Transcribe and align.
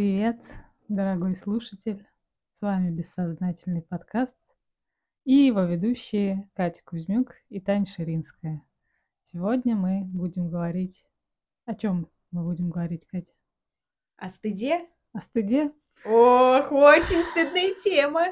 Привет, 0.00 0.40
дорогой 0.88 1.36
слушатель! 1.36 2.06
С 2.54 2.62
вами 2.62 2.90
бессознательный 2.90 3.82
подкаст 3.82 4.34
и 5.26 5.34
его 5.34 5.60
ведущие 5.64 6.48
Катя 6.54 6.80
Кузьмюк 6.86 7.34
и 7.50 7.60
Таня 7.60 7.84
Ширинская. 7.84 8.62
Сегодня 9.24 9.76
мы 9.76 10.04
будем 10.06 10.48
говорить... 10.48 11.04
О 11.66 11.74
чем 11.74 12.08
мы 12.30 12.44
будем 12.44 12.70
говорить, 12.70 13.04
Катя? 13.08 13.30
О 14.16 14.30
стыде? 14.30 14.88
О 15.12 15.20
стыде? 15.20 15.70
Ох, 16.06 16.72
очень 16.72 17.22
стыдная 17.32 17.74
тема. 17.84 18.28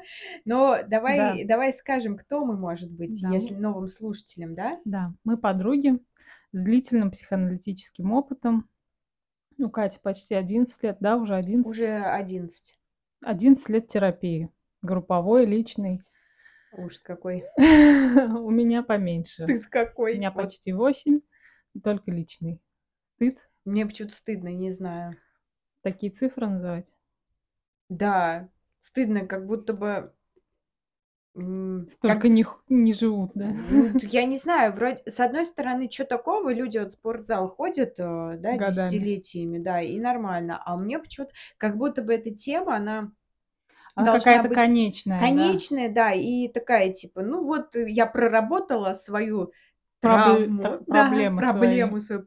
Но 0.46 0.76
Да, 0.76 0.84
давай, 0.84 1.44
давай 1.44 1.74
скажем, 1.74 2.16
кто 2.16 2.46
мы, 2.46 2.56
может 2.56 2.90
быть, 2.90 3.20
да, 3.20 3.28
если 3.28 3.56
новым 3.56 3.88
слушателям, 3.88 4.54
да? 4.54 4.80
да, 4.86 5.12
мы 5.22 5.36
подруги 5.36 5.98
с 6.52 6.62
длительным 6.62 7.10
психоаналитическим 7.10 8.10
опытом. 8.12 8.70
Ну, 9.58 9.70
Катя 9.70 9.98
почти 10.00 10.34
11 10.34 10.82
лет, 10.84 10.98
да, 11.00 11.16
уже 11.16 11.34
11. 11.34 11.68
Уже 11.68 11.96
11. 12.02 12.78
11 13.22 13.68
лет 13.68 13.88
терапии. 13.88 14.50
Групповой, 14.82 15.44
личной. 15.46 16.00
Ужас 16.72 17.00
какой. 17.00 17.44
У 17.56 18.50
меня 18.50 18.82
поменьше. 18.84 19.44
Стыд 19.44 19.66
У 19.66 19.70
какой. 19.70 20.14
меня 20.16 20.30
Вот. 20.30 20.44
почти 20.44 20.72
8, 20.72 21.20
только 21.82 22.10
личный. 22.12 22.60
Стыд. 23.16 23.38
Мне 23.64 23.84
почему-то 23.84 24.14
стыдно, 24.14 24.48
не 24.48 24.70
знаю. 24.70 25.16
Такие 25.82 26.12
цифры 26.12 26.46
называть. 26.46 26.92
Да, 27.88 28.48
стыдно, 28.80 29.26
как 29.26 29.46
будто 29.46 29.72
бы... 29.72 30.14
м, 31.38 31.86
Как, 32.04 32.24
Столько 32.24 32.28
не, 32.28 32.46
не 32.68 32.92
живут, 32.92 33.32
да? 33.34 33.54
ну, 33.68 33.94
я 34.00 34.24
не 34.24 34.36
знаю, 34.38 34.72
вроде, 34.72 35.02
с 35.06 35.20
одной 35.20 35.46
стороны, 35.46 35.90
что 35.90 36.04
такого, 36.04 36.52
люди 36.52 36.78
вот 36.78 36.88
в 36.90 36.92
спортзал 36.92 37.48
ходят, 37.48 37.94
э, 37.98 38.36
да, 38.38 38.56
Годами. 38.58 38.58
десятилетиями, 38.58 39.58
да, 39.58 39.80
и 39.82 39.98
нормально, 39.98 40.62
а 40.64 40.76
мне 40.76 40.98
почему-то, 40.98 41.32
как 41.58 41.76
будто 41.76 42.02
бы 42.02 42.14
эта 42.14 42.30
тема, 42.34 42.76
она 42.76 43.12
Она 43.94 44.10
какая-то 44.10 44.48
быть 44.48 44.50
конечная, 44.50 45.30
да? 45.30 45.60
конечная, 45.60 45.88
да, 45.92 46.12
и 46.12 46.48
такая, 46.48 46.92
типа, 46.92 47.22
ну 47.22 47.44
вот 47.44 47.76
э, 47.76 47.90
я 47.90 48.06
проработала 48.06 48.94
свою 48.94 49.52
Пробле- 50.00 50.52
травму, 50.52 50.62
тр- 50.62 50.82
да, 50.86 51.28
проблемы 51.28 51.44
свои. 51.44 51.92
проблему 51.92 52.00
свою 52.00 52.22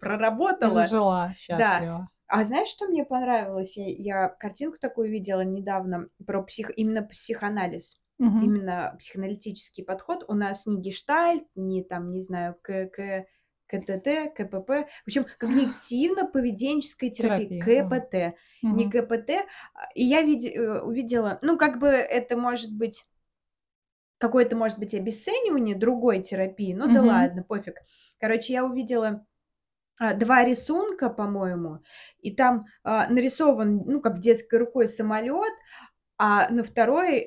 И 0.60 0.70
проработала, 0.70 0.70
зажила 0.70 1.34
да. 1.50 1.88
счастливо. 1.88 2.10
А 2.28 2.44
знаешь, 2.46 2.70
что 2.70 2.88
мне 2.88 3.06
понравилось? 3.06 3.78
Я, 3.78 3.88
я 3.88 4.30
картинку 4.30 4.80
такую 4.80 5.12
видела 5.12 5.42
недавно 5.44 6.10
про 6.26 6.44
псих, 6.44 6.72
именно 6.78 7.04
психоанализ, 7.04 8.01
Мгм. 8.22 8.44
именно 8.44 8.96
психоаналитический 9.00 9.84
подход. 9.84 10.24
У 10.28 10.34
нас 10.34 10.66
не 10.68 10.80
гештальт, 10.80 11.44
не 11.56 11.84
там, 11.84 12.12
не 12.12 12.22
знаю, 12.22 12.56
КК, 12.62 13.26
КТТ, 13.68 14.32
КПП. 14.36 14.70
В 15.04 15.08
общем, 15.08 15.26
когнитивно-поведенческая 15.40 17.10
терапия. 17.10 17.62
КПТ. 17.62 18.36
Не 18.62 18.86
Мгм. 18.86 18.92
КПТ. 18.92 19.30
а, 19.74 19.90
И 19.96 20.04
я 20.06 20.22
виде- 20.22 20.52
э, 20.54 20.82
увидела, 20.82 21.40
ну, 21.42 21.58
как 21.58 21.80
бы 21.80 21.88
это 21.88 22.38
может 22.38 22.72
быть 22.78 23.06
какое-то, 24.20 24.56
может 24.56 24.78
быть, 24.78 24.94
обесценивание 24.94 25.76
другой 25.76 26.22
терапии. 26.22 26.74
Ну 26.74 26.86
да 26.94 27.00
Мгм. 27.02 27.08
ладно, 27.08 27.44
пофиг. 27.44 27.78
Короче, 28.20 28.54
я 28.54 28.64
увидела 28.66 29.26
а, 30.00 30.14
два 30.16 30.44
рисунка, 30.44 31.10
по-моему, 31.10 31.80
и 32.22 32.34
там 32.36 32.66
а, 32.84 33.08
нарисован, 33.10 33.84
ну, 33.86 34.02
как 34.02 34.20
детской 34.20 34.58
рукой 34.58 34.88
самолет, 34.88 35.54
а 36.18 36.50
на 36.52 36.64
второй 36.64 37.26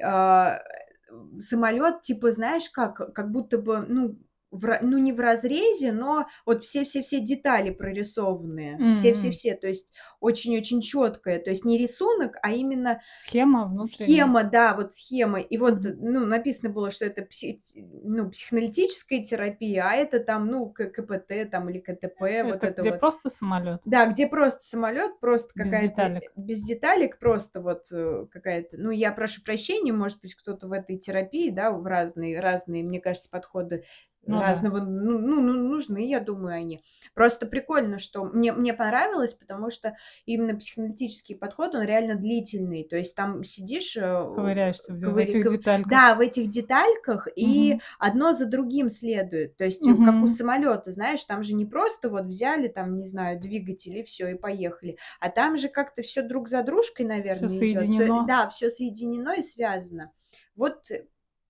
самолет, 1.38 2.00
типа, 2.00 2.30
знаешь, 2.30 2.68
как, 2.70 3.14
как 3.14 3.30
будто 3.30 3.58
бы, 3.58 3.84
ну, 3.88 4.18
в 4.54 4.78
ну, 4.82 4.98
не 4.98 5.12
в 5.12 5.20
разрезе, 5.20 5.92
но 5.92 6.26
вот 6.46 6.62
все-все-все 6.62 7.20
детали 7.20 7.70
прорисованные. 7.70 8.74
М-м. 8.74 8.92
Все-все-все, 8.92 9.54
то 9.54 9.66
есть 9.66 9.92
очень-очень 10.20 10.80
четкое. 10.80 11.38
То 11.38 11.50
есть 11.50 11.64
не 11.64 11.78
рисунок, 11.78 12.36
а 12.42 12.50
именно 12.52 13.00
Схема 13.24 13.66
внутренняя. 13.66 14.06
Схема, 14.06 14.44
да, 14.44 14.74
вот 14.74 14.92
схема. 14.92 15.40
И 15.40 15.56
вот, 15.58 15.80
ну, 15.98 16.24
написано 16.24 16.70
было, 16.70 16.90
что 16.90 17.04
это 17.04 17.22
пси- 17.22 17.58
ну, 18.02 18.30
психоаналитическая 18.30 19.22
терапия, 19.22 19.84
а 19.86 19.94
это 19.94 20.20
там, 20.20 20.46
ну, 20.48 20.66
КПТ 20.68 21.50
там 21.50 21.68
или 21.68 21.78
КТП, 21.80 22.20
вот 22.44 22.56
Это 22.56 22.66
это 22.68 22.82
где 22.82 22.90
вот. 22.92 23.00
просто 23.00 23.30
самолет? 23.30 23.80
Да, 23.84 24.06
где 24.06 24.26
просто 24.26 24.62
самолет, 24.62 25.18
просто 25.20 25.52
Без 25.54 25.64
какая-то 25.64 25.88
деталек. 25.88 26.22
э, 26.22 26.26
без 26.36 26.62
деталек, 26.62 27.18
просто 27.18 27.60
вот 27.60 27.84
э, 27.92 28.26
какая-то. 28.30 28.76
Ну, 28.78 28.90
я 28.90 29.12
прошу 29.12 29.42
прощения, 29.42 29.92
может 29.92 30.20
быть, 30.20 30.34
кто-то 30.34 30.68
в 30.68 30.72
этой 30.72 30.96
терапии, 30.98 31.50
да, 31.50 31.70
в 31.70 31.84
разные, 31.86 32.40
разные, 32.40 32.82
мне 32.84 33.00
кажется, 33.00 33.28
подходы 33.30 33.84
Ну 34.26 34.38
да. 34.38 34.48
разного, 34.48 34.78
ну, 34.78 35.18
ну, 35.18 35.40
ну, 35.40 35.68
нужны, 35.68 36.06
я 36.08 36.20
думаю, 36.20 36.56
они. 36.56 36.82
Просто 37.14 37.46
прикольно, 37.46 37.98
что 37.98 38.24
мне, 38.24 38.52
мне 38.52 38.72
понравилось, 38.74 39.34
потому 39.34 39.70
что 39.70 39.96
именно 40.26 40.56
психоаналитический 40.56 41.36
подход, 41.36 41.74
он 41.74 41.82
реально 41.82 42.14
длительный. 42.16 42.84
То 42.84 42.96
есть 42.96 43.14
там 43.16 43.44
сидишь, 43.44 43.96
э, 43.96 44.00
Ковыряешься 44.00 44.92
в, 44.92 44.98
в 45.00 45.04
ковыря- 45.04 45.22
этих 45.22 45.50
детальках. 45.50 45.90
да, 45.90 46.14
в 46.14 46.20
этих 46.20 46.50
детальках, 46.50 47.28
и 47.36 47.72
Мгм. 47.74 47.80
одно 47.98 48.32
за 48.32 48.46
другим 48.46 48.88
следует. 48.88 49.56
То 49.56 49.64
есть, 49.64 49.86
э, 49.86 49.94
как 49.94 50.22
у 50.22 50.26
самолета, 50.26 50.90
знаешь, 50.90 51.22
там 51.24 51.42
же 51.42 51.54
не 51.54 51.66
просто 51.66 52.08
вот 52.08 52.24
взяли, 52.24 52.68
там, 52.68 52.98
не 52.98 53.06
знаю, 53.06 53.38
двигатель 53.40 53.98
и 53.98 54.02
все, 54.02 54.28
и 54.28 54.34
поехали. 54.34 54.96
А 55.20 55.28
там 55.30 55.56
же 55.56 55.68
как-то 55.68 56.02
все 56.02 56.22
друг 56.22 56.48
за 56.48 56.62
дружкой, 56.62 57.06
наверное, 57.06 57.48
идет. 57.48 57.58
соединено. 57.70 58.26
Да, 58.26 58.48
все 58.48 58.70
соединено 58.70 59.34
и 59.34 59.42
связано. 59.42 60.10
Вот, 60.56 60.86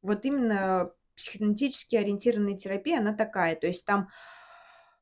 вот 0.03 0.25
именно 0.25 0.91
психоаналитически 1.17 1.97
ориентированная 1.97 2.57
терапия, 2.57 2.99
она 3.01 3.13
такая. 3.15 3.57
То 3.57 3.67
есть 3.67 3.85
там 3.85 4.09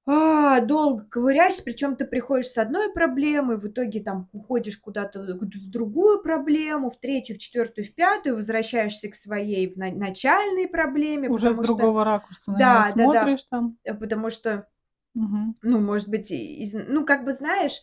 а, 0.05 0.61
долго 0.61 1.05
ковыряешься, 1.05 1.63
причем 1.63 1.95
ты 1.95 2.05
приходишь 2.05 2.49
с 2.49 2.59
одной 2.59 2.93
проблемой, 2.93 3.57
в 3.57 3.69
итоге 3.69 4.01
там 4.01 4.29
уходишь 4.33 4.77
куда-то 4.79 5.21
в 5.23 5.71
другую 5.71 6.21
проблему, 6.23 6.91
в 6.91 6.99
третью, 6.99 7.37
в 7.37 7.39
четвертую, 7.39 7.85
в 7.85 7.95
пятую, 7.95 8.35
возвращаешься 8.35 9.09
к 9.09 9.15
своей 9.15 9.69
в 9.73 9.77
на- 9.77 9.93
начальной 9.93 10.67
проблеме, 10.67 11.29
Уже 11.31 11.53
с 11.53 11.57
потому 11.57 11.63
что, 11.65 11.75
другого 11.77 12.05
ракурса 12.05 12.51
на 12.51 12.59
да, 12.59 12.93
да, 12.97 13.13
да, 13.13 13.37
там. 13.49 13.79
э, 13.85 13.95
потому 13.95 14.31
что, 14.31 14.67
Мгм. 15.15 15.57
ну, 15.63 15.79
может 15.79 16.09
быть, 16.09 16.33
из- 16.33 16.75
ну, 16.75 17.07
как 17.07 17.25
бы 17.25 17.33
знаешь, 17.33 17.81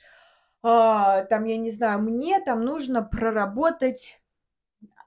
а, 0.62 1.23
там, 1.23 1.45
я 1.45 1.56
не 1.56 1.72
знаю, 1.72 2.01
мне 2.01 2.41
там 2.41 2.66
нужно 2.66 3.01
проработать 3.01 4.22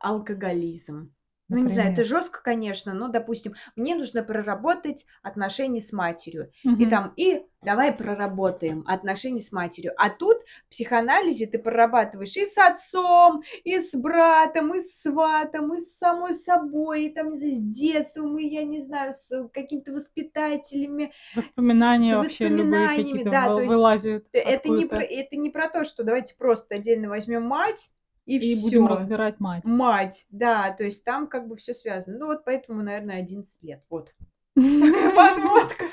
алкоголизм. 0.00 1.14
Ну, 1.52 1.58
не 1.64 1.70
знаю, 1.70 1.92
это 1.92 2.00
Например. 2.02 2.06
жестко, 2.22 2.42
конечно, 2.42 2.94
но, 2.94 3.08
допустим, 3.08 3.54
мне 3.76 3.94
нужно 3.94 4.22
проработать 4.22 5.06
отношения 5.22 5.80
с 5.80 5.92
матерью. 5.92 6.50
И 6.62 6.68
Мгм. 6.68 6.90
там, 6.90 7.12
и 7.16 7.42
давай 7.62 7.92
проработаем 7.92 8.84
отношения 8.88 9.40
с 9.40 9.52
матерью. 9.52 9.92
А 9.96 10.10
тут 10.10 10.38
в 10.66 10.70
психоанализе 10.70 11.46
ты 11.46 11.58
прорабатываешь 11.58 12.36
и 12.36 12.44
с 12.44 12.58
отцом, 12.58 13.42
и 13.64 13.78
с 13.78 13.94
братом, 13.94 14.74
и 14.74 14.80
с 14.80 15.00
сватом, 15.02 15.74
и 15.74 15.78
с 15.78 15.96
самой 15.96 16.34
собой, 16.34 17.04
и 17.04 17.08
там, 17.14 17.28
не 17.28 17.36
знаю, 17.36 17.52
с 17.52 17.58
детством, 17.58 18.38
и, 18.38 18.46
я 18.46 18.64
не 18.64 18.80
знаю, 18.80 19.12
с 19.12 19.48
какими-то 19.52 19.92
воспитателями, 19.92 21.12
с, 21.34 21.36
Воспоминания 21.36 22.12
с 22.12 22.14
вообще 22.16 22.48
любые 22.48 22.64
воспоминаниями, 22.64 23.06
какие-то 23.18 23.30
да, 23.30 23.46
то 23.46 23.54
вы- 23.54 23.62
есть 23.62 23.74
вылазят 23.74 24.26
э, 24.32 24.38
это 24.38 24.68
не, 24.68 24.84
про, 24.86 24.98
откуда-то. 24.98 25.20
это 25.20 25.36
не 25.36 25.50
про 25.50 25.68
то, 25.68 25.84
что 25.84 26.02
давайте 26.04 26.34
просто 26.36 26.74
отдельно 26.76 27.08
возьмем 27.08 27.42
мать, 27.44 27.90
и 28.26 28.36
И 28.36 28.62
будем 28.62 28.84
все. 28.84 28.86
разбирать 28.86 29.40
мать. 29.40 29.64
Мать, 29.64 30.26
да, 30.30 30.70
то 30.70 30.84
есть 30.84 31.04
там 31.04 31.26
как 31.26 31.48
бы 31.48 31.56
все 31.56 31.74
связано. 31.74 32.18
Ну 32.18 32.26
вот 32.26 32.44
поэтому, 32.44 32.82
наверное, 32.82 33.16
11 33.18 33.62
лет. 33.62 33.82
Вот. 33.90 34.14
Такая 34.54 35.14
подводка. 35.14 35.84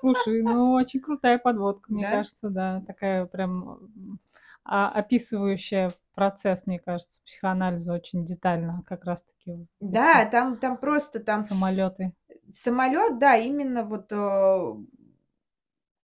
Слушай, 0.00 0.42
ну 0.42 0.72
очень 0.72 1.00
крутая 1.00 1.38
подводка, 1.38 1.92
мне 1.92 2.04
Да? 2.04 2.10
кажется, 2.10 2.50
да, 2.50 2.82
такая 2.86 3.26
прям 3.26 4.18
а, 4.64 4.90
описывающая 4.90 5.94
процесс, 6.14 6.66
мне 6.66 6.78
кажется, 6.78 7.20
психоанализа 7.24 7.92
очень 7.92 8.24
детально, 8.24 8.82
как 8.86 9.04
раз-таки 9.04 9.66
Да, 9.80 10.24
там, 10.26 10.56
там 10.58 10.76
просто 10.76 11.20
там 11.20 11.44
самолеты. 11.44 12.12
самолет, 12.52 13.18
да, 13.18 13.36
именно 13.36 13.82
вот 13.84 14.12
э, 14.12 14.74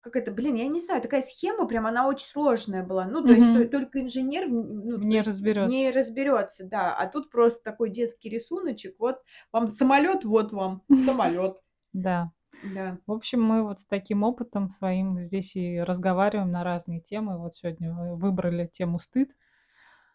как 0.04 0.16
это, 0.16 0.30
блин, 0.30 0.54
я 0.54 0.68
не 0.68 0.80
знаю, 0.80 1.00
такая 1.02 1.22
схема 1.22 1.66
прям, 1.66 1.86
она 1.86 2.06
очень 2.06 2.26
сложная 2.26 2.84
была. 2.84 3.06
Ну, 3.06 3.22
то 3.22 3.32
есть 3.32 3.46
то- 3.46 3.60
Мгм. 3.60 3.68
только 3.70 4.00
инженер, 4.02 4.48
ну, 4.48 4.98
то 4.98 5.04
Не 5.04 5.16
есть 5.16 5.28
разберется. 5.28 5.70
не 5.74 5.90
разберется, 5.90 6.68
да. 6.68 6.94
А 6.96 7.06
тут 7.08 7.30
просто 7.30 7.62
такой 7.64 7.90
детский 7.90 8.28
рисуночек. 8.28 8.96
Вот 8.98 9.20
вам 9.50 9.66
самолет, 9.68 10.24
вот 10.24 10.52
вам 10.52 10.82
самолет. 11.24 11.56
Да. 11.92 12.30
Да. 12.74 12.98
В 13.06 13.12
общем, 13.12 13.42
мы 13.42 13.62
вот 13.62 13.80
с 13.80 13.84
таким 13.86 14.22
опытом 14.22 14.70
своим 14.70 15.20
здесь 15.20 15.56
и 15.56 15.80
разговариваем 15.80 16.50
на 16.50 16.62
разные 16.64 17.00
темы. 17.00 17.36
Вот 17.38 17.56
сегодня 17.56 17.92
мы 17.92 18.16
выбрали 18.16 18.70
тему 18.72 18.98
стыд, 19.00 19.30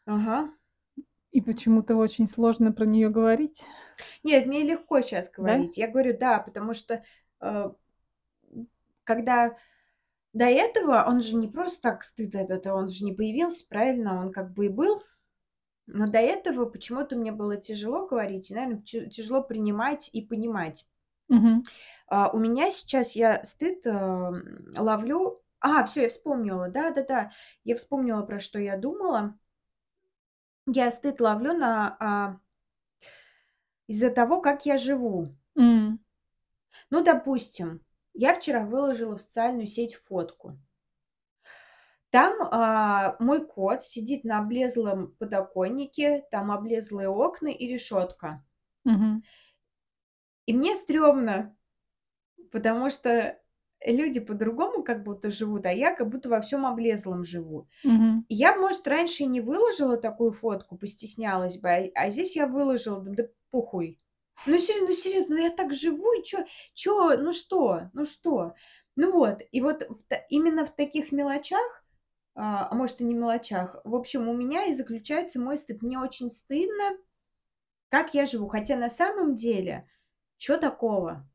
Ага. 0.06 0.50
и 1.32 1.42
почему-то 1.42 1.96
очень 1.96 2.28
сложно 2.28 2.72
про 2.72 2.86
нее 2.86 3.10
говорить, 3.10 3.62
Нет, 4.24 4.48
мне 4.48 4.64
легко 4.64 5.02
сейчас 5.02 5.30
да? 5.30 5.36
говорить. 5.36 5.78
Я 5.78 5.88
говорю, 5.90 6.18
да, 6.18 6.40
потому 6.40 6.74
что 6.74 7.04
э, 7.42 7.72
когда 9.04 9.56
до 10.34 10.46
этого 10.46 11.06
он 11.08 11.22
же 11.22 11.36
не 11.36 11.48
просто 11.48 11.82
так 11.82 12.04
стыд 12.04 12.36
этот, 12.36 12.68
он 12.68 12.90
же 12.90 13.04
не 13.04 13.14
появился, 13.14 13.68
правильно, 13.68 14.22
он 14.22 14.32
как 14.32 14.54
бы 14.54 14.68
и 14.68 14.70
был. 14.70 15.04
Но 15.88 16.06
до 16.08 16.20
этого 16.20 16.66
почему-то 16.66 17.16
мне 17.16 17.32
было 17.32 17.58
тяжело 17.58 18.06
говорить, 18.06 18.52
и, 18.52 18.56
наверное, 18.56 18.84
тяжело 18.84 19.42
принимать 19.42 20.10
и 20.14 20.22
понимать. 20.22 20.88
Мгм. 21.28 21.64
А, 22.08 22.30
у 22.30 22.38
меня 22.38 22.72
сейчас 22.72 23.14
я 23.14 23.44
стыд 23.44 23.86
м, 23.88 24.68
ловлю. 24.78 25.42
А, 25.60 25.84
все, 25.84 26.04
я 26.04 26.10
вспомнила, 26.10 26.70
да-да-да. 26.70 27.32
Я 27.64 27.76
вспомнила, 27.76 28.22
про 28.22 28.40
что 28.40 28.60
я 28.60 28.78
думала. 28.78 29.36
я 30.68 30.92
стыд 30.92 31.20
ловлю 31.20 31.54
на, 31.54 31.98
а 32.00 32.40
из-за 33.88 34.10
того, 34.12 34.42
как 34.42 34.66
я 34.66 34.78
живу. 34.78 35.28
М. 35.58 36.00
Ну, 36.90 37.04
допустим, 37.04 37.82
я 38.20 38.34
вчера 38.34 38.66
выложила 38.66 39.16
в 39.18 39.22
социальную 39.22 39.68
сеть 39.68 39.96
фотку. 39.96 40.60
Там, 42.14 42.38
а, 42.52 43.16
мой 43.20 43.46
кот 43.46 43.84
сидит 43.84 44.24
на 44.24 44.40
облезлом 44.40 45.16
подоконнике, 45.20 46.26
там 46.32 46.52
облезлые 46.52 47.08
окна 47.10 47.50
и 47.50 47.68
решетка. 47.68 48.44
Мгм. 48.86 49.22
И 50.46 50.54
мне 50.54 50.76
стрёмно, 50.76 51.56
потому 52.52 52.90
что 52.90 53.40
люди 53.86 54.20
по-другому 54.20 54.84
как 54.84 55.04
будто 55.04 55.32
живут, 55.32 55.66
а 55.66 55.74
я 55.74 55.96
как 55.96 56.10
будто 56.10 56.30
во 56.30 56.42
всем 56.42 56.66
облезлом 56.66 57.24
живу. 57.24 57.70
И 58.30 58.36
я, 58.36 58.56
может, 58.58 58.88
раньше 58.88 59.24
и 59.24 59.28
не 59.28 59.42
выложила 59.42 59.98
такую 59.98 60.32
фотку, 60.34 60.78
постеснялась 60.78 61.60
бы, 61.60 61.70
а 61.70 61.90
а 61.96 62.12
здесь 62.12 62.36
я 62.36 62.48
выложила, 62.48 63.02
"Да 63.02 63.26
похуй". 63.52 64.00
Ну, 64.46 64.58
серьё 64.58 64.86
ну, 64.88 64.94
серьезно, 64.94 65.36
ну 65.36 65.42
я 65.44 65.50
так 65.50 65.74
живу, 65.74 66.14
и 66.14 66.24
чё 66.24 66.46
чё, 66.74 67.18
ну 67.18 67.32
что, 67.34 67.90
ну 67.94 68.06
что? 68.06 68.54
Ну 68.96 69.12
вот, 69.12 69.42
и 69.52 69.62
вот 69.62 69.84
в 69.90 70.04
та 70.08 70.16
именно 70.30 70.66
в 70.66 70.76
таких 70.76 71.12
мелочах, 71.12 71.84
а, 72.36 72.68
а 72.72 72.76
может, 72.76 73.02
и 73.02 73.04
не 73.04 73.14
мелочах, 73.14 73.78
в 73.84 73.96
общем, 73.96 74.28
у 74.30 74.34
меня 74.34 74.66
и 74.66 74.74
заключается 74.74 75.40
мой 75.40 75.58
стыд. 75.58 75.82
Мне 75.82 76.00
очень 76.00 76.32
стыдно, 76.32 76.98
как 77.90 78.14
я 78.16 78.26
живу, 78.26 78.48
хотя 78.50 78.78
на 78.78 78.90
самом 78.90 79.36
деле, 79.36 79.90
чё 80.38 80.58
такого? 80.58 81.30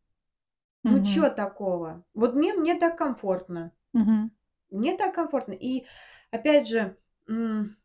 Ну, 0.89 1.01
Мгм. 1.01 1.05
чё 1.05 1.31
такого? 1.31 2.05
Вот 2.15 2.35
мне 2.35 2.55
мне 2.55 2.77
так 2.79 2.99
комфортно. 2.99 3.73
Мгм. 3.95 4.31
Мне 4.71 4.97
так 4.97 5.15
комфортно. 5.15 5.53
И 5.55 5.87
опять 6.33 6.69
же, 6.69 6.97
м 7.29 7.77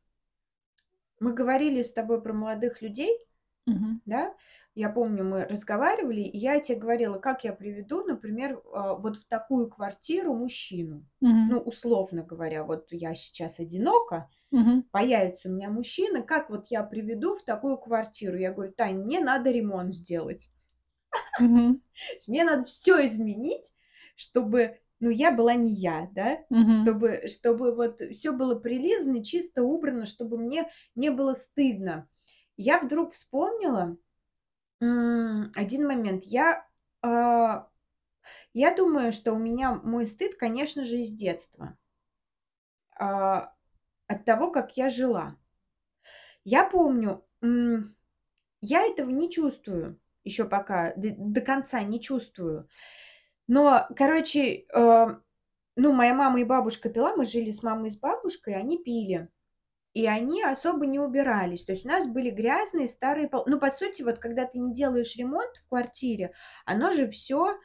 мы 1.19 1.33
говорили 1.33 1.81
с 1.81 1.91
тобой 1.93 2.21
про 2.21 2.33
молодых 2.33 2.81
людей, 2.81 3.17
Мгм. 3.67 4.01
да? 4.05 4.35
Я 4.75 4.89
помню, 4.89 5.23
мы 5.25 5.45
разговаривали, 5.45 6.21
и 6.21 6.37
я 6.37 6.59
те 6.59 6.75
говорила, 6.75 7.19
как 7.19 7.43
я 7.43 7.53
приведу, 7.53 8.03
например, 8.05 8.61
а, 8.73 8.95
вот 8.95 9.17
в 9.17 9.27
такую 9.27 9.69
квартиру 9.69 10.33
мужчину. 10.35 11.05
Мгм. 11.21 11.51
Ну, 11.51 11.59
условно 11.59 12.23
говоря, 12.23 12.63
вот 12.63 12.87
я 12.91 13.15
сейчас 13.15 13.59
одинока, 13.59 14.29
Мгм. 14.51 14.89
появится 14.91 15.49
у 15.49 15.53
меня 15.53 15.69
мужчина, 15.69 16.23
как 16.23 16.49
вот 16.51 16.67
я 16.69 16.83
приведу 16.83 17.35
в 17.35 17.43
такую 17.45 17.77
квартиру? 17.77 18.37
Я 18.37 18.53
говорю: 18.53 18.73
"Тань, 18.73 18.99
мне 19.03 19.19
надо 19.21 19.51
ремонт 19.51 19.95
сделать". 19.95 20.49
Мне 22.27 22.43
надо 22.45 22.63
всё 22.65 23.05
изменить, 23.05 23.73
чтобы, 24.15 24.79
ну, 24.99 25.09
я 25.09 25.31
была 25.31 25.55
не 25.55 25.73
я, 25.73 26.09
да? 26.13 26.39
Мгм. 26.49 26.95
Чтобы 26.99 27.27
чтобы 27.27 27.75
вот 27.75 28.01
всё 28.01 28.33
было 28.33 28.55
прилизано, 28.55 29.23
чисто, 29.23 29.63
убрано, 29.63 30.05
чтобы 30.05 30.37
мне 30.37 30.69
не 30.95 31.09
было 31.11 31.33
стыдно. 31.33 32.07
Я 32.61 32.77
вдруг 32.77 33.13
вспомнила, 33.13 33.95
один 34.81 35.87
момент. 35.87 36.23
Я, 36.25 36.65
а, 37.01 37.67
я 38.53 38.75
думаю, 38.75 39.13
что 39.13 39.33
у 39.33 39.37
меня 39.39 39.73
мой 39.75 40.07
стыд, 40.07 40.35
конечно 40.35 40.85
же, 40.85 40.97
из 40.99 41.13
детства. 41.13 41.77
А, 42.97 43.53
от 44.07 44.25
того, 44.25 44.51
как 44.51 44.77
я 44.77 44.89
жила. 44.89 45.35
Я 46.45 46.63
помню, 46.63 47.23
м, 47.41 47.95
я 48.61 48.83
этого 48.85 49.09
не 49.11 49.31
чувствую 49.31 49.99
ещё 50.25 50.47
пока, 50.49 50.93
д 50.95 51.15
до 51.17 51.41
конца 51.41 51.81
не 51.83 52.01
чувствую. 52.01 52.69
Но, 53.47 53.87
короче, 53.97 54.65
э, 54.73 55.07
ну, 55.77 55.93
моя 55.93 56.13
мама 56.15 56.41
и 56.41 56.45
бабушка 56.45 56.89
пила, 56.89 57.15
мы 57.15 57.25
жили 57.25 57.51
с 57.51 57.63
мамой 57.63 57.87
и 57.87 57.91
с 57.91 57.99
бабушкой, 57.99 58.55
они 58.55 58.77
пили. 58.79 59.29
И 59.95 60.05
они 60.07 60.43
особо 60.43 60.85
не 60.85 60.99
убирались. 60.99 61.65
То 61.65 61.71
есть 61.73 61.85
у 61.85 61.89
нас 61.89 62.07
были 62.07 62.29
грязные 62.29 62.87
старые 62.87 63.27
полы. 63.27 63.45
Ну, 63.47 63.59
по 63.59 63.69
сути, 63.71 64.03
вот 64.03 64.19
когда 64.19 64.45
ты 64.45 64.59
не 64.59 64.73
делаешь 64.73 65.15
ремонт 65.15 65.57
в 65.57 65.67
квартире, 65.69 66.33
оно 66.65 66.91
же 66.91 67.09
всё, 67.09 67.57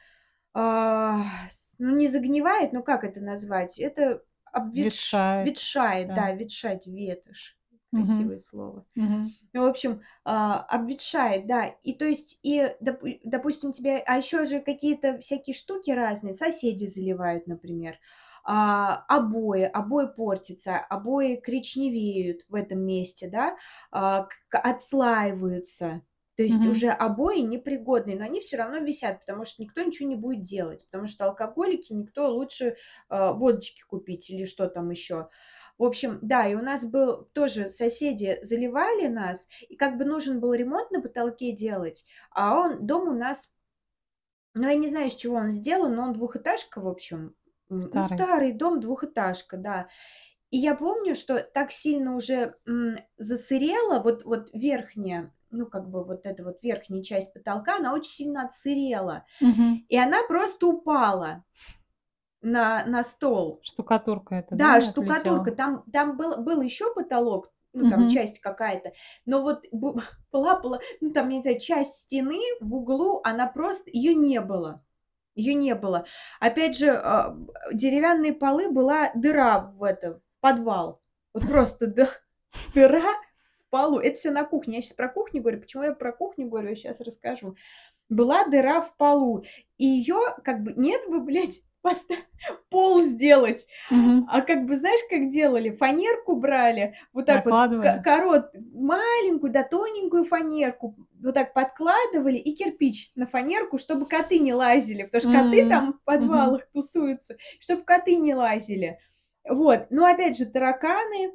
а, 0.55 1.25
с 1.50 1.76
ну, 1.79 1.97
не 1.97 2.09
загнивает, 2.09 2.73
ну, 2.73 2.82
как 2.85 3.05
это 3.05 3.21
назвать? 3.23 3.79
Это 3.81 4.23
обветш 4.53 5.23
Ветшает, 5.41 5.41
ветшает, 5.41 6.12
да. 6.12 6.15
да, 6.15 6.32
ветшать, 6.32 6.87
ветошь, 6.87 7.59
красивое 7.94 8.38
слово. 8.38 8.87
Мгм. 8.97 9.35
Ну, 9.55 9.62
в 9.62 9.67
общем, 9.67 10.03
а, 10.25 10.61
обветшает, 10.62 11.47
да. 11.47 11.67
И 11.85 11.94
то 11.94 12.06
есть, 12.06 12.41
и 12.44 12.75
допу 12.81 13.06
допустим, 13.25 13.73
тебе 13.73 13.99
а 14.06 14.17
ещё 14.19 14.44
же 14.47 14.61
какие-то 14.61 15.19
всякие 15.19 15.55
штуки 15.55 15.91
разные, 15.93 16.35
соседи 16.35 16.87
заливают, 16.87 17.47
например, 17.49 17.99
а, 18.44 19.05
обои, 19.08 19.62
обои 19.64 20.06
портятся, 20.08 20.79
обои 20.79 21.37
коричневеют 21.37 22.43
в 22.49 22.55
этом 22.55 22.81
месте, 22.81 23.29
да, 23.31 23.56
а, 23.93 24.29
отслаиваются. 24.52 26.02
То 26.37 26.43
есть 26.43 26.67
Мгм. 26.67 26.67
уже 26.67 26.88
обои 26.91 27.41
непригодные, 27.41 28.17
но 28.19 28.25
они 28.25 28.41
всё 28.41 28.56
равно 28.56 28.79
висят, 28.79 29.20
потому 29.20 29.44
что 29.44 29.62
никто 29.62 29.82
ничего 29.82 30.08
не 30.08 30.17
будет 30.17 30.43
делать, 30.43 30.85
потому 30.91 31.06
что 31.06 31.26
алкоголики, 31.26 31.93
никто 31.93 32.29
лучше, 32.31 32.76
а, 33.08 33.32
водочки 33.32 33.82
купить 33.88 34.31
или 34.31 34.44
что 34.44 34.69
там 34.69 34.90
ещё. 34.90 35.31
В 35.79 35.85
общем, 35.85 36.19
да, 36.23 36.47
и 36.49 36.55
у 36.55 36.62
нас 36.62 36.85
был 36.87 37.25
тоже 37.35 37.69
соседи 37.69 38.38
заливали 38.43 39.08
нас, 39.08 39.49
и 39.69 39.76
как 39.76 39.97
бы 39.99 40.05
нужен 40.05 40.40
был 40.40 40.52
ремонт 40.55 40.90
на 40.93 41.00
потолке 41.02 41.52
делать, 41.52 42.05
а 42.31 42.58
он 42.61 42.87
дом 42.87 43.08
у 43.08 43.12
нас 43.12 43.49
ну, 44.56 44.69
я 44.69 44.75
не 44.76 44.88
знаю, 44.88 45.08
из 45.08 45.14
чего 45.17 45.35
он 45.37 45.50
сделан, 45.50 45.94
но 45.97 46.05
он 46.05 46.12
двухэтажка, 46.12 46.81
в 46.81 46.87
общем. 46.87 47.35
Ну, 47.70 47.90
Старый. 47.90 48.02
старый 48.02 48.52
дом, 48.52 48.81
двухэтажка, 48.81 49.56
да. 49.56 49.88
И 50.50 50.58
я 50.58 50.75
помню, 50.75 51.14
что 51.14 51.40
так 51.43 51.72
сильно 51.72 52.16
уже, 52.16 52.56
м, 52.66 52.99
засырело, 53.19 54.00
вот 54.02 54.25
вот 54.25 54.50
верхняя, 54.52 55.32
ну, 55.50 55.66
как 55.66 55.88
бы 55.90 56.05
вот 56.05 56.26
эта 56.26 56.44
вот 56.44 56.62
верхняя 56.62 57.02
часть 57.02 57.34
потолка, 57.34 57.76
она 57.76 57.94
очень 57.94 58.12
сильно 58.12 58.44
отсырела, 58.44 59.25
Мгм. 59.40 59.84
и 59.88 59.99
она 59.99 60.22
просто 60.28 60.69
упала 60.69 61.44
на 62.43 62.84
на 62.87 63.05
стол. 63.05 63.64
Штукатурка 63.64 64.34
эта, 64.37 64.56
Да, 64.56 64.78
да, 64.78 64.81
штукатурка. 64.81 65.50
отлетела? 65.50 65.52
Там 65.52 65.84
там 65.93 66.16
был 66.19 66.38
был 66.43 66.62
ещё 66.62 66.94
потолок, 66.94 67.52
ну, 67.75 67.87
там 67.88 68.06
Мгм. 68.06 68.08
часть 68.08 68.40
какая-то, 68.40 68.93
но 69.26 69.43
вот 69.43 69.64
бы 69.72 69.94
была 70.32 70.61
была, 70.61 70.81
ну, 71.00 71.12
там, 71.12 71.28
не 71.31 71.43
знаю, 71.43 71.61
часть 71.61 71.94
стены 72.00 72.40
в 72.61 72.76
углу, 72.76 73.20
она 73.25 73.49
просто 73.49 73.90
её 73.93 74.14
не 74.16 74.40
было. 74.40 74.85
Её 75.37 75.55
не 75.59 75.75
было. 75.75 76.07
Опять 76.41 76.76
же, 76.76 76.91
а, 76.93 77.37
деревянные 77.73 78.33
полы, 78.33 78.71
была 78.71 79.11
дыра 79.14 79.61
в 79.61 79.83
это, 79.83 80.14
в 80.14 80.21
подвал. 80.41 81.00
Вот 81.35 81.49
просто 81.49 81.87
ды 81.88 82.07
дыра 82.75 83.00
в 83.03 83.71
полу. 83.71 83.99
Это 83.99 84.17
всё 84.17 84.31
на 84.33 84.45
кухне. 84.45 84.76
Я 84.76 84.83
щас 84.83 84.93
про 84.95 85.09
кухню 85.09 85.43
говорю. 85.43 85.61
Почему 85.61 85.83
я 85.85 85.93
про 85.95 86.12
кухню 86.12 86.49
говорю, 86.49 86.71
я 86.71 86.75
щас 86.76 87.00
расскажу. 87.00 87.57
Была 88.11 88.47
дыра 88.49 88.81
в 88.83 88.97
полу, 88.97 89.45
и 89.79 89.87
её 89.87 90.37
как 90.45 90.62
бы 90.64 90.75
нет 90.76 91.09
бы, 91.11 91.21
блядь, 91.21 91.62
пол 92.71 93.03
сделать, 93.03 93.69
Мгм. 93.91 94.26
а 94.31 94.41
как 94.43 94.64
бы 94.64 94.76
знаешь, 94.76 95.00
как 95.09 95.29
делали? 95.29 95.71
Фанерку 95.71 96.37
брали, 96.37 96.97
вот 97.12 97.26
так 97.26 97.45
вот 97.47 97.55
корот 98.03 98.55
маленькую, 98.75 99.53
да 99.53 99.62
тоненькую 99.62 100.25
фанерку 100.25 100.97
вот 101.23 101.35
так 101.35 101.53
подкладывали 101.53 102.37
и 102.37 102.55
кирпич 102.55 103.12
на 103.14 103.26
фанерку, 103.26 103.79
чтобы 103.79 104.07
коты 104.07 104.38
не 104.38 104.53
лазили, 104.55 105.05
потому 105.05 105.21
что 105.21 105.31
коты 105.33 105.62
М. 105.62 105.69
там 105.69 105.93
в 105.95 106.05
подвалах 106.05 106.67
тусуются, 106.73 107.37
чтоб 107.61 107.85
коты 107.85 108.17
не 108.17 108.35
лазили. 108.35 108.99
Вот. 109.49 109.87
Но 109.91 110.07
опять 110.07 110.37
же 110.37 110.47
тараканы 110.47 111.33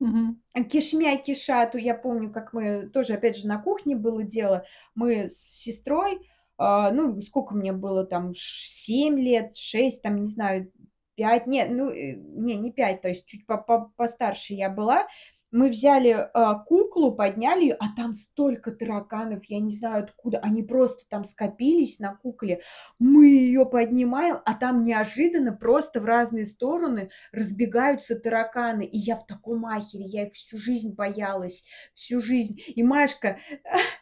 Мгм. 0.00 0.40
кишмя 0.68 1.16
кишат. 1.16 1.74
Я 1.74 1.94
помню, 1.94 2.30
как 2.32 2.52
мы 2.52 2.88
тоже, 2.88 3.14
опять 3.14 3.36
же, 3.36 3.46
на 3.46 3.58
кухне 3.58 3.96
было 3.96 4.22
дело. 4.22 4.64
Мы 4.94 5.28
с 5.28 5.36
сестрой, 5.36 6.28
а, 6.58 6.90
ну, 6.90 7.20
сколько 7.20 7.54
мне 7.54 7.72
было 7.72 8.04
там, 8.04 8.32
ш 8.34 8.68
7 8.70 9.18
лет, 9.18 9.56
6, 9.56 10.02
там, 10.02 10.20
не 10.20 10.28
знаю, 10.28 10.70
5, 11.16 11.46
не, 11.46 11.64
ну, 11.66 11.90
э, 11.90 12.14
не, 12.16 12.56
не 12.56 12.72
5, 12.72 13.00
то 13.02 13.08
есть 13.08 13.26
чуть 13.26 13.46
по 13.46 13.56
по 13.58 13.92
постарше 13.96 14.54
я 14.54 14.70
была. 14.70 15.06
Мы 15.54 15.70
взяли, 15.70 16.28
а, 16.34 16.54
куклу, 16.58 17.12
подняли 17.12 17.66
её, 17.66 17.76
а 17.78 17.84
там 17.96 18.14
столько 18.14 18.72
тараканов, 18.72 19.44
я 19.44 19.60
не 19.60 19.70
знаю 19.70 20.02
откуда, 20.02 20.38
они 20.38 20.64
просто 20.64 21.04
там 21.08 21.22
скопились 21.22 22.00
на 22.00 22.16
кукле. 22.16 22.62
Мы 22.98 23.28
её 23.28 23.64
поднимаем, 23.64 24.38
а 24.44 24.54
там 24.54 24.82
неожиданно 24.82 25.52
просто 25.52 26.00
в 26.00 26.06
разные 26.06 26.44
стороны 26.46 27.10
разбегаются 27.30 28.18
тараканы. 28.18 28.82
И 28.84 28.98
я 28.98 29.14
в 29.14 29.26
таком 29.26 29.64
ахере, 29.66 30.04
я 30.06 30.26
их 30.26 30.32
всю 30.32 30.58
жизнь 30.58 30.92
боялась, 30.92 31.64
всю 31.94 32.20
жизнь. 32.20 32.60
И 32.74 32.82
Машка, 32.82 33.38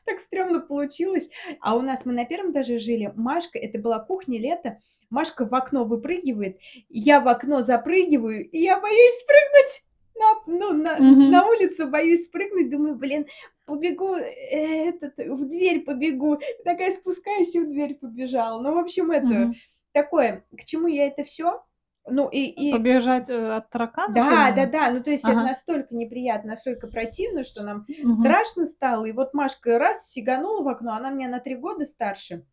так 0.07 0.21
стрёмно 0.21 0.61
получилось. 0.61 1.29
А 1.61 1.77
у 1.77 1.83
нас 1.83 2.07
мы 2.07 2.15
на 2.15 2.23
1 2.23 2.53
этаже 2.53 2.79
жили. 2.79 3.13
Машка, 3.15 3.59
это 3.59 3.79
была 3.79 3.99
кухня, 3.99 4.39
лето, 4.41 4.79
Машка 5.11 5.45
в 5.45 5.55
окно 5.55 5.85
выпрыгивает, 5.85 6.57
я 6.89 7.21
в 7.21 7.29
окно 7.29 7.61
запрыгиваю, 7.61 8.49
и 8.49 8.59
я 8.59 8.81
боюсь 8.81 9.19
спрыгнуть 9.21 9.83
на 10.17 10.27
ну, 10.47 10.73
на 10.73 10.99
Мгм. 10.99 11.29
на 11.29 11.47
улицу, 11.49 11.89
боюсь 11.89 12.27
спрыгнуть. 12.27 12.71
Думаю: 12.71 12.97
"Блин, 12.97 13.27
побегу, 13.67 14.15
э, 14.17 14.89
этот, 14.89 15.19
в 15.19 15.49
дверь 15.49 15.81
побегу". 15.85 16.39
Такая 16.65 16.91
спускаюсь 16.93 17.55
и 17.55 17.61
в 17.61 17.69
дверь 17.71 17.95
побежала. 17.97 18.61
Ну, 18.63 18.75
в 18.75 18.79
общем, 18.79 19.11
это 19.11 19.51
Мгм. 19.51 19.61
такое. 19.93 20.45
К 20.59 20.65
чему 20.65 20.89
я 20.89 21.07
это 21.07 21.25
всё? 21.25 21.65
Ну 22.07 22.29
и 22.29 22.41
и 22.47 22.71
Побежать, 22.71 23.29
э, 23.31 23.57
от 23.57 23.71
тараканов 23.71 24.31
Да, 24.31 24.31
именно? 24.31 24.51
да-да, 24.51 24.91
ну, 24.91 25.03
то 25.03 25.11
есть 25.11 25.29
это 25.29 25.41
Ага. 25.41 25.45
настолько 25.45 25.95
неприятно, 25.95 26.51
настолько 26.51 26.89
противно, 26.89 27.45
что 27.45 27.63
нам 27.63 27.87
Мгм. 28.03 28.43
страшно 28.43 28.65
стало. 28.65 29.05
И 29.07 29.13
вот 29.13 29.33
Машка 29.33 29.79
раз 29.79 30.11
сиганула 30.11 30.63
в 30.63 30.69
окно, 30.69 30.95
она 30.95 31.11
меня 31.11 31.29
на 31.29 31.39
3 31.39 31.55
года 31.57 31.85
старше, 31.85 32.45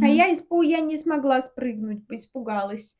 а 0.00 0.08
Мгм. 0.08 0.08
я 0.08 0.32
испу 0.32 0.62
я 0.62 0.80
не 0.80 0.96
смогла 0.98 1.42
спрыгнуть, 1.42 2.04
испугалась. 2.10 2.96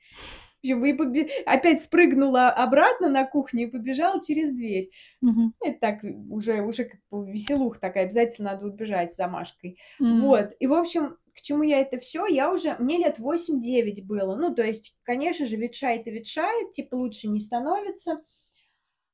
В 0.65 0.67
общем, 0.67 0.85
и 0.87 0.93
побе 0.93 1.29
опять 1.47 1.83
спрыгнула 1.83 2.49
обратно 2.50 3.09
на 3.09 3.25
кухню 3.25 3.65
и 3.69 3.71
побежала 3.71 4.21
через 4.21 4.53
дверь. 4.53 4.91
Мгм. 5.21 5.55
Это 5.65 5.79
так, 5.81 5.99
уже 6.31 6.62
уже 6.62 6.85
как 6.85 7.00
бы 7.11 7.31
веселуха 7.31 7.79
такая, 7.81 8.05
обязательно 8.05 8.53
надо 8.53 8.67
убежать 8.67 9.15
за 9.15 9.29
Машкой. 9.29 9.79
М. 10.00 10.21
Вот, 10.23 10.50
и, 10.59 10.67
в 10.67 10.73
общем, 10.75 11.17
к 11.35 11.41
чему 11.43 11.62
я 11.62 11.79
это 11.81 11.99
всё? 12.00 12.27
Я 12.27 12.53
уже 12.53 12.75
мне 12.81 12.99
лет 12.99 13.21
8-9 13.21 14.05
было. 14.07 14.35
Ну, 14.35 14.53
то 14.53 14.62
есть, 14.65 14.97
конечно 15.05 15.47
же, 15.47 15.57
ветшает 15.57 16.09
и 16.09 16.11
ветшает, 16.11 16.73
типа 16.73 16.97
лучше 16.97 17.29
не 17.29 17.38
становится. 17.38 18.23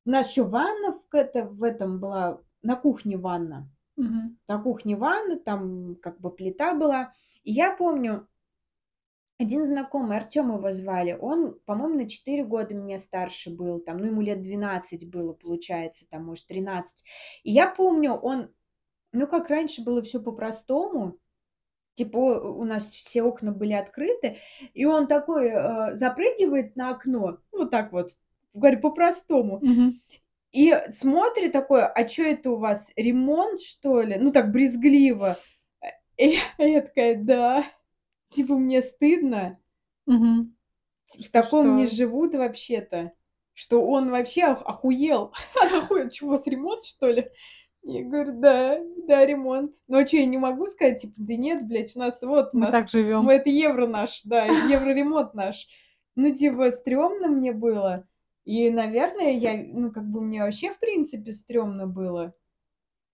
У 0.07 0.11
нас 0.11 0.31
ещё 0.31 0.45
ванна 0.49 0.93
в 1.11 1.15
это 1.15 1.45
в 1.47 1.63
этом 1.65 2.01
была, 2.01 2.41
на 2.63 2.77
кухне 2.77 3.17
ванна. 3.19 3.71
Мгм. 3.97 4.39
На 4.49 4.59
кухне 4.59 4.97
ванна, 4.97 5.37
там 5.39 5.97
как 6.03 6.21
бы 6.21 6.31
плита 6.31 6.75
была. 6.75 7.13
И 7.45 7.53
я 7.53 7.73
помню 7.77 8.29
один 9.39 9.65
знакомый, 9.67 10.17
Артём 10.19 10.57
его 10.57 10.73
звали, 10.73 11.17
он, 11.21 11.59
по-моему, 11.67 11.97
на 11.97 12.09
4 12.09 12.45
года 12.45 12.75
меня 12.75 12.99
старше 12.99 13.51
был, 13.51 13.81
там, 13.81 13.99
ну, 13.99 14.07
ему 14.07 14.21
лет 14.23 14.43
12 14.43 15.11
было, 15.11 15.33
получается, 15.33 16.07
там, 16.09 16.25
может, 16.27 16.47
13. 16.47 17.05
И 17.43 17.51
я 17.53 17.69
помню, 17.69 18.13
он, 18.15 18.51
ну, 19.13 19.27
как 19.29 19.51
раньше 19.51 19.83
было 19.85 20.03
всё 20.03 20.21
по-простому, 20.23 21.19
типа 21.95 22.19
у 22.19 22.65
нас 22.65 22.95
все 22.95 23.23
окна 23.25 23.53
были 23.53 23.75
открыты, 23.75 24.39
и 24.75 24.87
он 24.87 25.07
такой, 25.09 25.49
э, 25.51 25.95
запрыгивает 25.95 26.77
на 26.77 26.91
окно, 26.91 27.39
вот 27.53 27.71
так 27.71 27.93
вот, 27.93 28.17
говорю, 28.55 28.81
по-простому, 28.81 29.63
Мгм. 29.63 30.01
и 30.53 30.75
смотрит 30.91 31.53
такой: 31.53 31.85
"А 31.87 32.05
чё 32.05 32.27
это 32.31 32.53
у 32.53 32.57
вас, 32.59 32.93
ремонт, 32.97 33.61
что 33.61 34.03
ли?" 34.03 34.17
Ну, 34.21 34.33
так 34.33 34.53
брезгливо. 34.53 35.39
Э, 36.19 36.25
и 36.25 36.39
я 36.59 36.83
такая: 36.83 37.17
"Да". 37.17 37.67
Типа 38.35 38.57
мне 38.59 38.83
стыдно. 38.83 39.59
Мгм. 40.07 40.55
В 41.19 41.31
Что 41.31 41.31
таком 41.31 41.75
не 41.75 41.87
что 41.87 41.95
живут 41.97 42.35
вообще-то, 42.35 43.13
что 43.53 43.87
он 43.87 44.11
вообще 44.11 44.47
ох 44.49 44.63
охуел. 44.65 45.33
Охуел: 45.63 46.09
"Чё, 46.09 46.27
у 46.27 46.31
вас 46.31 46.47
ремонт, 46.47 46.83
что 46.85 47.09
ли?" 47.09 47.31
Я 47.83 48.05
говорю: 48.05 48.41
"Да, 48.41 48.79
да, 49.07 49.25
ремонт". 49.27 49.75
Ну, 49.89 49.99
а 49.99 50.05
чё, 50.05 50.19
я 50.19 50.27
не 50.27 50.39
могу 50.39 50.67
сказать, 50.67 51.03
типа: 51.03 51.15
"Да 51.19 51.37
нет, 51.37 51.67
блядь, 51.67 51.95
у 51.97 52.01
нас 52.01 52.23
вот 52.23 52.55
у 52.55 52.59
Мы 52.59 52.67
нас, 52.67 52.77
так 52.77 52.89
мы 53.19 53.35
живём. 53.35 53.35
это 53.35 53.51
евро 53.51 53.87
наш, 53.87 54.23
да, 54.25 54.47
евроремонт 54.47 55.35
наш". 55.35 55.69
Ну, 56.17 56.33
типа, 56.33 56.71
стрёмно 56.71 57.29
мне 57.29 57.53
было. 57.53 58.09
И, 58.45 58.71
наверное, 58.71 59.33
я, 59.33 59.55
ну, 59.67 59.91
как 59.93 60.05
бы 60.11 60.21
мне 60.23 60.43
вообще, 60.43 60.71
в 60.73 60.79
принципе, 60.81 61.33
стрёмно 61.33 61.87
было. 61.87 62.35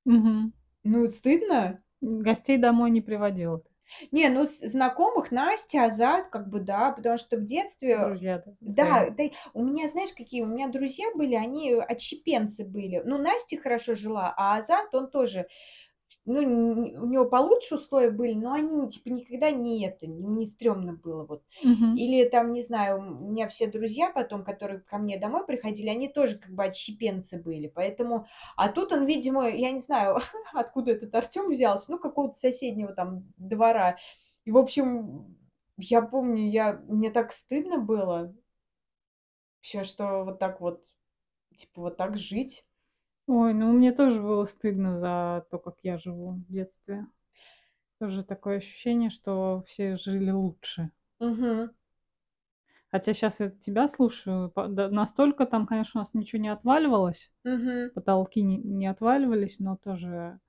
Мгм. 0.06 0.52
Ну, 0.84 1.06
стыдно. 1.08 1.82
Гостей 2.02 2.56
домой 2.56 2.90
не 2.90 3.02
приводила 3.02 3.58
ты? 3.58 3.69
Не, 4.10 4.28
ну, 4.28 4.46
знакомых: 4.46 5.30
Настя, 5.30 5.84
Азат, 5.84 6.28
как 6.28 6.48
бы 6.48 6.60
да. 6.60 6.92
Потому 6.92 7.18
что 7.18 7.36
в 7.36 7.44
детстве 7.44 7.98
Друзья, 7.98 8.42
да, 8.60 9.06
да, 9.06 9.10
да, 9.10 9.24
у 9.54 9.64
меня, 9.64 9.88
знаешь, 9.88 10.12
какие 10.16 10.42
у 10.42 10.46
меня 10.46 10.68
друзья 10.68 11.06
были, 11.14 11.34
они 11.34 11.72
отщепенцы 11.72 12.64
были. 12.64 13.02
Ну, 13.04 13.18
Настя 13.18 13.58
хорошо 13.58 13.94
жила, 13.94 14.32
а 14.36 14.56
Азат, 14.56 14.94
он 14.94 15.10
тоже, 15.10 15.46
ну, 16.24 16.40
у 16.40 17.06
него 17.06 17.24
получше 17.24 17.76
условия 17.76 18.10
были, 18.10 18.34
но 18.34 18.52
они, 18.52 18.88
типа, 18.88 19.08
никогда 19.08 19.50
не 19.50 19.84
это, 19.84 20.06
не 20.06 20.44
стрёмно 20.46 20.94
было 20.94 21.24
вот. 21.24 21.42
Мгм. 21.62 21.94
Или 21.96 22.28
там, 22.28 22.52
не 22.52 22.62
знаю, 22.62 22.98
у 22.98 23.30
меня 23.30 23.48
все 23.48 23.66
друзья 23.66 24.10
потом, 24.10 24.44
которые 24.44 24.80
ко 24.80 24.98
мне 24.98 25.18
домой 25.18 25.46
приходили, 25.46 25.88
они 25.88 26.08
тоже 26.08 26.38
как 26.38 26.52
бы 26.52 26.64
отщепенцы 26.64 27.40
были. 27.40 27.68
Поэтому, 27.68 28.26
а 28.56 28.68
тут 28.68 28.92
он, 28.92 29.06
видимо, 29.06 29.48
я 29.48 29.70
не 29.70 29.78
знаю, 29.78 30.18
откуда 30.52 30.92
этот 30.92 31.14
Артём 31.14 31.48
взялся, 31.50 31.90
ну, 31.92 31.98
какого-то 31.98 32.34
соседнего 32.34 32.92
там 32.92 33.24
двора. 33.36 33.98
И, 34.44 34.50
в 34.50 34.58
общем, 34.58 35.36
я 35.76 36.02
помню, 36.02 36.48
я 36.50 36.80
мне 36.88 37.10
так 37.10 37.32
стыдно 37.32 37.78
было. 37.78 38.34
Вообще, 39.58 39.84
что 39.84 40.24
вот 40.24 40.38
так 40.38 40.60
вот, 40.60 40.84
типа, 41.56 41.82
вот 41.82 41.96
так 41.96 42.16
жить. 42.18 42.64
Ой, 43.32 43.54
ну, 43.54 43.70
мне 43.72 43.92
тоже 43.92 44.20
было 44.20 44.44
стыдно 44.44 44.98
за 44.98 45.46
то, 45.52 45.58
как 45.60 45.76
я 45.84 45.98
живу 45.98 46.32
в 46.32 46.50
детстве. 46.50 47.06
Тоже 48.00 48.24
такое 48.24 48.58
ощущение, 48.58 49.10
что 49.10 49.62
все 49.66 49.96
жили 49.96 50.30
лучше. 50.32 50.90
Мгм. 51.20 51.70
Хотя 52.92 53.14
щас 53.14 53.40
я 53.40 53.50
тебя 53.50 53.86
слушаю, 53.88 54.50
по 54.50 54.66
да 54.68 54.88
настолько 54.90 55.46
там, 55.46 55.66
конечно, 55.66 56.00
у 56.00 56.02
нас 56.02 56.12
ничего 56.14 56.42
не 56.42 56.48
отваливалось, 56.48 57.32
Мгм. 57.44 57.90
потолки 57.94 58.42
не 58.42 58.58
не 58.58 58.86
отваливались, 58.88 59.60
но 59.60 59.76
тоже, 59.76 60.40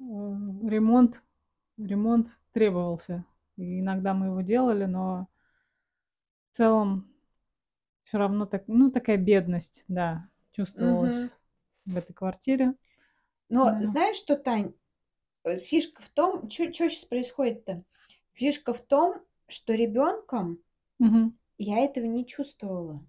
э, 0.00 0.04
ремонт 0.04 1.22
ремонт 1.78 2.28
требовался. 2.52 3.24
И 3.58 3.80
иногда 3.80 4.14
мы 4.14 4.26
его 4.28 4.42
делали, 4.42 4.86
но 4.86 5.28
в 6.54 6.56
целом 6.56 7.06
всё 8.04 8.18
равно 8.18 8.46
так, 8.46 8.64
ну, 8.68 8.90
такая 8.90 9.16
бедность, 9.18 9.84
да, 9.88 10.28
чувствовалась 10.52 11.14
Мгм. 11.14 11.35
В 11.86 11.96
этой 11.96 12.12
квартире. 12.12 12.74
Но 13.50 13.74
Да. 13.74 13.80
знаешь 13.80 14.16
что, 14.16 14.36
Тань? 14.36 14.74
Э, 15.44 15.56
фишка 15.58 16.02
в 16.02 16.10
том, 16.10 16.48
чё 16.48 16.72
щас 16.72 17.04
происходит-то? 17.06 17.84
Фишка 18.34 18.72
в 18.74 18.82
том, 18.82 19.22
что 19.48 19.74
ребёнком 19.74 20.60
Мгм. 21.00 21.36
я 21.58 21.80
этого 21.80 22.06
не 22.06 22.26
чувствовала. 22.26 23.06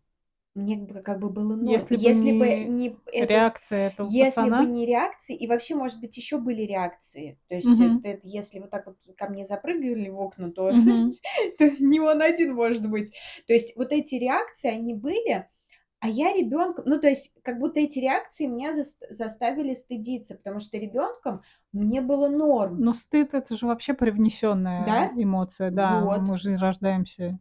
Мне 0.55 0.77
бы 0.77 1.01
как 1.01 1.19
бы 1.19 1.29
было 1.29 1.55
норм. 1.55 1.87
Если 1.87 1.97
бы 1.97 2.13
Если 2.13 2.31
бы 2.31 2.47
не 2.49 2.67
не 2.67 2.99
это, 3.11 3.25
реакция 3.25 3.87
этого 3.89 4.11
если 4.11 4.49
бы 4.49 4.65
пацана? 4.65 4.67
не 4.67 4.85
реакции, 4.85 5.35
и 5.37 5.47
вообще, 5.47 5.75
может 5.75 5.99
быть, 6.01 6.17
ещё 6.17 6.39
были 6.39 6.63
реакции. 6.63 7.39
То 7.49 7.55
есть 7.55 7.79
Мгм. 7.79 7.81
это 7.81 8.09
это 8.09 8.27
если 8.27 8.59
вот 8.59 8.71
так 8.71 8.87
вот 8.87 8.97
ко 9.17 9.27
мне 9.29 9.45
запрыгивали 9.45 10.09
в 10.09 10.19
окна, 10.21 10.51
то 10.51 10.69
Мгм. 10.69 11.17
то 11.59 11.69
не 11.79 11.99
он 12.01 12.21
один, 12.23 12.55
может 12.55 12.89
быть. 12.89 13.13
То 13.47 13.53
есть 13.53 13.75
вот 13.77 13.91
эти 13.93 14.15
реакции, 14.15 14.69
они 14.71 14.93
были, 14.95 15.47
а 15.99 16.09
я 16.09 16.33
ребёнком, 16.33 16.85
ну, 16.87 16.99
то 16.99 17.07
есть 17.09 17.33
как 17.43 17.59
будто 17.59 17.79
эти 17.79 17.99
реакции 17.99 18.45
меня 18.47 18.73
зас 18.73 18.97
заставили 19.09 19.73
стыдиться, 19.73 20.35
потому 20.35 20.59
что 20.59 20.77
ребёнком 20.77 21.41
мне 21.73 22.01
было 22.01 22.29
норм. 22.29 22.79
Ну, 22.79 22.93
стыд- 22.93 23.33
это 23.33 23.55
же 23.57 23.65
вообще 23.65 23.93
привнесённая 23.93 24.85
Да? 24.85 25.11
эмоция. 25.15 25.71
Да, 25.71 26.05
Вот. 26.05 26.19
мы 26.19 26.37
же 26.37 26.55
рождаемся 26.57 27.39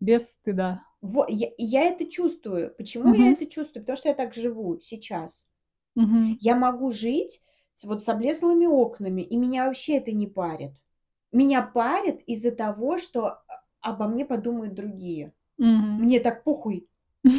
без 0.00 0.30
стыда. 0.30 0.82
Во 1.02 1.26
я 1.28 1.48
я 1.58 1.84
это 1.84 2.06
чувствую. 2.06 2.74
Почему 2.76 3.14
я 3.14 3.28
Мгм. 3.28 3.32
это 3.32 3.46
чувствую? 3.46 3.82
Потому 3.84 3.96
что 3.96 4.08
я 4.08 4.14
так 4.14 4.34
живу 4.34 4.78
сейчас. 4.80 5.46
Мгм. 5.96 6.38
Я 6.40 6.56
могу 6.56 6.92
жить 6.92 7.42
вот 7.84 8.04
с 8.04 8.08
облезлыми 8.08 8.66
окнами, 8.66 9.22
и 9.22 9.36
меня 9.36 9.66
вообще 9.66 9.98
это 9.98 10.12
не 10.12 10.26
парит. 10.26 10.72
Меня 11.32 11.62
парит 11.62 12.22
из-за 12.26 12.52
того, 12.52 12.98
что 12.98 13.26
а 13.28 13.42
обо 13.92 14.08
мне 14.08 14.24
подумают 14.26 14.74
другие. 14.74 15.34
Мгм. 15.58 16.04
Мне 16.04 16.20
так 16.20 16.44
похуй. 16.44 16.88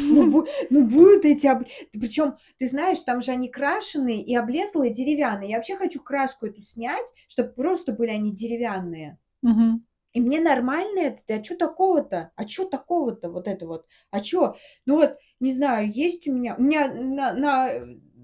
Ну, 0.08 0.30
бу 0.30 0.46
ну, 0.70 0.84
будут 0.86 1.24
эти 1.24 1.46
об 1.46 1.64
причём, 1.92 2.36
ты 2.58 2.66
знаешь, 2.68 3.00
там 3.00 3.20
же 3.20 3.32
они 3.32 3.48
крашеные 3.48 4.22
и 4.22 4.34
облезлые 4.36 4.92
деревянные. 4.92 5.50
Я 5.50 5.56
вообще 5.56 5.76
хочу 5.76 6.00
краску 6.02 6.46
эту 6.46 6.62
снять, 6.62 7.12
чтоб 7.28 7.54
просто 7.54 7.92
были 7.92 8.10
они 8.10 8.32
деревянные. 8.32 9.18
Мгм. 9.42 9.82
И 10.14 10.20
мне 10.20 10.40
нормально 10.40 11.00
это. 11.00 11.22
Да 11.28 11.38
чё 11.40 11.56
такого-то? 11.56 12.32
А 12.36 12.44
чё 12.46 12.64
такого-то, 12.66 13.30
вот 13.30 13.48
это 13.48 13.66
вот? 13.66 13.86
А 14.10 14.20
чё? 14.20 14.56
Ну 14.86 14.96
вот, 14.96 15.18
не 15.40 15.52
знаю, 15.52 15.90
есть 15.92 16.28
у 16.28 16.34
меня 16.34 16.56
у 16.58 16.62
меня 16.62 16.92
на 16.92 17.32
на 17.34 17.70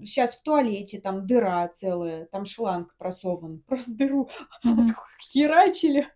щас 0.05 0.31
в 0.35 0.43
туалете 0.43 0.99
там 1.01 1.27
дыра 1.27 1.67
целая, 1.69 2.25
там 2.27 2.45
шланг 2.45 2.95
просован. 2.97 3.63
Просто 3.67 3.93
дыру 3.93 4.29
Мгм. 4.63 4.97
отхерачили, 5.19 6.07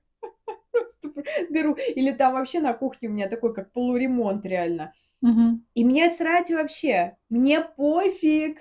просто 1.12 1.14
дыру. 1.50 1.76
Или 1.96 2.12
там 2.12 2.34
вообще 2.34 2.60
на 2.60 2.74
кухне 2.74 3.10
у 3.10 3.12
меня 3.12 3.28
такой, 3.30 3.54
как 3.54 3.72
полуремонт 3.72 4.46
реально. 4.46 4.94
Мгм. 5.22 5.64
И 5.76 5.86
мне 5.86 6.10
срать 6.10 6.52
вообще, 6.52 7.18
мне 7.30 7.62
пофиг, 7.62 8.60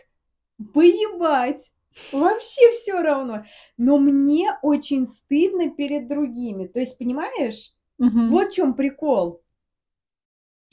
поебать, 0.75 1.73
вообще 2.13 2.73
всё 2.73 3.03
равно. 3.03 3.45
Но 3.79 3.99
мне 3.99 4.53
очень 4.63 5.05
стыдно 5.07 5.71
перед 5.71 6.09
другими. 6.09 6.67
То 6.67 6.81
есть, 6.81 6.99
понимаешь, 6.99 7.73
Мгм. 7.99 8.29
вот 8.31 8.49
в 8.51 8.55
чём 8.55 8.75
прикол. 8.75 9.43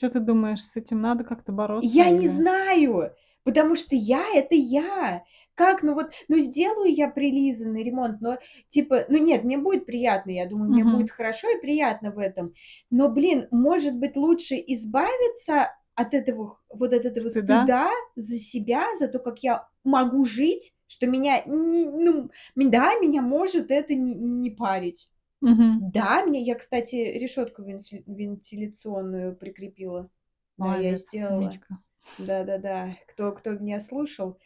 Чё 0.00 0.08
ты 0.10 0.20
думаешь, 0.20 0.62
с 0.62 0.76
этим 0.76 1.00
надо 1.00 1.24
как-то 1.24 1.50
бороться 1.50 1.90
Я 1.92 2.10
не 2.10 2.26
или 2.26 2.28
знаю, 2.28 3.14
потому 3.48 3.74
что 3.76 3.96
я- 3.96 4.28
это 4.34 4.54
я. 4.54 5.24
Как, 5.54 5.82
ну 5.82 5.94
вот, 5.94 6.12
ну, 6.28 6.38
сделаю 6.38 6.92
я 6.94 7.08
прилизанный 7.08 7.82
ремонт, 7.82 8.20
но, 8.20 8.38
типа, 8.68 9.06
ну 9.08 9.18
нет, 9.18 9.42
мне 9.44 9.58
будет 9.58 9.86
приятно, 9.86 10.30
я 10.30 10.46
думаю, 10.46 10.70
мне 10.70 10.84
Мгм. 10.84 10.84
будет 10.84 11.10
хорошо 11.10 11.48
и 11.50 11.60
приятно 11.60 12.12
в 12.12 12.18
этом. 12.18 12.54
Но, 12.90 13.08
блин, 13.08 13.48
может 13.50 13.96
быть, 13.96 14.16
лучше 14.16 14.54
избавиться 14.68 15.72
от 15.94 16.14
этого 16.14 16.48
х 16.50 16.56
вот 16.70 16.92
от 16.92 17.04
этого 17.04 17.28
Стыда? 17.28 17.60
стыда 17.68 17.90
за 18.14 18.38
себя, 18.38 18.94
за 18.94 19.08
то, 19.08 19.18
как 19.18 19.40
я 19.42 19.66
могу 19.84 20.24
жить, 20.24 20.74
что 20.86 21.06
меня, 21.06 21.42
ну, 21.46 22.30
м 22.56 22.70
да, 22.70 22.94
меня 23.00 23.22
может 23.22 23.70
это 23.72 23.94
не 23.94 24.14
не 24.14 24.50
парить. 24.50 25.10
Мгм. 25.40 25.88
Да, 25.94 26.24
мне 26.26 26.42
я, 26.42 26.54
кстати, 26.56 26.96
решетку 26.96 27.62
венти 27.62 28.02
вентиляционную 28.06 29.36
прикрепила. 29.36 30.10
Да, 30.58 30.76
я 30.78 30.94
Молодец, 30.94 31.02
сделала. 31.06 31.28
умничка. 31.28 31.78
Да-да-да. 32.16 32.96
Кто 33.06 33.32
кто 33.32 33.50
меня 33.52 33.80
слушал, 33.80 34.38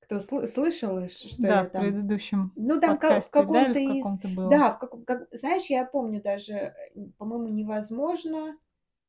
кто 0.00 0.20
сл 0.20 0.44
слышал, 0.46 1.08
что 1.08 1.48
Да, 1.48 1.62
я 1.62 1.64
в 1.64 1.70
там 1.70 1.98
предыдущем 2.12 2.52
ну, 2.56 2.80
там 2.80 2.98
ка 2.98 3.20
в 3.20 3.30
подкасте, 3.30 3.46
да, 3.46 3.72
каком-то 3.72 3.78
в 3.78 3.80
из 3.80 3.82
каком-то 3.82 4.28
было? 4.28 4.66
да, 4.66 4.70
в 4.70 4.78
каком 4.80 5.04
как 5.04 5.28
знаешь, 5.32 5.66
я 5.66 5.84
помню 5.86 6.22
даже, 6.22 6.74
по-моему, 7.18 7.48
невозможно 7.48 8.58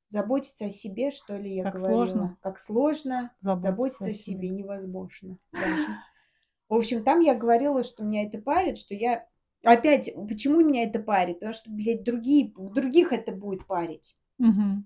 заботиться 0.08 0.65
о 0.67 0.72
себе, 0.72 1.12
что 1.12 1.38
ли, 1.38 1.55
я 1.55 1.65
Как 1.65 1.79
говорила. 1.79 2.34
сложно 2.34 2.38
Как 2.41 2.60
сложно 2.60 3.36
заботиться 3.55 4.05
заботиться 4.05 4.12
о 4.12 4.13
себе, 4.15 4.50
себе. 4.50 4.50
невозможно 4.50 5.39
даже. 5.53 6.01
В 6.69 6.75
общем, 6.75 7.03
там 7.03 7.22
я 7.22 7.36
говорила, 7.36 7.84
что 7.84 8.03
меня 8.03 8.25
это 8.25 8.39
парит, 8.39 8.77
что 8.77 8.96
я 8.96 9.27
опять, 9.63 10.12
почему 10.29 10.62
меня 10.62 10.84
это 10.86 11.00
парит? 11.00 11.36
Потому 11.39 11.53
что, 11.53 11.72
блядь, 11.72 12.03
другие 12.03 12.53
других 12.55 13.13
это 13.13 13.31
будет 13.34 13.67
парить. 13.67 14.17
Мгм. 14.39 14.84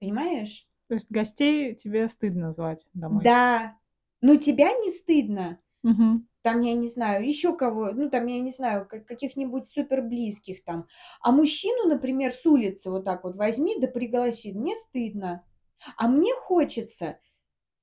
Понимаешь? 0.00 0.68
То 0.92 0.96
есть 0.96 1.10
гостей 1.10 1.74
тебе 1.74 2.06
стыдно 2.06 2.52
звать 2.52 2.86
домой? 2.92 3.22
Да. 3.24 3.78
Но 4.20 4.36
тебя 4.36 4.72
не 4.76 4.90
стыдно. 4.90 5.58
Мгм. 5.82 6.28
Там, 6.42 6.60
я 6.60 6.74
не 6.74 6.86
знаю, 6.86 7.26
еще 7.26 7.56
кого, 7.56 7.92
ну, 7.92 8.10
там, 8.10 8.26
я 8.26 8.38
не 8.40 8.50
знаю, 8.50 8.86
ка 8.86 9.00
каких-нибудь 9.00 9.64
супер 9.66 10.02
близких 10.02 10.62
там. 10.64 10.86
А 11.22 11.32
мужчину, 11.32 11.88
например, 11.88 12.30
с 12.30 12.44
улицы 12.44 12.90
вот 12.90 13.06
так 13.06 13.24
вот 13.24 13.36
возьми 13.36 13.78
да 13.80 13.86
пригласи. 13.88 14.52
Мне 14.52 14.76
стыдно. 14.76 15.46
А 15.96 16.08
мне 16.08 16.34
хочется 16.34 17.18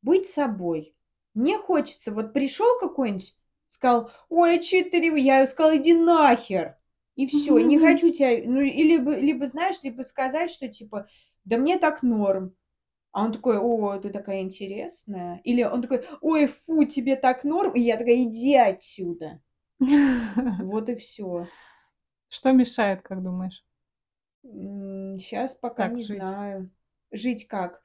быть 0.03 0.27
собой. 0.27 0.95
Мне 1.33 1.57
хочется, 1.57 2.11
вот 2.13 2.33
пришел 2.33 2.79
какой-нибудь, 2.79 3.37
сказал: 3.69 4.11
"Ой, 4.29 4.57
а 4.57 4.59
чё 4.59 4.81
это 4.81 4.97
рев" 4.99 5.15
Я 5.17 5.47
сказала: 5.47 5.77
"Иди 5.77 5.93
нахер!" 5.93 6.77
И 7.15 7.27
всё. 7.27 7.59
Не 7.59 7.79
хочу 7.79 8.11
тя 8.11 8.29
ну, 8.45 8.61
и 8.61 8.83
либо 8.83 9.15
либо, 9.15 9.47
знаешь, 9.47 9.83
либо 9.83 10.03
сказать, 10.03 10.51
что 10.51 10.67
типа: 10.69 11.07
"Да 11.45 11.57
мне 11.57 11.79
так 11.79 12.03
норм". 12.03 12.55
А 13.11 13.23
он 13.25 13.31
такой: 13.33 13.57
"О, 13.57 13.97
ты 13.99 14.09
такая 14.09 14.41
интересная". 14.41 15.41
Или 15.43 15.63
он 15.63 15.81
такой: 15.81 16.05
"Ой, 16.21 16.47
фу, 16.47 16.85
тебе 16.85 17.15
так 17.15 17.43
норм". 17.43 17.73
И 17.73 17.81
я 17.81 17.97
такая: 17.97 18.23
"Иди 18.23 18.55
отсюда". 18.55 19.41
Вот 20.59 20.89
и 20.89 20.95
всё. 20.95 21.47
Что 22.29 22.51
мешает, 22.51 23.01
как 23.01 23.23
думаешь? 23.23 23.63
Щас 25.19 25.55
пока 25.55 25.87
не 25.89 26.01
жить. 26.03 26.19
знаю. 26.19 26.69
Жить 27.11 27.47
как? 27.47 27.81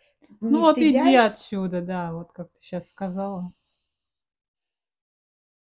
Ну 0.49 0.61
вот 0.61 0.81
иди 0.83 1.14
отсюда, 1.14 1.81
да, 1.83 2.12
вот 2.12 2.33
как 2.33 2.50
ты 2.52 2.59
щас 2.62 2.88
сказала. 2.90 3.52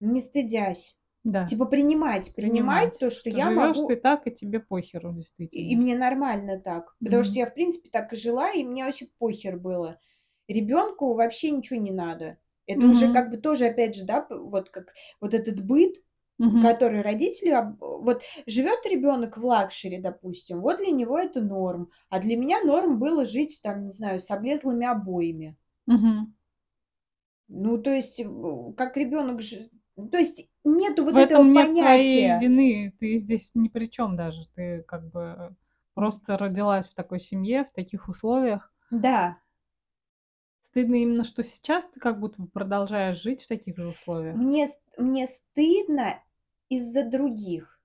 Не 0.02 0.22
стыдясь. 0.22 0.96
Да. 1.24 1.46
Типа 1.46 1.66
принимать 1.66 2.34
принимать 2.36 2.98
Принимать, 2.98 3.00
то, 3.00 3.10
что 3.10 3.30
что 3.30 3.30
я 3.30 3.40
живешь 3.40 3.82
ты 3.84 3.96
могу 3.96 3.96
так, 3.96 4.28
и 4.28 4.32
тебе 4.32 4.60
похеру, 4.60 5.14
и 5.52 5.72
и 5.72 5.76
действительно. 5.76 5.76
мне 5.76 5.96
нормально 5.96 6.60
так. 6.60 6.96
Потому 7.04 7.24
что 7.24 7.40
Мгм. 7.40 7.40
я, 7.40 7.46
в 7.48 7.54
принципе, 7.54 7.90
так 7.90 8.14
и 8.14 8.16
жила, 8.16 8.52
и 8.52 8.64
мне 8.64 8.84
вообще 8.86 9.08
похер 9.18 9.58
было. 9.58 10.00
Ребенку 10.48 11.14
вообще 11.14 11.52
ничего 11.52 11.80
не 11.80 11.92
надо. 11.92 12.38
Это 12.66 12.88
уже 12.88 13.08
Мгм. 13.08 13.10
как 13.10 13.30
бы 13.32 13.38
тоже, 13.38 13.68
опять 13.68 13.96
же, 13.96 14.04
да, 14.06 14.26
вот 14.30 14.70
как 14.70 14.94
вот 15.22 15.34
этот 15.34 15.64
быт, 15.66 15.96
Мгм. 16.40 16.62
который 16.62 17.02
родители 17.02 17.56
вот 17.80 18.24
живет 18.48 18.86
ребенок 18.86 19.38
в 19.38 19.46
luxury, 19.46 20.00
допустим, 20.00 20.62
вот 20.62 20.78
для 20.78 20.92
него 20.92 21.20
это 21.20 21.42
норм. 21.42 21.92
А 22.10 22.20
для 22.20 22.38
меня 22.38 22.62
норм 22.64 23.00
было 23.00 23.26
жить 23.26 23.62
там, 23.64 23.86
не 23.86 23.92
знаю, 23.92 24.20
с 24.22 24.32
облезлыми 24.32 24.88
обоями. 24.88 25.58
Мгм. 25.88 26.34
Ну, 27.50 27.78
то 27.78 27.92
есть, 27.92 28.22
как 28.76 28.98
ребенок 28.98 29.42
то 30.12 30.18
есть 30.18 30.50
нету 30.64 31.04
В 31.10 31.16
вот 31.16 31.20
этого 31.20 31.44
этом 31.44 31.54
нет 31.54 31.78
твоей 31.78 32.32
понятия. 32.32 32.38
вины. 32.38 32.94
Ты 33.00 33.20
здесь 33.20 33.52
ни 33.56 33.70
при 33.70 33.88
чём 33.88 34.16
даже. 34.18 34.48
Ты 34.56 34.84
как 34.84 35.10
бы, 35.10 35.56
просто 35.94 36.38
родилась 36.38 36.88
в 36.88 36.94
такой 36.96 37.20
семье, 37.22 37.64
в 37.66 37.72
таких 37.74 38.10
условиях. 38.10 38.72
Да. 38.92 39.38
Стыдно 40.74 40.96
именно, 40.96 41.24
что 41.24 41.44
сейчас 41.46 41.86
ты 41.86 42.00
как 42.00 42.20
будто 42.20 42.42
бы 42.42 42.50
продолжаешь 42.50 43.22
жить 43.22 43.42
в 43.44 43.48
таких 43.48 43.78
же 43.78 43.88
условиях? 43.88 44.42
Мне 44.42 44.68
мне 44.98 45.28
стыдно 45.28 46.22
из-за 46.70 47.04
других. 47.04 47.80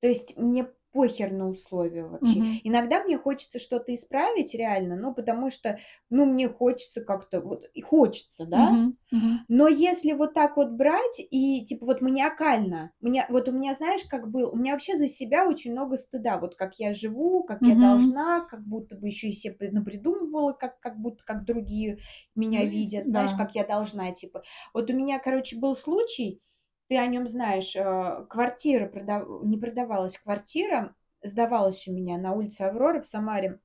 То 0.00 0.08
есть 0.08 0.36
мне 0.36 0.70
похер 0.96 1.32
на 1.32 1.48
условия 1.48 2.04
вообще. 2.06 2.44
Мгм. 2.44 2.60
Иногда 2.64 3.02
мне 3.04 3.18
хочется 3.18 3.58
что-то 3.58 3.94
исправить 3.94 4.54
реально, 4.54 4.96
ну, 4.96 5.14
потому 5.14 5.50
что, 5.50 5.78
ну, 6.10 6.24
мне 6.26 6.48
хочется 6.48 7.02
как-то 7.04 7.40
вот 7.40 7.66
и 7.74 7.82
хочется, 7.82 8.46
да. 8.46 8.78
Мгм. 8.78 8.98
Мгм. 9.12 9.46
Но 9.48 9.68
если 9.68 10.12
вот 10.12 10.34
так 10.34 10.56
вот 10.56 10.72
брать 10.72 11.20
и 11.30 11.64
типа 11.64 11.86
вот 11.86 12.00
маниакально, 12.00 12.92
меня 13.00 13.26
вот 13.28 13.48
у 13.48 13.52
меня, 13.52 13.74
знаешь, 13.74 14.02
как 14.08 14.30
был, 14.30 14.50
у 14.52 14.56
меня 14.56 14.72
вообще 14.72 14.96
за 14.96 15.08
себя 15.08 15.46
очень 15.48 15.72
много 15.72 15.96
стыда. 15.96 16.38
Вот 16.38 16.56
как 16.56 16.78
я 16.78 16.92
живу, 16.92 17.44
как 17.44 17.66
я 17.66 17.76
Мгм. 17.76 17.76
должна, 17.76 18.40
как 18.40 18.64
будто 18.66 18.96
бы 18.96 19.06
еще 19.08 19.28
и 19.28 19.32
се 19.32 19.52
п 19.52 19.70
напридумывала, 19.70 20.52
как 20.52 20.80
как 20.80 20.98
будто 21.00 21.24
как 21.24 21.44
другие 21.44 21.98
меня 22.34 22.64
Ну 22.64 22.66
видят, 22.66 23.08
знаешь, 23.08 23.34
да. 23.34 23.34
как 23.34 23.54
я 23.54 23.64
должна, 23.66 24.12
типа. 24.12 24.42
Вот 24.74 24.90
у 24.90 24.94
меня, 24.94 25.18
короче, 25.18 25.56
был 25.58 25.76
случай, 25.76 26.40
ты 26.88 26.96
о 26.98 27.06
нём 27.06 27.26
знаешь, 27.26 27.74
э, 27.76 28.26
квартира 28.28 28.86
продав 28.86 29.26
не 29.44 29.56
продавалась 29.58 30.18
квартира, 30.18 30.94
сдавалась 31.22 31.88
у 31.88 31.92
меня 31.92 32.18
на 32.18 32.32
улице 32.32 32.62
Авроры 32.62 33.00
в 33.00 33.06
Самаре. 33.06 33.58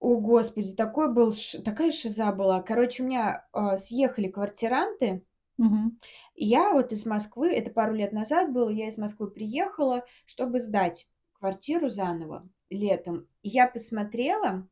О, 0.00 0.16
господи, 0.16 0.74
такой 0.74 1.12
был 1.12 1.32
такая 1.64 1.90
шиза 1.92 2.32
была. 2.32 2.60
Короче, 2.60 3.02
у 3.02 3.06
меня, 3.06 3.46
а, 3.52 3.76
съехали 3.76 4.28
квартиранты. 4.28 5.24
И 6.34 6.46
я 6.46 6.72
вот 6.72 6.92
из 6.92 7.06
Москвы, 7.06 7.52
это 7.54 7.70
пару 7.70 7.94
лет 7.94 8.12
назад 8.12 8.52
было, 8.52 8.68
я 8.70 8.88
из 8.88 8.98
Москвы 8.98 9.30
приехала, 9.30 10.04
чтобы 10.24 10.58
сдать 10.58 11.08
квартиру 11.34 11.88
заново 11.88 12.48
летом. 12.70 13.28
И 13.42 13.48
я 13.50 13.68
посмотрела 13.68 14.66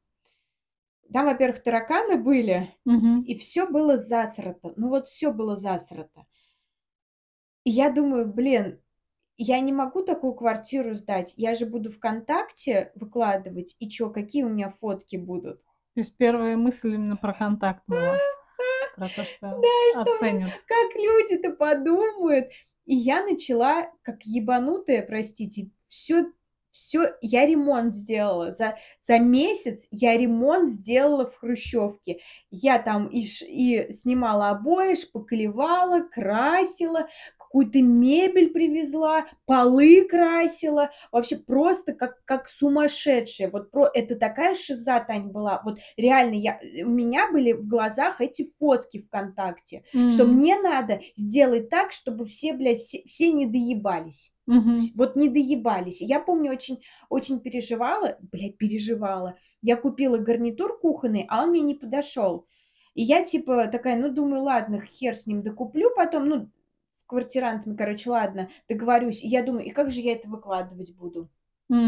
там, 1.13 1.27
во-первых, 1.27 1.63
тараканы 1.63 2.17
были, 2.17 2.73
Мгм. 2.87 3.25
и 3.25 3.37
всё 3.37 3.69
было 3.69 3.97
засрато. 3.97 4.73
Ну, 4.77 4.89
вот 4.89 5.09
всё 5.09 5.33
было 5.33 5.57
засрато. 5.57 6.25
И 7.67 7.71
я 7.71 7.91
думаю: 7.91 8.27
"Блин, 8.27 8.81
я 9.37 9.61
не 9.61 9.73
могу 9.73 10.03
такую 10.03 10.35
квартиру 10.35 10.95
сдать. 10.95 11.35
Я 11.37 11.55
же 11.55 11.67
буду 11.67 11.91
"ВКонтакте" 11.91 12.93
выкладывать, 12.95 13.77
и 13.81 13.89
чё, 13.89 14.11
какие 14.11 14.45
у 14.45 14.49
меня 14.51 14.71
фотки 14.71 15.17
будут?" 15.17 15.63
То 15.97 16.01
есть 16.01 16.17
первая 16.17 16.57
мысль 16.57 16.95
именно 16.95 17.17
про 17.17 17.33
"Контакт" 17.35 17.83
была? 17.87 18.17
Про 18.97 19.09
то, 19.09 19.25
что 19.25 19.39
Да, 19.63 20.03
что, 20.03 20.15
оценят. 20.15 20.51
как 20.67 20.95
люди-то 20.97 21.51
подумают? 21.53 22.51
И 22.87 22.95
я 22.97 23.25
начала, 23.25 23.91
как 24.03 24.23
ебанутая, 24.25 25.03
простите, 25.03 25.71
всё 25.87 26.27
всё 26.71 27.09
я 27.23 27.47
ремонт 27.47 27.95
сделала. 27.95 28.53
За 28.53 28.77
за 29.01 29.19
месяц 29.19 29.87
я 29.91 30.17
ремонт 30.17 30.71
сделала 30.71 31.27
в 31.27 31.37
хрущевке. 31.37 32.21
Я 32.51 32.79
там 32.79 33.09
и 33.09 33.27
ш 33.27 33.45
и 33.47 33.91
снимала 33.93 34.51
обои, 34.51 34.95
шпаклевала, 34.95 36.01
красила, 36.03 37.09
какую-то 37.51 37.83
мебель 37.83 38.51
привезла, 38.51 39.27
полы 39.45 40.07
красила. 40.09 40.91
Вообще 41.11 41.37
просто 41.37 41.93
как 41.95 42.25
как 42.25 42.47
сумасшедшая. 42.49 43.51
Вот 43.51 43.71
про 43.71 43.91
это 43.93 44.15
такая 44.17 44.55
шиза, 44.55 45.01
Тань, 45.01 45.29
была. 45.31 45.61
Вот 45.65 45.79
реально 45.97 46.35
я 46.35 46.61
у 46.85 46.89
меня 46.89 47.31
были 47.31 47.53
в 47.53 47.67
глазах 47.67 48.21
эти 48.21 48.49
фотки 48.59 48.99
"ВКонтакте", 49.03 49.85
что 50.07 50.25
М. 50.25 50.35
мне 50.35 50.57
надо 50.61 51.01
сделать 51.17 51.69
так, 51.71 51.93
чтобы 51.93 52.25
все, 52.27 52.53
блядь, 52.53 52.81
все 52.81 53.03
все 53.07 53.33
не 53.33 53.47
доебались. 53.47 54.33
Мгм. 54.47 54.81
вот 54.95 55.17
не 55.17 55.29
доебались. 55.29 56.01
Я 56.01 56.21
помню, 56.21 56.53
очень 56.53 56.81
очень 57.09 57.41
переживала, 57.41 58.17
блядь, 58.33 58.57
переживала. 58.57 59.37
Я 59.63 59.77
купила 59.77 60.19
гарнитур 60.19 60.79
кухонный, 60.79 61.27
а 61.29 61.43
он 61.45 61.51
мне 61.51 61.61
не 61.61 61.75
подошел. 61.75 62.47
И 62.95 63.03
я 63.03 63.25
типа 63.25 63.67
такая, 63.69 63.97
ну, 63.97 64.11
думаю, 64.11 64.43
ладно, 64.43 64.81
хер 64.81 65.15
с 65.17 65.27
ним, 65.27 65.43
докуплю 65.43 65.91
потом. 65.97 66.29
Ну, 66.29 66.51
квартирантами, 67.11 67.77
короче, 67.77 68.11
ладно, 68.11 68.51
договорюсь. 68.69 69.23
И 69.25 69.29
я 69.29 69.45
думаю: 69.45 69.67
и 69.67 69.71
как 69.73 69.91
же 69.93 70.01
я 70.03 70.15
это 70.15 70.29
выкладывать 70.31 70.97
буду? 70.97 71.31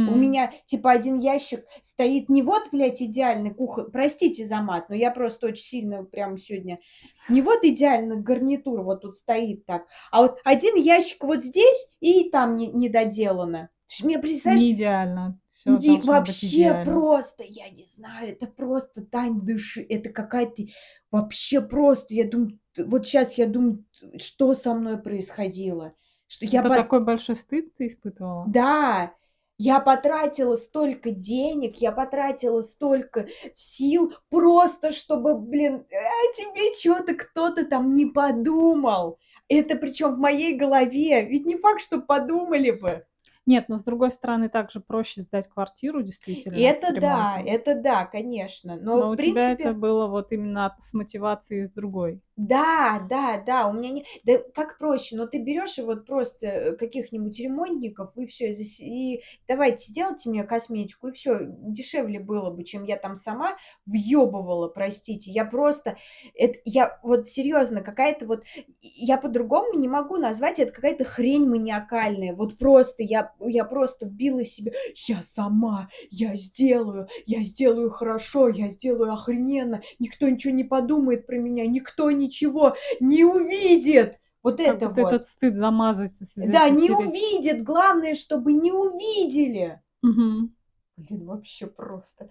У 0.06 0.14
М. 0.14 0.16
меня 0.16 0.52
типа 0.66 0.92
1 0.92 1.18
ящик 1.18 1.64
стоит 1.82 2.28
не 2.30 2.42
вот, 2.42 2.70
блядь, 2.72 3.02
идеальный 3.02 3.54
кухо 3.54 3.84
простите 3.84 4.44
за 4.46 4.62
мат, 4.62 4.88
но 4.90 4.96
я 4.96 5.10
просто 5.12 5.48
очень 5.48 5.64
сильно 5.64 6.04
прям 6.04 6.38
сегодня 6.38 6.80
не 7.28 7.42
вот 7.42 7.64
идеальный 7.64 8.16
гарнитур 8.20 8.82
вот 8.82 9.02
тут 9.02 9.16
стоит 9.16 9.66
так, 9.66 9.86
а 10.12 10.22
вот 10.22 10.38
1 10.44 10.76
ящик 10.76 11.24
вот 11.24 11.42
здесь 11.42 11.88
и 12.00 12.30
там 12.30 12.56
не 12.56 12.68
недоделано. 12.68 13.70
То 13.88 13.92
есть 13.94 14.04
мне, 14.04 14.18
представляешь 14.20 14.62
Не 14.62 14.72
идеально. 14.72 15.38
Всё 15.52 15.78
Не 15.78 16.00
быть 16.00 16.04
вообще 16.04 16.34
идеально. 16.42 16.82
просто, 16.84 17.44
я 17.46 17.70
не 17.70 17.84
знаю, 17.84 18.30
это 18.30 18.48
просто, 18.48 19.04
Тань, 19.06 19.42
дыши, 19.42 19.80
это 19.88 20.10
какая-то 20.10 20.64
вообще 21.12 21.60
просто. 21.60 22.14
Я 22.14 22.24
думаю, 22.24 22.58
вот 22.76 23.06
щас 23.06 23.34
я 23.34 23.46
думаю, 23.46 23.84
что 24.18 24.54
со 24.54 24.74
мной 24.74 24.98
происходило, 24.98 25.94
что 26.26 26.46
я 26.46 26.60
Это 26.60 26.68
пот 26.70 26.76
такой 26.78 27.00
большой 27.04 27.36
стыд 27.36 27.74
ты 27.76 27.86
испытывала? 27.86 28.44
Да, 28.48 29.14
я 29.58 29.78
потратила 29.78 30.56
столько 30.56 31.12
денег, 31.12 31.76
я 31.76 31.92
потратила 31.92 32.62
столько 32.62 33.28
сил 33.52 34.14
просто 34.30 34.90
чтобы, 34.90 35.38
блин, 35.38 35.84
о 35.90 36.32
тебе 36.34 36.74
чё-то 36.74 37.14
кто-то 37.14 37.64
там 37.66 37.94
не 37.94 38.06
подумал. 38.06 39.18
Это 39.48 39.76
причем 39.76 40.14
в 40.14 40.18
моей 40.18 40.56
голове. 40.56 41.24
Ведь 41.26 41.44
не 41.44 41.56
факт, 41.56 41.80
что 41.82 42.00
подумали 42.00 42.70
бы. 42.70 43.04
Нет, 43.44 43.68
но 43.68 43.78
с 43.78 43.82
другой 43.84 44.12
стороны, 44.12 44.48
также 44.48 44.80
проще 44.80 45.22
сдать 45.22 45.48
квартиру 45.48 46.02
действительно 46.02 46.54
Это 46.56 46.92
да, 47.00 47.40
это 47.44 47.74
да, 47.74 48.06
конечно. 48.06 48.76
Но, 48.76 49.00
Но 49.00 49.08
в 49.08 49.12
у 49.12 49.16
тебя 49.16 49.52
это 49.52 49.62
принципе 49.64 49.72
было 49.72 50.06
вот 50.06 50.32
именно 50.32 50.76
с 50.78 50.92
мотивацией 50.94 51.66
с 51.66 51.70
другой. 51.72 52.22
Да, 52.38 52.98
да, 53.10 53.42
да, 53.44 53.66
у 53.68 53.74
меня 53.74 53.90
не 53.90 54.04
да 54.24 54.38
как 54.54 54.78
проще, 54.78 55.16
но 55.16 55.26
ты 55.26 55.38
берешь 55.38 55.76
и 55.78 55.82
вот 55.82 56.06
просто, 56.06 56.74
каких-нибудь 56.78 57.38
ремонтников, 57.38 58.16
и 58.16 58.26
зас 58.54 58.80
и 58.80 59.22
давайте 59.46 59.84
сделайте 59.88 60.30
мне 60.30 60.42
косметику, 60.44 61.08
и 61.08 61.12
всё. 61.12 61.38
Дешевле 61.42 62.18
было 62.20 62.50
бы, 62.50 62.64
чем 62.64 62.84
я 62.84 62.96
там 62.96 63.16
сама 63.16 63.56
въёбывала, 63.86 64.68
простите. 64.68 65.30
Я 65.30 65.44
просто 65.44 65.96
эт 66.34 66.56
я 66.64 66.98
вот 67.02 67.28
серьёзно, 67.28 67.82
какая-то 67.82 68.24
вот 68.26 68.42
я 68.80 69.18
по-другому 69.18 69.74
не 69.78 69.88
могу 69.88 70.16
назвать, 70.16 70.58
это 70.58 70.72
какая-то 70.72 71.04
хрень 71.04 71.46
маниакальная. 71.46 72.34
Вот 72.34 72.56
просто 72.56 73.02
я 73.02 73.32
я 73.40 73.64
просто 73.64 74.06
вбила 74.06 74.42
себе: 74.44 74.72
"Я 75.06 75.22
сама, 75.22 75.88
я 76.10 76.34
сделаю, 76.34 77.08
я 77.26 77.42
сделаю 77.42 77.90
хорошо, 77.90 78.48
я 78.48 78.70
сделаю 78.70 79.12
охрененно, 79.12 79.82
никто 79.98 80.28
ничего 80.28 80.54
не 80.54 80.64
подумает 80.64 81.26
про 81.26 81.36
меня, 81.36 81.66
никто 81.66 82.10
ничего 82.22 82.76
не 83.00 83.24
увидит". 83.24 84.20
Вот 84.42 84.58
Как 84.58 84.76
это 84.76 84.88
вот. 84.88 85.12
этот 85.12 85.28
стыд 85.28 85.56
замазать, 85.56 86.12
Да, 86.36 86.68
не 86.68 86.90
затереть. 86.90 87.08
увидит, 87.10 87.62
главное, 87.62 88.14
чтобы 88.14 88.52
не 88.52 88.72
увидели. 88.72 89.80
Мгм. 90.02 90.54
Блин, 90.96 91.26
вообще 91.26 91.66
просто 91.66 92.28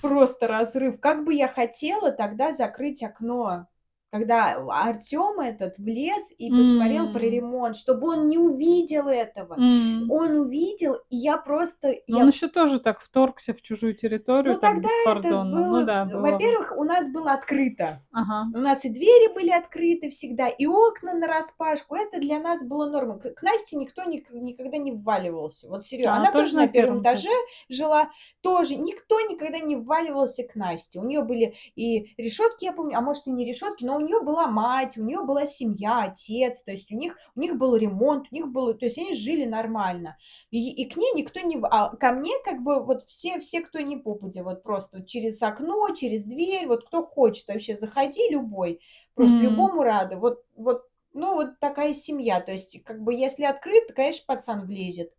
просто 0.00 0.46
разрыв. 0.46 1.00
Как 1.00 1.24
бы 1.24 1.34
я 1.34 1.48
хотела 1.48 2.12
тогда 2.12 2.52
закрыть 2.52 3.02
окно, 3.02 3.66
когда 4.14 4.54
Артём 4.70 5.40
этот 5.40 5.76
влез 5.78 6.32
и 6.38 6.52
посмотрел 6.52 7.10
про 7.10 7.20
М. 7.20 7.28
ремонт, 7.28 7.74
чтобы 7.76 8.08
он 8.10 8.28
не 8.28 8.38
увидел 8.38 9.08
этого. 9.08 9.58
М. 9.58 10.08
Он 10.08 10.36
увидел, 10.38 10.94
и 11.10 11.16
я 11.16 11.36
просто 11.36 11.88
Но 12.08 12.18
он 12.20 12.26
я 12.26 12.28
ещё 12.28 12.48
тоже 12.48 12.80
так 12.80 13.00
вторгся 13.00 13.54
в 13.54 13.62
чужую 13.62 13.94
территорию, 13.94 14.54
Ну, 14.54 14.60
так 14.60 14.72
тогда 14.74 14.88
это. 15.08 15.44
Ну 15.44 15.50
было, 15.70 15.84
да, 15.84 16.04
э, 16.06 16.12
было 16.12 16.20
во-первых, 16.20 16.72
у 16.76 16.84
нас 16.84 17.08
было 17.10 17.32
открыто. 17.32 18.02
Ага. 18.12 18.44
У 18.52 18.58
нас 18.58 18.84
и 18.84 18.88
двери 18.90 19.32
были 19.34 19.50
открыты 19.50 20.10
всегда, 20.10 20.48
и 20.48 20.66
окна 20.66 21.14
нараспашку. 21.14 21.96
Это 21.96 22.20
для 22.20 22.38
нас 22.38 22.62
было 22.64 22.88
нормой. 22.88 23.18
К 23.18 23.42
Насте 23.42 23.76
никто 23.76 24.04
ник 24.04 24.30
никогда 24.30 24.76
не 24.76 24.92
вваливался. 24.92 25.68
Вот 25.68 25.84
серьё 25.86 26.10
А 26.10 26.16
она 26.16 26.30
она 26.30 26.30
тоже 26.30 26.54
на 26.56 26.62
на 26.62 26.66
1 26.66 27.00
1 27.00 27.00
этаже 27.00 27.30
жила, 27.68 28.10
тоже 28.42 28.76
никто 28.76 29.20
никогда 29.22 29.58
не 29.58 29.76
вваливался 29.76 30.44
к 30.44 30.54
Насте. 30.56 31.00
У 31.00 31.04
неё 31.04 31.22
были 31.24 31.54
и 31.74 32.14
решётки, 32.16 32.64
я 32.64 32.72
помню, 32.72 32.98
а 32.98 33.00
может, 33.00 33.26
и 33.26 33.30
не 33.32 33.44
решётки, 33.44 33.84
но 33.84 33.96
у 33.96 34.00
неё 34.04 34.22
была 34.22 34.46
мать, 34.46 34.96
у 34.98 35.04
неё 35.04 35.24
была 35.24 35.44
семья, 35.46 36.04
отец, 36.04 36.62
то 36.62 36.72
есть 36.72 36.92
у 36.92 36.96
них 36.96 37.16
у 37.36 37.40
них 37.40 37.56
был 37.56 37.76
ремонт, 37.76 38.26
у 38.30 38.34
них 38.34 38.48
было 38.48 38.74
то 38.74 38.84
есть 38.86 38.98
они 38.98 39.12
жили 39.14 39.44
нормально. 39.46 40.16
И 40.50 40.70
и 40.82 40.88
к 40.88 40.96
ней 40.96 41.12
никто 41.14 41.40
не 41.40 41.58
а 41.62 41.88
ко 41.96 42.12
мне 42.12 42.32
как 42.44 42.62
бы 42.62 42.84
вот 42.84 43.02
все 43.04 43.40
все, 43.40 43.60
кто 43.60 43.80
ни 43.80 43.96
попадя, 43.96 44.42
вот 44.44 44.62
просто 44.62 45.02
через 45.04 45.42
окно, 45.42 45.90
через 45.94 46.24
дверь, 46.24 46.66
вот 46.66 46.84
кто 46.86 47.04
хочет 47.06 47.48
вообще, 47.48 47.76
заходи 47.76 48.28
любой, 48.30 48.80
просто 49.14 49.42
М. 49.42 49.44
любому 49.44 49.82
рада. 49.82 50.16
Вот 50.18 50.44
вот, 50.56 50.84
ну, 51.12 51.34
вот 51.34 51.58
такая 51.60 51.92
семья. 51.92 52.40
То 52.40 52.52
есть 52.52 52.82
как 52.84 53.02
бы 53.02 53.14
если 53.14 53.44
открыто, 53.44 53.92
конечно, 53.94 54.24
пацан 54.26 54.66
влезет. 54.66 55.14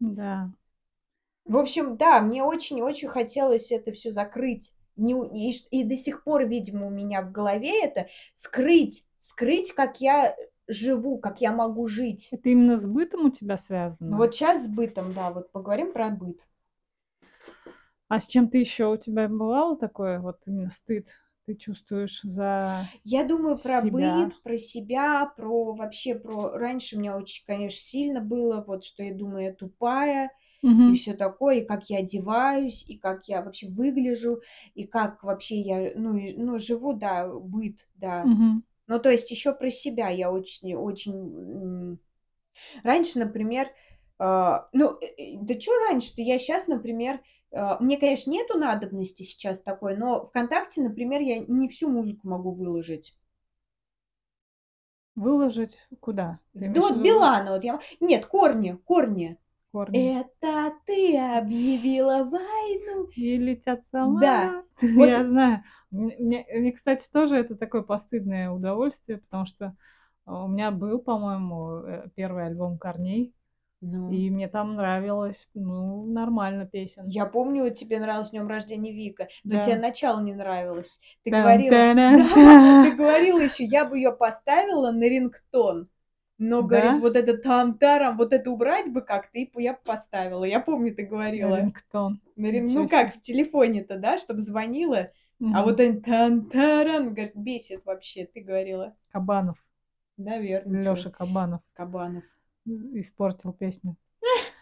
Да. 0.00 0.50
В 1.46 1.58
общем, 1.58 1.96
да, 1.98 2.20
мне 2.22 2.44
очень-очень 2.44 3.08
хотелось 3.08 3.72
это 3.72 3.92
всё 3.92 4.10
закрыть. 4.12 4.72
Не 4.98 5.50
и 5.50 5.52
и 5.70 5.84
до 5.84 5.96
сих 5.96 6.24
пор, 6.24 6.46
видимо, 6.46 6.86
у 6.86 6.90
меня 6.90 7.22
в 7.22 7.32
голове 7.32 7.82
это 7.84 8.08
скрыть, 8.34 9.04
скрыть, 9.18 9.72
как 9.72 10.00
я, 10.00 10.36
живу, 10.66 11.18
как 11.18 11.40
я 11.40 11.52
могу 11.52 11.86
жить. 11.86 12.28
Это 12.32 12.50
именно 12.50 12.76
с 12.76 12.84
бытом 12.84 13.26
у 13.26 13.30
тебя 13.30 13.56
связано? 13.58 14.16
вот 14.18 14.34
щас 14.34 14.64
с 14.64 14.68
бытом, 14.68 15.12
да, 15.14 15.30
вот 15.30 15.50
поговорим 15.52 15.92
про 15.92 16.10
быт. 16.10 16.46
А 18.08 18.20
с 18.20 18.26
чем-то 18.26 18.56
ещё 18.58 18.92
у 18.92 18.96
тебя 18.96 19.28
бывало 19.28 19.76
такое, 19.76 20.18
вот 20.20 20.38
именно 20.46 20.70
стыд 20.70 21.08
ты 21.46 21.54
чувствуешь 21.54 22.20
за 22.22 22.88
Я 23.04 23.24
думаю 23.24 23.56
про 23.58 23.80
себя? 23.80 24.16
быт, 24.20 24.42
про 24.42 24.58
себя, 24.58 25.26
про 25.36 25.72
вообще 25.72 26.14
про 26.14 26.50
раньше 26.52 26.96
у 26.96 27.00
меня 27.00 27.16
очень, 27.16 27.44
конечно, 27.46 27.80
сильно 27.80 28.20
было, 28.20 28.64
вот 28.66 28.84
что 28.84 29.02
я 29.02 29.14
думаю, 29.14 29.44
я 29.46 29.52
тупая 29.52 30.30
и 30.86 30.92
Мгм. 30.92 30.94
всё 30.94 31.14
такое, 31.16 31.56
и 31.60 31.64
как 31.66 31.90
я 31.90 31.98
одеваюсь, 31.98 32.84
и 32.88 32.98
как 32.98 33.28
я 33.28 33.42
вообще 33.42 33.68
выгляжу, 33.68 34.42
и 34.74 34.84
как 34.86 35.22
вообще 35.24 35.60
я, 35.60 35.92
ну 35.96 36.16
и, 36.16 36.34
ну, 36.36 36.58
живу, 36.58 36.94
да, 36.94 37.28
быт, 37.28 37.88
да. 37.96 38.30
Мгм. 38.30 38.62
Ну, 38.88 38.98
то 39.00 39.10
есть 39.10 39.30
ещё 39.32 39.54
про 39.54 39.70
себя 39.70 40.08
я 40.10 40.32
очень 40.32 40.74
очень, 40.76 41.98
Раньше, 42.84 43.18
например, 43.20 43.68
ну, 44.20 44.98
э, 45.02 45.06
э, 45.18 45.36
да 45.42 45.54
чё 45.56 45.72
раньше-то, 45.88 46.22
я 46.22 46.38
щас, 46.38 46.68
например, 46.68 47.20
а, 47.52 47.78
мне, 47.82 47.98
конечно, 47.98 48.30
нету 48.32 48.58
надобности 48.58 49.22
сейчас 49.24 49.62
такой, 49.62 49.96
но 49.98 50.24
"ВКонтакте", 50.26 50.82
например, 50.82 51.20
я 51.22 51.40
не 51.40 51.68
всю 51.68 51.88
музыку 51.90 52.28
могу 52.28 52.52
выложить. 52.52 53.14
Выложить 55.16 55.78
куда? 56.00 56.38
Ты 56.54 56.68
ну, 56.74 56.80
в 56.80 56.82
вот 56.82 57.00
Билана 57.02 57.52
вот 57.52 57.64
я 57.64 57.80
Нет, 58.00 58.26
"Корни", 58.26 58.72
"Корни". 58.84 59.38
Корни. 59.72 60.12
Это 60.12 60.72
ты 60.86 61.16
объявила 61.18 62.22
войну. 62.24 63.08
И 63.16 63.36
летят 63.36 63.80
Да, 64.02 64.64
самолёты. 64.70 64.74
вот 64.94 65.12
Я 65.16 65.24
знаю. 65.24 65.62
Мне 65.90 66.46
мне, 66.50 66.72
кстати, 66.72 67.08
тоже 67.10 67.36
это 67.36 67.56
такое 67.56 67.82
постыдное 67.82 68.50
удовольствие, 68.50 69.18
потому 69.18 69.46
что, 69.46 69.76
а, 70.24 70.44
у 70.44 70.48
меня 70.48 70.70
был, 70.70 70.98
по-моему, 71.00 71.78
э, 71.86 72.08
1 72.14 72.46
альбом 72.46 72.78
"Корней", 72.78 73.34
Ну. 73.82 74.24
и 74.24 74.30
мне 74.30 74.48
там 74.48 74.76
нравилось, 74.76 75.48
ну, 75.54 76.06
нормально 76.06 76.66
песен. 76.66 77.06
Я 77.06 77.26
помню, 77.26 77.70
тебе 77.74 78.00
нравилось 78.00 78.28
"С 78.28 78.30
днём 78.30 78.48
рождения, 78.48 78.92
Вика", 78.92 79.28
но 79.46 79.56
Да. 79.56 79.76
начало 79.76 80.20
не 80.20 80.34
нравилось. 80.34 81.00
Ты 81.24 81.30
говорила 81.32 81.84
да, 82.08 82.58
ты 82.80 82.90
говорила 82.92 83.40
ещё: 83.40 83.64
"Я 83.64 83.84
бы 83.84 83.98
её 83.98 84.12
поставила 84.16 84.90
на 84.90 85.04
рингтон, 85.08 85.88
но, 86.38 86.62
говорит, 86.62 86.94
Да? 86.94 87.00
вот 87.00 87.16
это 87.16 87.36
там-тарам, 87.36 88.16
вот 88.16 88.32
это 88.32 88.50
убрать 88.50 88.90
бы 88.92 89.00
как-то, 89.02 89.38
и 89.38 89.50
я 89.56 89.72
б 89.74 89.78
поставила". 89.84 90.44
Я 90.44 90.60
помню, 90.60 90.94
ты 90.94 91.02
На 91.02 91.08
говорила. 91.08 91.56
рингтон. 91.60 92.20
На 92.36 92.50
ну, 92.52 92.88
как 92.88 93.16
в 93.16 93.20
телефоне-то, 93.20 93.98
да, 93.98 94.18
чтоб 94.18 94.38
звонило, 94.38 95.10
а 95.40 95.62
вот 95.64 95.80
это 95.80 96.00
тан-таран, 96.00 97.14
говорит, 97.14 97.34
бесит 97.36 97.84
вообще, 97.84 98.26
ты 98.26 98.40
говорила. 98.40 98.94
Кабанов. 99.12 99.58
Наверно, 100.16 100.82
чё. 100.82 100.90
Лёша 100.90 101.10
Кабанов. 101.10 101.60
Кабанов. 101.74 102.24
Испортил 102.66 103.52
песню. 103.52 103.96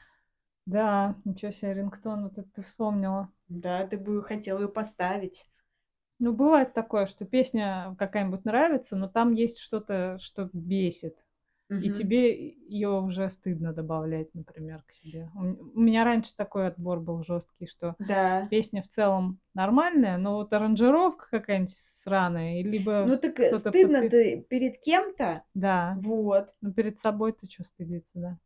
Да, 0.66 1.14
ничего 1.24 1.52
се, 1.52 1.72
рингтон, 1.74 2.24
вот 2.24 2.38
это 2.38 2.48
ты 2.56 2.62
вспомнила. 2.62 3.30
Да, 3.48 3.86
ты 3.86 3.96
бы 3.96 4.22
хотела 4.24 4.58
её 4.58 4.68
поставить. 4.68 5.46
Ну, 6.18 6.32
бывает 6.32 6.72
такое, 6.72 7.06
что 7.06 7.24
песня 7.24 7.94
какая-нибудь 7.98 8.44
нравится, 8.44 8.96
но 8.96 9.06
там 9.08 9.32
есть 9.32 9.58
что-то, 9.58 10.18
что 10.18 10.48
бесит, 10.52 11.25
и 11.78 11.90
Мгм. 11.90 11.92
тебе 11.92 12.34
её 12.48 13.02
уже 13.02 13.28
стыдно 13.30 13.72
добавлять, 13.72 14.34
например, 14.34 14.82
к 14.86 14.92
себе. 14.92 15.30
У 15.34 15.80
меня 15.80 16.04
раньше 16.04 16.34
такой 16.36 16.68
отбор 16.68 17.00
был 17.00 17.22
жёсткий, 17.24 17.66
что 17.66 17.96
Да. 17.98 18.48
песня 18.50 18.82
в 18.82 18.88
целом 18.88 19.40
нормальная, 19.54 20.18
но 20.18 20.34
вот 20.36 20.52
аранжировка 20.52 21.26
какая-нибудь 21.30 21.74
сраная, 22.04 22.60
и 22.60 22.62
либо 22.62 23.02
Ну, 23.04 23.16
так, 23.18 23.40
э, 23.40 23.48
кто-то 23.48 23.72
подпев 23.72 23.90
стыдно-то 23.92 24.36
перед 24.48 24.78
кем-то. 24.78 25.42
Да. 25.54 25.94
Вот. 26.02 26.54
Ну, 26.60 26.72
перед 26.72 26.98
собой-то 27.00 27.48
чё 27.48 27.64
стыдиться, 27.64 28.10
да? 28.14 28.38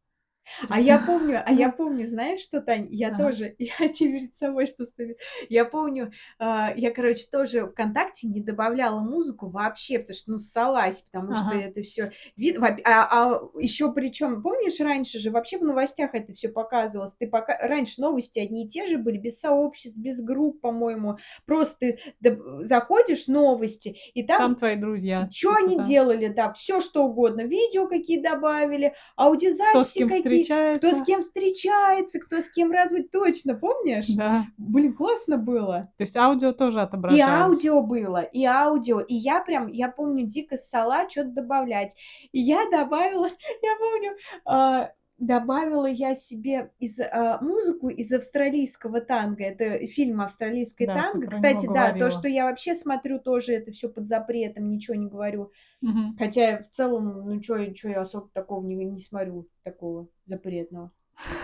А 0.68 0.80
я 0.80 0.98
помню 1.00 1.42
а 1.44 1.52
я 1.52 1.70
помню, 1.70 2.06
знаешь 2.06 2.40
что, 2.40 2.60
Тань? 2.60 2.86
Я 2.90 3.10
Ага. 3.10 3.16
тоже, 3.16 3.54
я 3.58 3.88
те 3.88 4.06
перед 4.08 4.34
собой 4.34 4.66
что 4.66 4.84
стыдить. 4.84 5.18
Я 5.48 5.64
помню, 5.64 6.12
а, 6.38 6.72
я, 6.76 6.90
короче, 6.90 7.26
тоже 7.30 7.66
"ВКонтакте" 7.66 8.28
не 8.28 8.40
добавляла 8.40 9.00
музыку 9.00 9.48
вообще, 9.50 9.98
потому 9.98 10.16
что, 10.16 10.30
ну, 10.32 10.38
ссалась, 10.38 11.02
потому 11.02 11.34
что 11.34 11.54
Ага. 11.54 11.54
это 11.54 11.82
всё 11.82 12.10
вид 12.36 12.58
а 12.60 12.72
а 12.84 13.40
ещё 13.60 13.92
причём, 13.92 14.42
помнишь, 14.42 14.80
раньше 14.80 15.18
же 15.18 15.30
вообще 15.30 15.58
в 15.58 15.62
новостях 15.62 16.14
это 16.14 16.32
всё 16.34 16.50
показывалось. 16.50 17.14
Ты 17.14 17.26
пока 17.28 17.56
раньше 17.58 18.00
новости 18.00 18.38
одни 18.40 18.64
и 18.64 18.68
те 18.68 18.86
же 18.86 18.98
были, 18.98 19.18
без 19.18 19.38
сообществ, 19.40 19.98
без 19.98 20.20
групп, 20.20 20.60
по-моему. 20.60 21.18
Просто 21.46 21.96
ты 22.22 22.40
заходишь- 22.60 23.26
новости, 23.28 23.96
и 24.14 24.22
там 24.22 24.40
Там 24.40 24.56
твои 24.56 24.76
друзья 24.76 25.28
что-то 25.32 25.56
они 25.64 25.76
там. 25.76 25.86
делали, 25.86 26.28
да, 26.28 26.50
всё 26.52 26.80
что 26.80 27.04
угодно. 27.04 27.42
Видео 27.42 27.88
какие 27.88 28.20
добавили, 28.22 28.94
аудиозаписи 29.16 29.98
кем 29.98 30.10
какие, 30.48 30.76
кто 30.78 30.92
с 30.92 31.02
кем 31.04 31.20
встречается, 31.22 32.20
кто 32.20 32.40
с 32.40 32.48
кем 32.48 32.70
разводит 32.70 33.10
Точно, 33.10 33.54
помнишь? 33.54 34.08
Да. 34.08 34.46
Блин, 34.56 34.94
классно 34.94 35.36
было. 35.36 35.90
То 35.96 36.02
есть 36.02 36.16
аудио 36.16 36.52
тоже 36.52 36.80
И 36.80 36.82
отображались? 36.82 37.24
аудио 37.24 37.82
было, 37.82 38.22
и 38.22 38.44
аудио. 38.44 39.00
И 39.00 39.14
я 39.14 39.40
прям, 39.40 39.68
я 39.68 39.88
помню, 39.88 40.26
дико 40.26 40.56
ссала 40.56 41.06
чё-то 41.08 41.30
добавлять. 41.30 41.94
И 42.32 42.40
я 42.40 42.68
добавила, 42.70 43.26
я 43.62 43.76
помню, 43.78 44.12
а, 44.44 44.90
добавила 45.20 45.86
я 45.86 46.14
себе 46.14 46.72
из 46.80 46.98
а, 46.98 47.38
музыку 47.40 47.88
из 47.88 48.12
австралийского 48.12 49.00
танго. 49.00 49.44
Это 49.44 49.86
фильм 49.86 50.20
«Австралийское 50.20 50.88
Да, 50.88 50.94
танго». 50.94 51.28
Кстати, 51.28 51.66
да, 51.66 51.92
то, 51.92 52.10
что 52.10 52.22
говорила. 52.22 52.34
я 52.34 52.44
вообще 52.46 52.74
смотрю, 52.74 53.20
тоже 53.20 53.52
это 53.52 53.70
все 53.70 53.88
под 53.88 54.08
запретом, 54.08 54.68
ничего 54.68 54.96
не 54.96 55.06
говорю. 55.06 55.52
Мгм. 55.82 56.16
Хотя 56.18 56.62
в 56.62 56.70
целом, 56.70 57.24
ну 57.26 57.40
чё 57.40 57.56
я 57.58 58.00
особо 58.00 58.28
такого 58.32 58.66
не, 58.66 58.74
не 58.74 58.98
смотрю, 58.98 59.46
такого 59.62 60.08
запретного. 60.24 60.90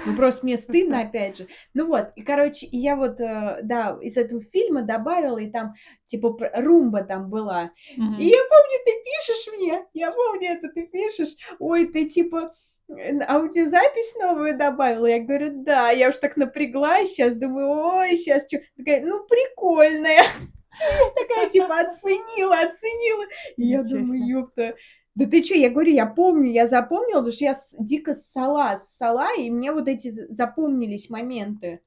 Ну 0.06 0.16
просто 0.16 0.44
мне 0.46 0.56
стыдно, 0.56 1.00
опять 1.02 1.36
же. 1.36 1.48
Ну 1.74 1.86
вот, 1.86 2.08
и 2.16 2.22
короче, 2.22 2.66
и 2.66 2.78
я 2.78 2.96
вот, 2.96 3.20
э, 3.20 3.60
да, 3.62 3.98
из 4.00 4.16
этого 4.16 4.40
фильма 4.40 4.82
добавила, 4.82 5.38
и 5.38 5.50
там 5.50 5.74
типа 6.06 6.36
румба 6.54 7.02
там 7.02 7.28
была. 7.28 7.72
И 7.94 8.00
Мгм. 8.00 8.18
я 8.18 8.38
помню, 8.50 8.78
ты 8.84 8.92
пишешь 9.04 9.54
мне, 9.58 9.86
я 9.92 10.12
помню 10.12 10.48
это, 10.48 10.68
ты 10.68 10.86
пишешь, 10.86 11.36
ой, 11.58 11.86
ты 11.86 12.08
типа 12.08 12.38
э, 12.38 12.50
аудиозапись 12.88 14.16
новую 14.20 14.56
добавила? 14.56 15.06
Я 15.06 15.20
говорю, 15.20 15.62
да, 15.64 15.90
я 15.90 16.08
уж 16.08 16.18
так 16.18 16.36
напряглась 16.36 17.10
сейчас, 17.10 17.34
думаю, 17.34 17.68
ой, 17.68 18.16
сейчас 18.16 18.46
что? 18.46 18.58
Такая, 18.76 19.04
ну, 19.04 19.24
прикольная. 19.26 20.24
Такая, 21.16 21.50
типа, 21.50 21.80
оценила, 21.80 22.60
оценила. 22.60 23.24
И 23.56 23.66
я 23.66 23.82
думаю, 23.82 24.26
ёпта. 24.26 24.74
Да 25.14 25.24
ты 25.24 25.42
чё, 25.42 25.54
я 25.54 25.70
говорю, 25.70 25.92
я 25.92 26.04
помню, 26.06 26.50
я 26.50 26.66
запомнила, 26.66 27.18
потому 27.20 27.32
что 27.32 27.44
я 27.46 27.54
дико 27.78 28.12
ссала, 28.12 28.76
ссала, 28.76 29.34
и 29.38 29.50
мне 29.50 29.72
вот 29.72 29.88
эти 29.88 30.10
за- 30.10 30.30
запомнились 30.30 31.08
моменты. 31.08 31.80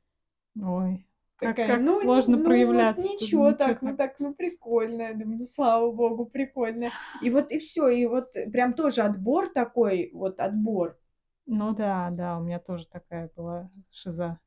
Ой, 0.59 1.05
Такая, 1.39 1.67
как 1.67 1.81
ну, 1.81 2.01
сложно 2.01 2.33
ну 2.33 2.43
вот 2.43 2.47
проявляться. 2.47 3.01
тут 3.01 3.11
ничего 3.21 3.53
так, 3.53 3.81
ну 3.81 3.95
так, 3.95 4.15
ну 4.19 4.33
прикольно. 4.33 5.03
Я 5.03 5.13
думаю, 5.13 5.37
ну 5.39 5.45
слава 5.45 5.91
богу, 5.91 6.25
прикольно. 6.25 6.91
И 7.21 7.29
вот 7.29 7.51
и 7.51 7.59
все, 7.59 7.87
и 7.87 8.05
вот 8.05 8.33
прям 8.51 8.73
тоже 8.73 9.01
отбор 9.01 9.47
такой, 9.47 10.11
вот 10.13 10.39
отбор. 10.39 10.97
Ну 11.45 11.73
да, 11.73 12.09
да, 12.11 12.37
у 12.37 12.41
меня 12.41 12.59
тоже 12.59 12.87
такая 12.87 13.31
была 13.35 13.69
шиза. 13.89 14.39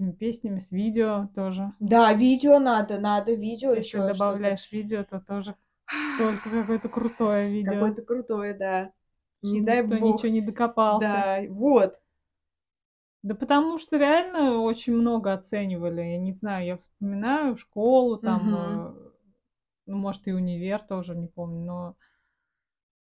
С 0.00 0.12
песнями, 0.12 0.60
с 0.60 0.70
видео 0.70 1.28
тоже. 1.34 1.72
Да, 1.80 2.12
видео 2.12 2.60
надо, 2.60 3.00
надо 3.00 3.34
видео 3.34 3.70
Если 3.70 3.80
еще 3.80 3.98
что-то. 3.98 4.14
добавляешь 4.14 4.70
видео, 4.70 5.02
то 5.02 5.20
тоже 5.20 5.56
только 6.16 6.48
какое-то 6.48 6.88
крутое 6.88 7.50
видео. 7.50 7.72
Какое-то 7.72 8.02
крутое, 8.02 8.54
да. 8.54 8.92
Не 9.42 9.60
дай 9.60 9.82
бог. 9.82 10.00
ничего 10.00 10.28
не 10.28 10.40
докопался. 10.40 11.08
Да, 11.08 11.40
вот. 11.48 12.00
Да 13.22 13.34
потому 13.34 13.78
что 13.78 13.96
реально 13.96 14.60
очень 14.60 14.94
много 14.94 15.32
оценивали. 15.32 16.00
Я 16.02 16.18
не 16.18 16.32
знаю, 16.32 16.66
я 16.66 16.76
вспоминаю 16.76 17.56
школу, 17.56 18.16
там, 18.16 18.54
Мгм. 18.54 18.82
э, 18.86 18.92
ну, 19.86 19.96
может, 19.98 20.28
и 20.28 20.32
универ 20.32 20.82
тоже, 20.82 21.16
не 21.16 21.28
помню, 21.28 21.64
но 21.64 21.96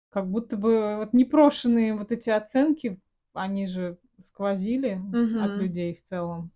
как 0.10 0.30
будто 0.30 0.58
бы 0.58 0.98
вот 0.98 1.14
непрошенные 1.14 1.96
вот 1.96 2.12
эти 2.12 2.30
оценки, 2.30 3.00
они 3.34 3.68
же 3.68 3.98
сквозили 4.20 5.02
от 5.36 5.56
Мгм. 5.56 5.58
людей 5.58 5.96
в 5.96 6.04
целом. 6.04 6.52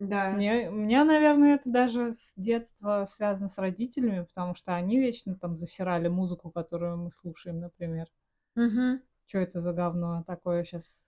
Да. 0.00 0.24
Мне, 0.30 0.70
у 0.70 0.74
меня, 0.74 1.04
наверное, 1.04 1.56
это 1.56 1.70
даже 1.70 2.14
с 2.14 2.34
детства 2.36 3.06
связано 3.10 3.48
с 3.48 3.58
родителями, 3.58 4.24
потому 4.24 4.54
что 4.54 4.74
они 4.76 4.98
вечно 5.00 5.36
там 5.36 5.56
засирали 5.56 6.08
музыку, 6.08 6.50
которую 6.50 6.98
мы 6.98 7.10
слушаем, 7.12 7.60
например. 7.60 8.08
Мгм. 8.56 9.00
Что 9.30 9.38
это 9.38 9.60
за 9.60 9.72
говно 9.72 10.24
такое 10.26 10.64
сейчас 10.64 11.04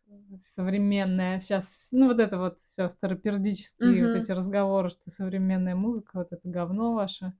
современное? 0.55 1.41
Сейчас, 1.41 1.89
ну, 1.91 2.07
вот 2.07 2.21
это 2.21 2.39
вот 2.39 2.61
все 2.71 2.89
старопердические 2.89 4.05
вот 4.05 4.15
Мгм. 4.15 4.23
эти 4.23 4.31
разговоры, 4.31 4.91
что 4.91 5.11
современная 5.11 5.75
музыка, 5.75 6.19
вот 6.19 6.29
это 6.33 6.49
говно 6.49 6.95
ваше. 6.95 7.33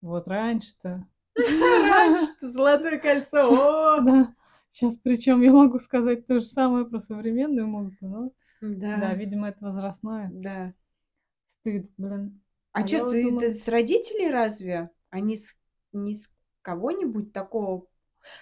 Вот 0.00 0.28
раньше-то. 0.28 1.04
Раньше-то 1.90 2.48
золотое 2.48 2.98
кольцо. 3.00 3.40
О! 3.52 4.00
Да. 4.00 4.32
Сейчас 4.70 4.94
причем 4.98 5.42
я 5.42 5.52
могу 5.52 5.80
сказать 5.80 6.24
то 6.28 6.34
же 6.34 6.46
самое 6.46 6.84
про 6.84 7.00
современную 7.00 7.66
музыку, 7.66 8.06
но 8.06 8.30
да, 8.60 9.00
Да, 9.00 9.14
видимо, 9.14 9.48
это 9.48 9.58
возрастное. 9.64 10.30
да. 10.44 10.72
Стыд, 11.62 11.90
блин. 11.98 12.40
А 12.72 12.80
А 12.80 12.86
вот 12.86 13.10
ты, 13.10 13.54
с 13.54 13.68
родителей 13.68 14.30
разве? 14.30 14.90
А 15.10 15.20
не 15.20 15.36
с, 15.36 15.56
не 15.92 16.14
с 16.14 16.32
кого-нибудь 16.62 17.32
такого? 17.32 17.86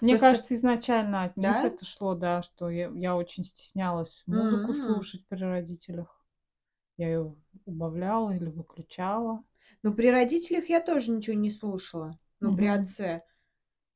Мне 0.00 0.16
Просто, 0.16 0.30
кажется, 0.30 0.54
изначально 0.54 1.24
от 1.24 1.36
них 1.36 1.42
да? 1.42 1.64
это 1.64 1.84
шло, 1.84 2.14
да, 2.14 2.42
что 2.42 2.70
я, 2.70 2.90
я 2.94 3.16
очень 3.16 3.44
стеснялась 3.44 4.22
музыку 4.26 4.74
М. 4.74 4.74
слушать 4.74 5.26
при 5.28 5.42
родителях. 5.42 6.14
Я 6.96 7.08
ее 7.08 7.34
убавляла 7.66 8.32
или 8.32 8.46
выключала. 8.50 9.44
Ну, 9.82 9.94
при 9.94 10.10
родителях 10.10 10.68
я 10.68 10.80
тоже 10.80 11.12
ничего 11.12 11.36
не 11.36 11.50
слушала. 11.50 12.18
Ну, 12.40 12.52
при 12.54 12.66
Мгм. 12.66 12.74
отце. 12.74 13.22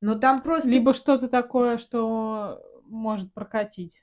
Но 0.01 0.15
там 0.15 0.41
просто... 0.43 0.69
Либо 0.69 0.93
что-то 0.93 1.27
такое, 1.27 1.77
что 1.77 2.61
может 2.85 3.33
прокатить. 3.33 3.97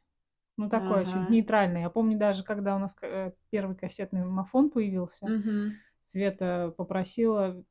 Ну, 0.56 0.68
такое 0.68 1.04
чуть 1.06 1.14
Ага. 1.14 1.30
нейтральное. 1.30 1.82
Я 1.82 1.90
помню 1.90 2.18
даже, 2.18 2.44
когда 2.44 2.76
у 2.76 2.78
нас 2.78 2.94
э, 3.02 3.32
первый 3.50 3.76
кассетный 3.76 4.24
мафон 4.24 4.70
появился, 4.70 5.32
Мгм. 5.32 5.80
Света 6.06 6.74
попросила 6.76 7.64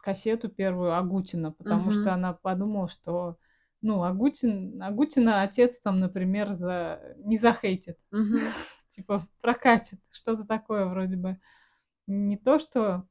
кассету 0.00 0.48
первую 0.48 0.96
Агутина, 0.96 1.52
потому 1.52 1.90
что 1.90 2.12
Мгм. 2.12 2.14
она 2.14 2.32
подумала, 2.34 2.88
что, 2.88 3.36
ну, 3.82 4.02
Агутин, 4.04 4.82
Агутина 4.82 5.42
отец 5.42 5.78
там, 5.82 6.00
например, 6.00 6.54
за... 6.54 7.00
не 7.18 7.38
захейтит, 7.38 7.98
Мгм. 8.12 8.54
типа 8.90 9.28
прокатит, 9.40 10.00
что-то 10.10 10.44
такое 10.44 10.86
вроде 10.86 11.16
бы. 11.16 11.38
Не 12.06 12.36
то, 12.38 12.58
что 12.58 13.06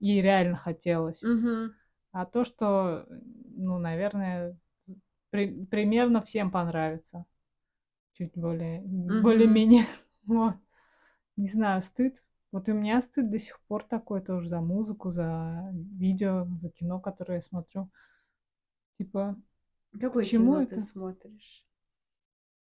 ей 0.00 0.22
реально 0.22 0.56
хотелось, 0.56 1.28
Мгм. 1.28 1.74
а 2.12 2.26
то, 2.26 2.44
что, 2.44 3.06
ну, 3.56 3.78
наверное, 3.78 4.56
при- 5.30 5.64
примерно 5.66 6.22
всем 6.22 6.50
понравится. 6.50 7.26
Чуть 8.14 8.32
более, 8.36 8.82
Мгм. 9.08 9.58
более-менее. 9.66 9.86
Вот. 10.26 10.54
Не 11.36 11.48
знаю, 11.48 11.82
стыд. 11.84 12.14
Вот 12.52 12.68
и 12.68 12.72
у 12.72 12.74
меня 12.74 13.00
стыд 13.02 13.30
до 13.30 13.38
сих 13.38 13.58
пор 13.68 13.84
такой 13.84 14.20
тоже 14.20 14.48
за 14.48 14.60
музыку, 14.60 15.12
за 15.12 15.70
видео, 15.72 16.46
за 16.60 16.68
кино, 16.70 17.00
которое 17.00 17.36
я 17.36 17.42
смотрю. 17.42 17.90
Типа, 18.98 19.34
Какое 20.00 20.24
почему 20.24 20.52
кино 20.54 20.62
ты 20.64 20.78
это? 20.78 20.80
смотришь? 20.80 21.66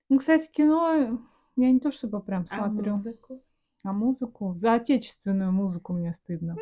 Ну, 0.09 0.19
кстати, 0.19 0.51
кино 0.53 1.19
я 1.57 1.71
не 1.73 1.81
то 1.81 1.91
чтобы 1.91 2.21
прям 2.23 2.47
А 2.49 2.57
смотрю, 2.57 2.95
музыку? 2.95 3.43
а 3.85 3.93
музыку, 3.93 4.55
за 4.57 4.75
отечественную 4.75 5.53
музыку 5.53 5.93
мне 5.93 6.13
стыдно. 6.13 6.57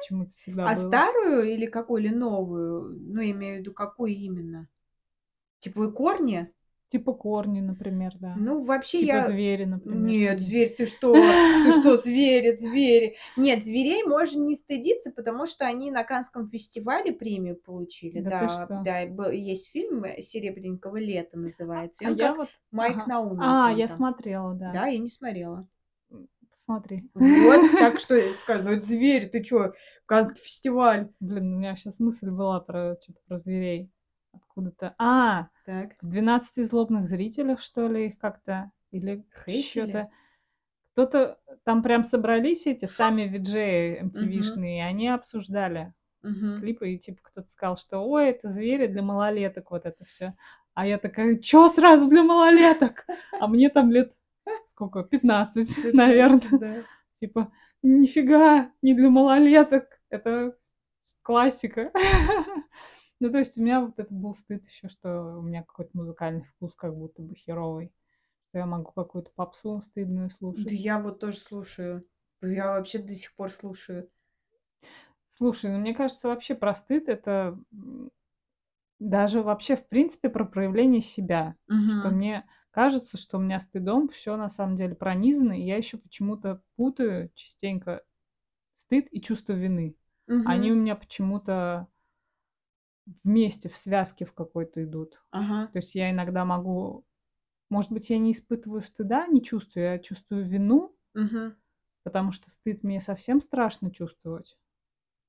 Почему-то 0.00 0.32
всегда 0.36 0.66
А 0.66 0.76
было. 0.76 0.84
старую 0.84 1.42
или 1.52 1.66
какую? 1.66 2.02
Или 2.04 2.14
новую? 2.14 2.98
Ну, 3.00 3.20
я 3.20 3.30
имею 3.30 3.56
в 3.56 3.58
виду, 3.60 3.72
какую 3.72 4.12
именно? 4.12 4.68
Типа 5.60 5.90
корни? 5.92 6.52
Типа 6.90 7.12
корни, 7.12 7.60
например, 7.60 8.12
да. 8.18 8.34
Ну, 8.38 8.64
вообще 8.64 9.00
Типа 9.00 9.16
я... 9.16 9.26
звери, 9.26 9.64
например. 9.64 10.00
Нет, 10.00 10.40
зверь, 10.40 10.74
ты 10.74 10.86
что? 10.86 11.12
Ты 11.12 11.72
что, 11.80 11.98
звери, 11.98 12.50
звери? 12.52 13.16
Нет, 13.36 13.62
зверей 13.62 14.04
можно 14.04 14.42
не 14.42 14.56
стыдиться, 14.56 15.12
потому 15.12 15.44
что 15.44 15.66
они 15.66 15.90
на 15.90 16.02
Канском 16.04 16.48
фестивале 16.48 17.12
премию 17.12 17.56
получили. 17.56 18.20
Да 18.20 18.30
Да, 18.30 18.48
что? 18.48 18.82
да, 18.82 19.06
был- 19.06 19.30
есть 19.30 19.68
фильм 19.70 20.02
«Серебряного 20.20 20.96
лета» 20.96 21.38
называется. 21.38 22.06
А 22.06 22.10
он 22.10 22.16
я 22.16 22.34
вот... 22.34 22.48
Майк 22.70 22.96
ага. 22.96 23.06
Науменко 23.06 23.66
А, 23.66 23.70
я 23.72 23.86
смотрела, 23.88 24.54
да. 24.54 24.72
Да, 24.72 24.86
я 24.86 24.98
не 24.98 25.10
смотрела. 25.10 25.68
М, 26.10 26.26
Посмотри. 26.50 27.10
Вот, 27.12 27.70
так 27.78 27.98
что 27.98 28.14
я 28.14 28.32
скажу, 28.32 28.62
ну 28.62 28.70
это 28.70 28.86
зверь, 28.86 29.28
ты 29.28 29.42
чё, 29.42 29.74
Канский 30.06 30.40
фестиваль. 30.40 31.10
Блин, 31.20 31.52
у 31.52 31.58
меня 31.58 31.76
сейчас 31.76 31.98
мысль 31.98 32.30
была 32.30 32.60
про 32.60 32.96
что-то 33.02 33.20
про 33.28 33.36
зверей. 33.36 33.90
Откуда-то. 34.58 34.94
А, 34.98 35.48
Так, 35.64 35.90
в 36.02 36.08
12 36.08 36.64
злобных 36.64 37.08
зрителях, 37.08 37.60
что 37.60 37.86
ли, 37.86 38.08
их 38.08 38.18
как-то? 38.18 38.72
Или 38.90 39.24
что-то. 39.46 40.10
Кто-то 40.92 41.38
там 41.64 41.82
прям 41.84 42.02
собрались 42.02 42.66
эти 42.66 42.86
сами 42.86 43.22
виджеи. 43.22 44.02
MTV-шные, 44.02 44.78
и 44.78 44.80
они 44.80 45.08
обсуждали 45.08 45.94
Мгм. 46.22 46.58
клипы, 46.60 46.90
и 46.90 46.98
типа 46.98 47.20
кто-то 47.22 47.48
сказал, 47.48 47.76
что 47.76 48.00
ой, 48.00 48.30
это 48.30 48.50
звери 48.50 48.88
для 48.88 49.02
малолеток, 49.02 49.70
вот 49.70 49.86
это 49.86 50.04
все. 50.04 50.34
А 50.74 50.86
я 50.86 50.98
такая, 50.98 51.38
чё 51.38 51.68
сразу 51.68 52.08
для 52.08 52.24
малолеток? 52.24 53.06
А 53.38 53.46
мне 53.46 53.70
там 53.70 53.92
лет 53.92 54.12
сколько? 54.66 55.04
15, 55.04 55.94
наверное. 55.94 56.58
Да. 56.58 56.82
Типа, 57.20 57.52
нифига, 57.82 58.72
не 58.82 58.94
для 58.94 59.08
малолеток, 59.08 59.84
это 60.10 60.56
классика. 61.22 61.92
Ну, 63.20 63.30
то 63.30 63.38
есть 63.38 63.58
у 63.58 63.62
меня 63.62 63.80
вот 63.80 63.98
это 63.98 64.12
был 64.14 64.34
стыд 64.34 64.64
еще, 64.66 64.88
что 64.88 65.38
у 65.38 65.42
меня 65.42 65.62
какой-то 65.62 65.90
музыкальный 65.94 66.44
вкус 66.44 66.74
как 66.74 66.96
будто 66.96 67.22
бы 67.22 67.34
херовый. 67.34 67.92
Что 68.48 68.58
я 68.58 68.66
могу 68.66 68.92
какую-то 68.92 69.30
попсу 69.34 69.82
стыдную 69.84 70.30
Да 70.56 70.74
слушать. 70.74 70.74
я 70.74 70.98
вот 70.98 71.20
тоже 71.20 71.38
слушаю. 71.38 72.06
Я 72.42 72.72
вообще 72.72 72.98
до 72.98 73.14
сих 73.14 73.34
пор 73.34 73.50
слушаю. 73.50 74.10
Слушай, 75.28 75.70
ну 75.70 75.78
мне 75.78 75.94
кажется, 75.94 76.28
вообще 76.28 76.54
про 76.54 76.74
стыд 76.74 77.08
это 77.08 77.58
даже 78.98 79.42
вообще 79.42 79.76
в 79.76 79.86
принципе 79.88 80.28
про 80.28 80.44
проявление 80.44 81.02
себя. 81.02 81.56
Что 81.84 82.10
Мгм. 82.10 82.10
мне 82.10 82.46
кажется, 82.70 83.16
что 83.16 83.38
у 83.38 83.40
меня 83.40 83.60
стыдом 83.60 84.08
все 84.08 84.36
на 84.36 84.48
самом 84.48 84.76
деле 84.76 84.94
пронизано, 84.94 85.52
и 85.52 85.62
я 85.64 85.76
еще 85.76 85.98
почему-то 85.98 86.62
путаю 86.76 87.30
частенько 87.34 88.02
стыд 88.76 89.08
и 89.10 89.20
чувство 89.22 89.52
вины. 89.54 89.96
Они 90.44 90.72
у 90.72 90.76
меня 90.76 90.96
почему-то 90.96 91.88
вместе, 93.24 93.68
в 93.68 93.76
связке 93.76 94.24
в 94.24 94.32
какой-то 94.32 94.84
идут. 94.84 95.20
Ага. 95.30 95.68
То 95.72 95.78
есть 95.78 95.94
я 95.94 96.10
иногда 96.10 96.44
могу 96.44 97.04
может 97.70 97.92
быть, 97.92 98.08
я 98.10 98.18
не 98.18 98.32
испытываю 98.32 98.82
стыда, 98.82 99.26
не 99.26 99.42
чувствую, 99.42 99.84
я 99.84 99.98
чувствую 99.98 100.46
вину, 100.48 100.96
Мгм. 101.14 101.56
потому 102.02 102.32
что 102.32 102.50
стыд 102.50 102.82
мне 102.82 103.00
совсем 103.00 103.40
страшно 103.42 103.90
чувствовать. 103.90 104.56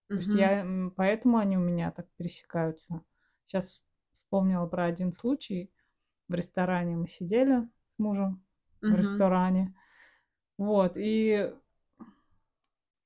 То 0.07 0.15
есть 0.15 0.33
я, 0.33 0.65
поэтому 0.95 1.37
они 1.37 1.57
у 1.57 1.61
меня 1.61 1.91
так 1.91 2.07
пересекаются. 2.17 3.01
Сейчас 3.45 3.81
вспомнила 4.23 4.65
про 4.67 4.85
один 4.85 5.13
случай. 5.13 5.71
В 6.27 6.33
ресторане 6.33 6.95
мы 6.95 7.07
сидели 7.07 7.67
с 7.95 7.99
мужем 7.99 8.43
в 8.81 8.83
Мгм. 8.83 8.95
ресторане. 8.95 9.75
Вот, 10.57 10.93
и 10.95 11.53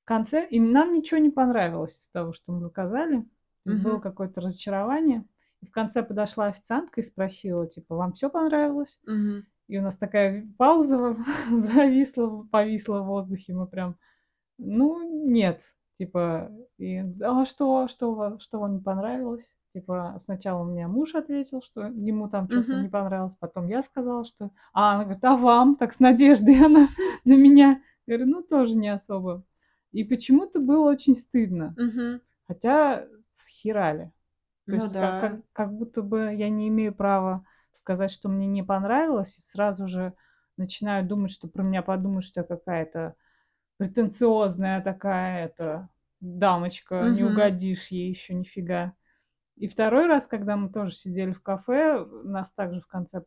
в 0.02 0.04
конце 0.04 0.46
и 0.46 0.60
нам 0.60 0.92
ничего 0.92 1.18
не 1.18 1.30
понравилось 1.30 1.98
из 1.98 2.08
того, 2.08 2.32
что 2.32 2.52
мы 2.52 2.60
заказали. 2.60 3.24
Есть 3.72 3.82
было 3.82 3.98
какое-то 3.98 4.40
разочарование. 4.40 5.24
И 5.60 5.66
в 5.66 5.70
конце 5.70 6.02
подошла 6.02 6.46
официантка 6.46 7.00
и 7.00 7.04
спросила, 7.04 7.66
типа, 7.66 7.94
вам 7.96 8.12
все 8.12 8.28
понравилось? 8.28 8.98
Мгм. 9.06 9.46
И 9.66 9.78
у 9.78 9.82
нас 9.82 9.96
такая 9.96 10.46
пауза 10.58 11.16
зависла, 11.50 12.46
повисла 12.50 13.00
в 13.00 13.06
воздухе. 13.06 13.54
Мы 13.54 13.66
прям, 13.66 13.96
ну, 14.58 15.26
нет. 15.26 15.62
Типа, 15.96 16.50
и, 16.76 17.02
а 17.22 17.44
что, 17.46 17.88
что, 17.88 18.38
что 18.40 18.58
вам 18.58 18.74
не 18.74 18.80
понравилось? 18.80 19.48
Типа, 19.72 20.18
сначала 20.22 20.62
у 20.62 20.66
меня 20.66 20.86
муж 20.86 21.14
ответил, 21.14 21.62
что 21.62 21.86
ему 21.86 22.28
там 22.28 22.48
что-то 22.48 22.72
Мгм. 22.72 22.82
не 22.82 22.88
понравилось, 22.88 23.34
потом 23.40 23.66
я 23.68 23.82
сказала, 23.82 24.24
что... 24.24 24.50
А, 24.72 24.94
она 24.94 25.04
говорит, 25.04 25.24
а 25.24 25.36
вам? 25.36 25.76
Так 25.76 25.92
с 25.92 25.98
надеждой 25.98 26.60
она 26.64 26.88
на 27.24 27.36
меня. 27.36 27.80
Я 28.06 28.18
говорю, 28.18 28.36
ну, 28.36 28.42
тоже 28.42 28.76
не 28.76 28.88
особо. 28.88 29.44
И 29.92 30.04
почему-то 30.04 30.60
было 30.60 30.90
очень 30.90 31.16
стыдно. 31.16 31.74
Мгм. 31.76 32.20
Хотя 32.46 33.06
схерали. 33.64 34.12
То 34.68 34.76
Ну 34.76 34.76
есть 34.76 34.96
как, 34.96 35.18
как, 35.18 35.34
да. 35.34 35.42
как 35.52 35.74
будто 35.74 36.02
бы 36.02 36.34
я 36.34 36.48
не 36.50 36.68
имею 36.68 36.94
права 36.94 37.44
сказать, 37.80 38.10
что 38.10 38.28
мне 38.28 38.46
не 38.46 38.62
понравилось, 38.62 39.38
и 39.38 39.42
сразу 39.42 39.86
же 39.86 40.14
начинаю 40.56 41.06
думать, 41.06 41.30
что 41.32 41.48
про 41.48 41.62
меня 41.62 41.82
подумают, 41.82 42.24
что 42.24 42.40
я 42.40 42.44
какая-то 42.46 43.16
претенциозная 43.78 44.82
такая, 44.82 45.46
это 45.46 45.90
дамочка, 46.20 47.08
не 47.10 47.24
Мгм. 47.24 47.24
угодишь 47.24 47.88
ей 47.88 48.10
еще 48.10 48.34
нифига. 48.34 48.94
И 49.56 49.68
второй 49.68 50.06
раз, 50.06 50.26
когда 50.26 50.56
мы 50.56 50.70
тоже 50.70 50.92
сидели 50.94 51.32
в 51.32 51.42
кафе, 51.42 52.04
нас 52.24 52.52
также 52.52 52.80
в 52.80 52.88
конце 52.88 53.24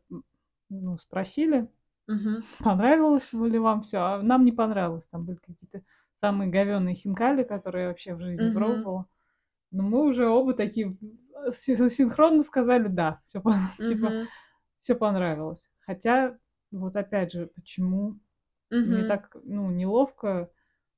ну, 0.70 0.98
спросили, 0.98 1.68
Мгм. 2.08 2.42
понравилось 2.58 3.32
ли 3.32 3.58
вам 3.58 3.82
все, 3.82 3.98
а 3.98 4.22
нам 4.22 4.44
не 4.44 4.52
понравилось. 4.52 5.06
Там 5.08 5.24
были 5.24 5.36
какие-то 5.36 5.82
самые 6.20 6.50
говёные 6.50 6.94
хинкали, 6.96 7.42
которые 7.44 7.84
я 7.84 7.88
вообще 7.90 8.14
в 8.14 8.20
жизни 8.20 8.48
Мгм. 8.48 8.50
пробовала. 8.50 9.06
Но 9.70 9.82
мы 9.82 10.02
уже 10.02 10.28
оба 10.28 10.54
такие 10.54 10.96
э, 11.46 11.52
си- 11.52 11.90
синхронно 11.90 12.42
сказали 12.42 12.88
да, 12.88 13.20
все 13.28 13.42
типа 13.84 14.08
Мгм. 14.08 14.28
все 14.82 14.94
понравилось. 14.94 15.68
Хотя 15.80 16.38
вот 16.70 16.96
опять 16.96 17.32
же, 17.32 17.46
почему 17.48 18.18
мне 18.70 19.02
Мгм. 19.02 19.08
так 19.08 19.36
ну 19.44 19.70
неловко 19.70 20.50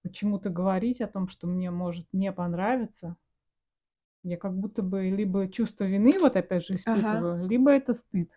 почему-то 0.03 0.51
говорить 0.51 1.01
о 1.01 1.09
том, 1.09 1.29
что 1.29 1.47
мне 1.47 1.71
может 1.71 2.07
не 2.13 2.33
понравиться. 2.33 3.17
Я 4.23 4.37
как 4.37 4.55
будто 4.57 4.83
бы 4.83 5.09
либо 5.09 5.49
чувство 5.49 5.85
вины 5.85 6.19
вот 6.19 6.37
опять 6.37 6.65
же 6.67 6.75
Ага. 6.87 7.01
испытываю, 7.01 7.47
либо 7.49 7.71
это 7.71 7.95
стыд. 7.95 8.31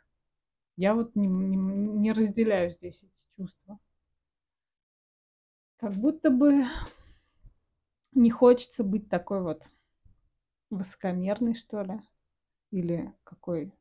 Я 0.78 0.96
вот 0.96 1.16
не, 1.16 1.28
не, 1.28 1.56
не 1.56 2.12
разделяю 2.14 2.72
здесь 2.72 3.04
эти 3.04 3.12
чувства. 3.38 3.80
Как 5.78 5.92
будто 5.94 6.30
бы 6.32 6.64
не 8.14 8.30
хочется 8.32 8.84
быть 8.84 9.10
такой 9.10 9.42
вот 9.42 9.64
высокомерной, 10.78 11.56
что 11.56 11.82
ли. 11.84 12.00
Или 12.72 13.14
какой 13.24 13.74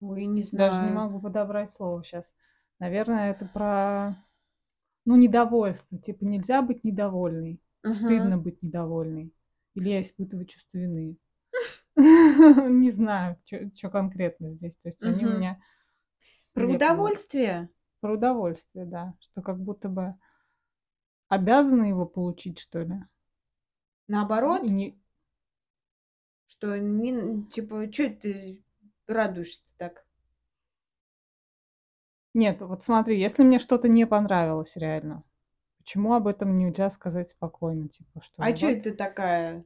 Ой, 0.00 0.26
не 0.26 0.42
Даже 0.42 0.82
не 0.82 0.90
знаю. 0.90 0.94
могу 0.94 1.20
подобрать 1.20 1.70
слово 1.70 2.04
сейчас. 2.04 2.32
Наверное, 2.78 3.32
это 3.32 3.46
про, 3.46 4.24
ну, 5.04 5.16
недовольство. 5.16 5.98
Типа 5.98 6.24
нельзя 6.24 6.62
быть 6.62 6.84
недовольной. 6.84 7.60
Мгм. 7.84 7.94
Стыдно 7.94 8.38
быть 8.38 8.62
недовольной. 8.62 9.32
Или 9.74 9.88
я 9.90 10.02
испытываю 10.02 10.46
чувство 10.46 10.78
вины. 10.78 11.16
Не 11.96 12.90
знаю, 12.90 13.36
что 13.74 13.90
конкретно 13.90 14.48
здесь. 14.48 14.76
То 14.76 14.88
есть 14.88 15.02
они 15.02 15.26
у 15.26 15.30
меня 15.36 15.58
Про 16.54 16.68
удовольствие? 16.68 17.68
Про 18.00 18.14
удовольствие, 18.14 18.84
да. 18.86 19.14
Что 19.20 19.42
как 19.42 19.58
будто 19.58 19.88
бы 19.88 20.14
обязаны 21.28 21.86
его 21.86 22.06
получить, 22.06 22.58
что 22.58 22.82
ли. 22.82 22.94
Наоборот? 24.08 24.62
Не... 24.62 24.98
Что 26.50 26.76
не 26.78 27.44
типа, 27.52 27.86
чё 27.92 28.08
ты 28.10 28.62
радуешься 29.06 29.62
так? 29.76 30.04
Нет, 32.34 32.60
вот 32.60 32.84
смотри, 32.84 33.18
если 33.18 33.42
мне 33.42 33.58
что-то 33.58 33.88
не 33.88 34.06
понравилось 34.06 34.72
реально, 34.76 35.24
почему 35.78 36.14
об 36.14 36.28
этом 36.28 36.58
нельзя 36.58 36.90
сказать 36.90 37.30
спокойно? 37.30 37.88
Типа, 37.88 38.22
что 38.22 38.34
А 38.42 38.52
чё 38.52 38.68
вот 38.68 38.76
это 38.78 38.94
такая 38.94 39.64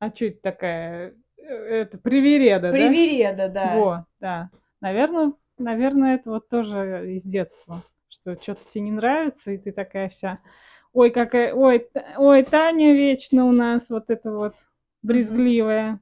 А 0.00 0.10
чё 0.10 0.28
это 0.28 0.40
такая, 0.42 1.14
э, 1.36 1.42
это, 1.44 1.98
привереда, 1.98 2.72
да? 2.72 2.78
привереда, 2.78 3.48
да? 3.48 3.74
Во, 3.74 4.06
да. 4.20 4.50
Наверно 4.80 5.34
наверно, 5.58 6.06
это 6.14 6.30
вот 6.30 6.48
тоже 6.48 7.12
из 7.14 7.24
детства, 7.24 7.82
что 8.08 8.36
чё-то 8.36 8.62
те 8.68 8.80
не 8.80 8.92
нравится, 8.92 9.52
и 9.52 9.58
ты 9.58 9.72
такая 9.72 10.08
вся: 10.08 10.40
"Ой, 10.94 11.10
какая, 11.10 11.52
ой, 11.54 11.80
Та 11.92 12.04
ой, 12.18 12.44
Таня 12.44 12.94
вечно 12.94 13.46
у 13.46 13.52
нас 13.52 13.90
вот 13.90 14.10
эта 14.10 14.30
вот 14.30 14.54
брезгливая 15.02 16.00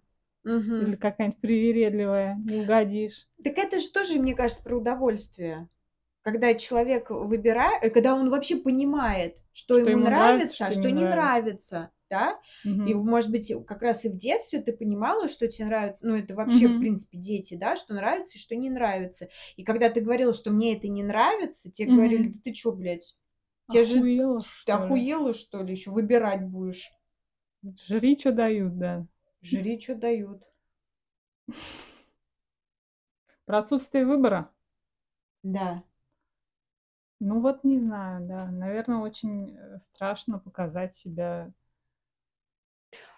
или 0.78 0.94
Мгм. 0.94 0.96
какая-нибудь 0.96 1.40
привередливая, 1.40 2.37
не 2.37 2.57
угодишь". 2.57 3.26
Так 3.44 3.59
это 3.59 3.81
же 3.81 3.88
тоже, 3.90 4.18
мне 4.18 4.35
кажется, 4.35 4.62
про 4.62 4.76
удовольствие. 4.76 5.68
Когда 6.22 6.55
человек 6.55 7.11
выбирает, 7.11 7.92
когда 7.94 8.14
он 8.14 8.31
вообще 8.31 8.57
понимает, 8.57 9.38
что 9.52 9.78
Что 9.78 9.90
ему 9.90 9.98
ему 9.98 10.09
нравится, 10.09 10.55
нравится, 10.55 10.66
а 10.68 10.72
что 10.72 10.90
не 10.90 11.05
нравится. 11.07 11.07
нравится, 11.07 11.90
да? 12.11 12.40
И, 12.85 12.94
Мгм. 12.94 12.94
может 12.94 13.31
быть, 13.31 13.50
и 13.50 13.61
как 13.64 13.83
раз 13.83 14.05
и 14.05 14.11
в 14.11 14.16
детстве 14.16 14.61
ты 14.62 14.72
понимала, 14.72 15.28
что 15.28 15.48
тебе 15.48 15.66
нравится. 15.66 16.07
Ну, 16.07 16.16
это 16.16 16.35
вообще, 16.35 16.68
в 16.68 16.76
Мгм. 16.76 16.78
принципе, 16.78 17.18
дети, 17.18 17.55
да, 17.55 17.76
что 17.76 17.94
нравится 17.94 18.37
и 18.38 18.40
что 18.40 18.57
не 18.57 18.70
нравится. 18.70 19.28
И 19.57 19.64
когда 19.64 19.90
ты 19.90 20.00
говорила, 20.00 20.33
что 20.35 20.50
мне 20.50 20.76
это 20.76 20.88
не 20.88 21.02
нравится, 21.05 21.70
тебе 21.70 21.88
говорили: 21.90 22.24
Мгм. 22.24 22.33
"Да 22.33 22.38
ты 22.44 22.52
чё, 22.52 22.72
блядь, 22.72 23.16
те 23.72 23.82
же 23.85 24.00
Охуела, 24.00 24.42
ты 24.64 24.72
что 24.72 24.87
ли? 24.87 25.02
охуела, 25.02 25.32
что 25.35 25.62
ли, 25.62 25.72
еще 25.72 25.90
выбирать 25.92 26.44
будешь? 26.46 26.92
Жри, 27.88 28.16
чё 28.20 28.32
дают, 28.32 28.78
да. 28.78 28.92
Жри, 29.42 29.78
чё 29.80 29.94
дают". 29.96 30.48
Про 33.48 33.58
отсутствие 33.58 34.04
выбора? 34.06 34.52
Да. 35.44 35.82
Ну 37.20 37.40
вот 37.40 37.64
не 37.64 37.78
знаю, 37.78 38.26
да. 38.26 38.46
Наверно, 38.50 39.02
очень, 39.02 39.56
э, 39.56 39.78
страшно 39.78 40.38
показать 40.38 40.94
себя 40.94 41.52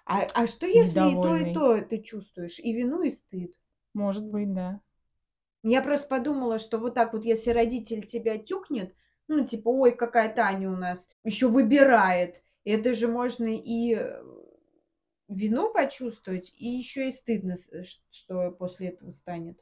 А 0.07 0.21
а 0.35 0.47
что, 0.47 0.67
если 0.67 1.01
и 1.03 1.21
то, 1.21 1.35
и 1.35 1.51
то 1.51 1.81
ты 1.81 2.03
чувствуешь? 2.03 2.59
И 2.59 2.73
вину, 2.75 3.03
и 3.03 3.11
стыд? 3.11 3.55
Может 3.95 4.25
быть, 4.25 4.53
да. 4.53 4.81
Я 5.67 5.81
просто 5.81 6.09
подумала, 6.09 6.59
что 6.59 6.77
вот 6.79 6.93
так 6.95 7.15
вот, 7.15 7.25
если 7.25 7.51
родитель 7.51 8.03
тебя 8.05 8.37
тюкнет, 8.37 8.95
ну, 9.29 9.45
типа: 9.47 9.69
"Ой, 9.69 9.93
какая 9.97 10.33
Таня 10.35 10.71
у 10.71 10.77
нас 10.77 11.11
еще 11.25 11.49
выбирает". 11.49 12.43
Это 12.65 12.95
же 12.95 13.09
можно 13.09 13.47
и, 13.47 13.95
э, 13.95 14.23
вину 15.29 15.71
почувствовать, 15.73 16.55
и 16.57 16.67
еще 16.69 17.09
и 17.09 17.13
стыдно, 17.13 17.57
ш 17.57 18.01
что 18.11 18.51
после 18.53 18.89
этого 18.89 19.11
станет. 19.11 19.61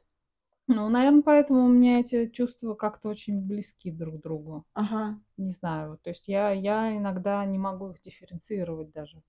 Ну, 0.67 0.87
наверно, 0.89 1.21
поэтому 1.21 1.65
у 1.65 1.67
меня 1.67 1.99
эти 1.99 2.27
чувства 2.27 2.73
как-то 2.73 3.09
очень 3.09 3.41
близки 3.41 3.91
друг 3.91 4.19
к 4.19 4.21
другу. 4.23 4.65
Ага. 4.75 5.19
Не 5.37 5.51
знаю, 5.53 5.99
то 6.03 6.11
есть 6.11 6.27
я 6.27 6.51
я 6.51 6.95
иногда 6.97 7.43
не 7.45 7.57
могу 7.59 7.91
их 7.91 8.01
дифференцировать 8.01 8.91
даже. 8.91 9.23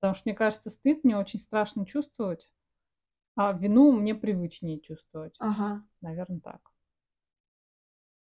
Потому 0.00 0.14
что, 0.14 0.28
мне 0.28 0.36
кажется, 0.36 0.70
стыд 0.70 1.04
мне 1.04 1.16
очень 1.18 1.40
страшно 1.40 1.86
чувствовать, 1.86 2.48
а 3.36 3.52
вину 3.52 3.92
мне 3.92 4.14
привычнее 4.14 4.80
чувствовать. 4.80 5.42
Ага. 5.48 5.82
Наверно, 6.02 6.40
так. 6.40 6.71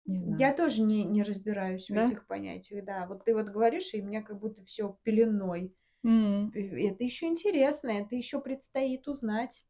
Не 0.06 0.36
Я 0.38 0.50
знаю. 0.50 0.56
тоже 0.58 0.82
не 0.82 1.04
не 1.04 1.24
разбираюсь 1.24 1.88
в 1.88 1.94
Да? 1.94 2.04
этих 2.04 2.26
понятиях, 2.28 2.86
да. 2.86 3.06
Вот 3.08 3.26
ты 3.26 3.34
вот 3.36 3.50
говоришь, 3.50 3.94
и 3.94 4.02
мне 4.02 4.22
как 4.22 4.40
будто 4.40 4.64
все 4.66 4.98
пеленой. 5.04 5.76
М. 6.04 6.52
Это 6.54 7.04
еще 7.04 7.28
интересно, 7.28 7.90
это 7.90 8.16
еще 8.16 8.42
предстоит 8.42 9.08
узнать. 9.08 9.66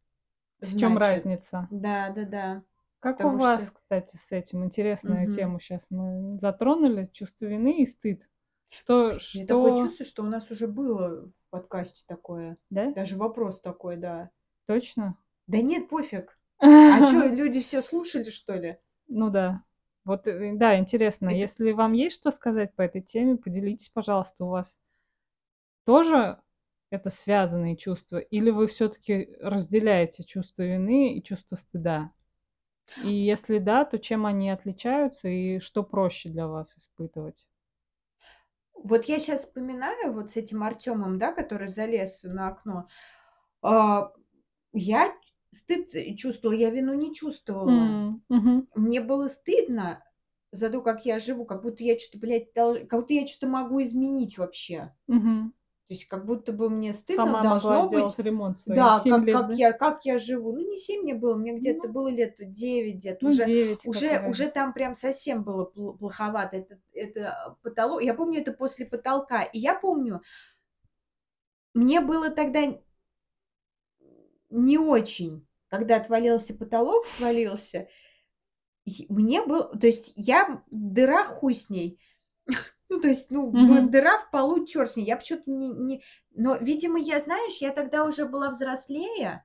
В 0.62 0.66
Значит. 0.68 0.98
разница? 1.00 1.68
Да-да-да. 1.72 2.64
Как 3.00 3.18
у 3.18 3.24
Потому 3.24 3.40
вас, 3.40 3.64
что 3.64 3.72
кстати, 3.74 4.16
с 4.18 4.32
этим? 4.32 4.64
Интересную 4.64 5.28
Мгм. 5.28 5.36
тему 5.36 5.60
щас 5.60 5.88
мы 5.90 6.38
затронули. 6.40 7.10
Чувство 7.12 7.46
вины 7.46 7.82
и 7.82 7.86
стыд. 7.86 8.28
Что 8.70 9.20
У 9.34 9.38
меня 9.38 9.48
такое 9.48 9.72
что 9.72 9.84
чувство, 9.84 10.06
что 10.06 10.24
у 10.24 10.28
нас 10.28 10.50
уже 10.52 10.68
было 10.68 11.26
в 11.28 11.50
подкасте 11.50 12.04
такое. 12.08 12.58
Да? 12.70 12.94
Даже 12.96 13.16
вопрос 13.18 13.60
такой, 13.60 13.98
да. 13.98 14.32
Точно? 14.68 15.18
Да 15.48 15.62
нет, 15.62 15.90
пофиг. 15.90 16.38
А 16.62 17.02
чё, 17.06 17.28
люди 17.28 17.62
все 17.62 17.82
слушали, 17.82 18.30
что 18.30 18.56
ли? 18.56 18.78
Ну 19.08 19.30
да. 19.30 19.64
Вот, 20.06 20.26
э, 20.28 20.54
да, 20.56 20.78
интересно, 20.80 21.30
Это 21.30 21.36
если 21.38 21.72
вам 21.74 21.94
есть 21.94 22.16
что 22.16 22.32
сказать 22.32 22.74
по 22.76 22.82
этой 22.82 23.02
теме, 23.02 23.38
поделитесь, 23.38 23.90
пожалуйста, 23.90 24.46
у 24.46 24.50
вас 24.50 24.74
тоже 25.88 26.40
это 26.90 27.10
связанные 27.10 27.76
чувства 27.78 28.18
или 28.18 28.50
вы 28.52 28.68
всё-таки 28.68 29.30
разделяете 29.42 30.24
чувство 30.24 30.64
вины 30.64 31.16
и 31.18 31.24
чувство 31.24 31.56
стыда? 31.56 32.12
И 32.98 33.12
если 33.12 33.60
да, 33.60 33.86
то 33.86 34.00
чем 34.00 34.26
они 34.26 34.50
отличаются 34.52 35.30
и 35.30 35.60
что 35.60 35.84
проще 35.84 36.30
для 36.30 36.48
вас 36.48 36.78
испытывать? 36.78 37.44
Вот 38.76 39.06
я 39.06 39.20
щас 39.20 39.42
вспоминаю 39.46 40.14
вот 40.14 40.32
с 40.32 40.38
этим 40.38 40.64
Артёмом, 40.64 41.18
да, 41.20 41.32
который 41.34 41.68
залез 41.68 42.24
на 42.24 42.48
окно. 42.50 42.88
А, 43.62 44.12
я 44.74 45.14
стыд 45.52 45.92
чувствовала, 46.18 46.56
я 46.58 46.70
вину 46.70 46.94
не 46.94 47.14
чувствовала. 47.14 48.00
М, 48.08 48.24
мгм. 48.30 48.68
Мне 48.76 49.02
было 49.02 49.28
стыдно 49.28 50.04
за 50.52 50.70
то, 50.70 50.82
как 50.82 51.06
я 51.06 51.20
живу, 51.20 51.46
как 51.46 51.64
будто 51.64 51.84
я 51.84 51.98
чё-то, 51.98 52.20
блядь, 52.20 52.54
дол 52.54 52.76
как 52.90 53.02
будто 53.02 53.14
я 53.16 53.26
чё-то 53.28 53.48
могу 53.48 53.84
изменить 53.84 54.38
вообще. 54.38 54.96
Мгм. 55.08 55.54
То 55.90 55.94
есть 55.96 56.06
как 56.08 56.26
будто 56.26 56.54
бы 56.54 56.70
мне 56.70 56.94
стыдно 56.94 57.36
Сама 57.36 57.42
должно 57.44 57.90
быть. 57.90 58.18
ремонт 58.18 58.62
Да, 58.66 59.02
7 59.02 59.10
как 59.10 59.26
лет, 59.26 59.48
как 59.48 59.48
да? 59.48 59.56
я 59.56 59.74
как 59.74 60.06
я 60.06 60.18
живу. 60.20 60.54
Ну, 60.54 60.60
не 60.70 60.78
7 60.78 61.02
мне 61.04 61.16
было, 61.16 61.36
мне 61.36 61.54
где-то 61.58 61.88
Ну 61.88 61.94
было 61.94 62.10
лет 62.10 62.36
9 62.40 62.96
где-то. 62.98 63.20
Ну, 63.22 63.30
Уже 63.30 63.44
9, 63.46 63.88
какая 63.92 64.22
уже 64.22 64.24
уже 64.28 64.50
там 64.52 64.74
прям 64.74 64.96
совсем 64.96 65.44
было 65.44 65.66
пло 65.66 65.94
плоховато. 65.94 66.58
Это 66.58 66.80
это 66.94 67.58
потолок. 67.64 68.04
Я 68.04 68.14
помню, 68.16 68.42
это 68.42 68.54
после 68.54 68.86
потолка. 68.86 69.44
И 69.44 69.60
я 69.60 69.76
помню 69.76 70.22
мне 71.76 72.02
было 72.02 72.30
тогда 72.30 72.62
не 74.52 74.78
очень, 74.78 75.48
когда 75.70 75.98
отвалился 75.98 76.54
потолок, 76.56 77.08
свалился. 77.08 77.88
Мне 79.10 79.44
был 79.46 79.66
то 79.80 79.88
есть 79.88 80.14
я 80.16 80.64
дыра- 80.72 81.26
хуй 81.26 81.56
с 81.56 81.70
ней. 81.70 82.00
Ну, 82.90 83.02
то 83.02 83.08
есть, 83.10 83.32
ну, 83.32 83.52
Мгм. 83.52 83.90
дыра 83.92 84.20
в 84.20 84.32
полу- 84.32 84.66
чёрт 84.66 84.92
с 84.92 84.98
ней. 84.98 85.06
Я 85.06 85.18
почему-то 85.18 85.52
не 85.52 85.70
не 85.70 86.04
но, 86.36 86.58
видимо, 86.58 87.00
я, 87.00 87.20
знаешь, 87.20 87.58
я 87.62 87.72
тогда 87.72 88.06
уже 88.06 88.26
была 88.28 88.50
взрослее 88.52 89.44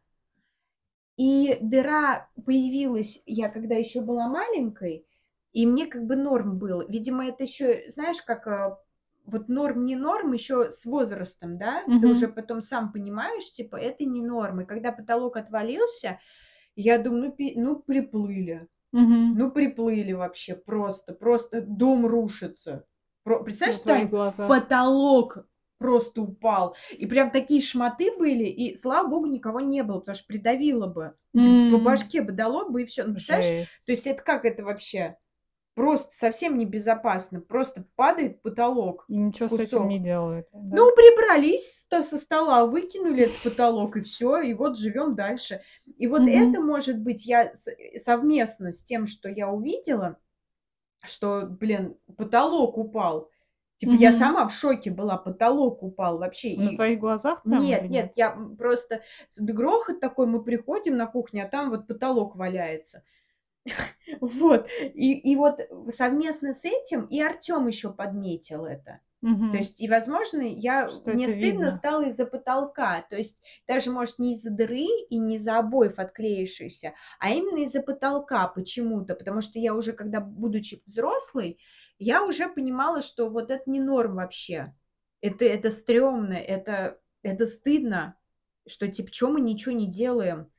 и 1.19 1.57
дыра 1.63 2.29
появилась, 2.45 3.23
я 3.27 3.49
когда 3.49 3.75
ещё 3.75 4.03
была 4.03 4.29
маленькой, 4.29 5.07
и 5.53 5.67
мне 5.67 5.87
как 5.87 6.05
бы 6.05 6.15
норм 6.17 6.59
было. 6.59 6.85
Видимо, 6.89 7.27
это 7.27 7.45
ещё, 7.45 7.89
знаешь, 7.89 8.21
как, 8.23 8.47
а, 8.47 8.79
вот 9.27 9.49
норм 9.49 9.85
не 9.87 9.97
норм 9.97 10.33
ещё 10.33 10.71
с 10.71 10.85
возрастом, 10.87 11.59
да? 11.59 11.85
Ты 12.01 12.09
уже 12.09 12.29
потом 12.29 12.61
сам 12.63 12.93
понимаешь, 12.93 13.53
типа, 13.53 13.77
это 13.77 14.05
не 14.05 14.23
норм. 14.23 14.63
И 14.63 14.67
когда 14.67 14.93
потолок 14.93 15.37
отвалился, 15.37 16.21
я 16.77 16.99
думаю: 16.99 17.25
"Ну 17.27 17.33
пи 17.33 17.55
ну 17.57 17.77
приплыли, 17.81 18.69
Мгм. 18.93 19.37
ну 19.37 19.51
приплыли 19.53 20.13
вообще 20.15 20.57
просто, 20.57 21.15
просто 21.15 21.63
дом 21.63 22.07
рушится". 22.07 22.87
Про 23.25 23.43
представляешь, 23.45 24.11
глазах. 24.11 24.67
потолок 24.69 25.49
просто 25.79 26.23
упал, 26.23 26.77
и 26.93 27.07
прям 27.07 27.31
такие 27.33 27.61
шматы 27.63 28.17
были, 28.19 28.45
и, 28.47 28.77
слава 28.77 29.09
богу, 29.09 29.27
никого 29.27 29.61
не 29.61 29.83
было, 29.85 30.01
потому 30.01 30.17
что 30.17 30.27
придавило 30.29 30.87
бы. 30.89 31.15
Ну, 31.35 31.41
типа, 31.43 31.59
по 31.69 31.79
башке 31.79 32.23
бы 32.23 32.33
дало 32.33 32.69
бы, 32.71 32.83
и 32.85 32.87
всё. 32.87 33.05
Ну, 33.07 33.15
представляешь, 33.15 33.51
Жесть. 33.51 33.71
то 33.87 33.93
есть 33.93 34.07
это 34.09 34.23
как 34.25 34.45
это 34.47 34.65
вообще? 34.65 35.19
Просто 35.77 36.09
совсем 36.11 36.57
небезопасно. 36.57 37.43
Просто 37.43 37.85
падает 37.97 38.41
потолок, 38.41 39.11
И 39.11 39.17
ничего 39.17 39.49
с 39.49 39.59
этим 39.59 39.87
не 39.89 39.99
кусок. 39.99 40.01
делают, 40.01 40.49
да? 40.53 40.79
Ну, 40.79 40.95
прибрались 40.97 41.81
ста 41.81 42.03
со 42.03 42.19
стола, 42.19 42.67
выкинули 42.67 43.25
этот 43.25 43.43
потолок, 43.43 43.97
и 43.97 44.01
всё, 44.01 44.39
и 44.41 44.55
вот 44.55 44.79
живём 44.79 45.15
дальше. 45.15 45.63
И 45.99 46.07
вот 46.07 46.23
Мгм. 46.23 46.29
это, 46.29 46.61
может 46.63 46.99
быть, 47.01 47.27
я 47.27 47.51
совместно 47.97 48.73
с 48.73 48.83
тем, 48.83 49.07
что 49.07 49.29
я 49.29 49.51
увидела, 49.51 50.19
что, 51.05 51.47
блин, 51.47 51.97
потолок 52.19 52.79
упал. 52.79 53.31
Типа 53.77 53.97
я 53.97 54.13
Мгм. 54.13 54.13
сама 54.13 54.47
в 54.49 54.55
шоке 54.55 54.91
была, 54.93 55.19
потолок 55.19 55.83
упал 55.83 56.19
вообще. 56.19 56.51
На 56.57 56.73
И 56.73 56.73
твоих 56.73 56.99
глазах 57.01 57.45
прям 57.45 57.71
или 57.71 57.83
нет, 57.83 57.89
нет? 57.89 58.09
нет, 58.09 58.15
я, 58.17 58.31
просто 58.59 59.03
грохот 59.39 60.01
такой, 60.01 60.27
мы 60.29 60.43
приходим 60.45 60.97
на 60.97 61.07
кухню, 61.07 61.45
а 61.47 61.49
там 61.49 61.71
вот 61.71 61.87
потолок 61.89 62.37
валяется. 62.37 63.05
Вот. 64.21 64.69
И 64.95 65.13
и 65.33 65.37
вот 65.37 65.61
совместно 65.91 66.53
с 66.53 66.65
этим 66.65 67.07
и 67.07 67.21
Артём 67.21 67.67
ещё 67.67 67.93
подметил 67.93 68.65
это. 68.65 69.01
То 69.51 69.57
Мгм. 69.57 69.59
есть 69.59 69.81
и, 69.81 69.89
возможно, 69.89 70.41
я 70.43 70.91
Что 70.91 71.13
мне 71.13 71.29
стыдно 71.29 71.71
видно. 71.71 71.71
стало 71.71 72.03
из-за 72.07 72.27
потолка. 72.27 73.03
То 73.09 73.17
есть 73.17 73.43
даже, 73.69 73.91
может, 73.93 74.19
не 74.19 74.33
из-за 74.33 74.51
дыры 74.51 74.87
и 75.09 75.19
не 75.19 75.37
из-за 75.37 75.59
обоев 75.59 75.99
отклеившихся, 75.99 76.95
а 77.21 77.31
именно 77.31 77.61
из-за 77.61 77.81
потолка 77.83 78.49
почему-то. 78.49 79.15
Потому 79.15 79.41
что 79.41 79.59
я 79.61 79.75
уже, 79.75 79.93
когда, 79.93 80.21
будучи 80.21 80.83
взрослой, 80.87 81.59
я 81.99 82.25
уже 82.25 82.49
понимала, 82.49 83.03
что 83.03 83.29
вот 83.31 83.51
это 83.51 83.71
не 83.71 83.81
норм 83.81 84.17
вообще. 84.17 84.75
Это 85.23 85.45
это 85.45 85.71
стрёмно, 85.71 86.35
это 86.35 86.99
это 87.23 87.47
стыдно, 87.47 88.17
что 88.67 88.89
типа 88.89 89.11
чё 89.13 89.31
мы 89.31 89.41
ничего 89.41 89.75
не 89.75 89.87
делаем. 89.89 90.51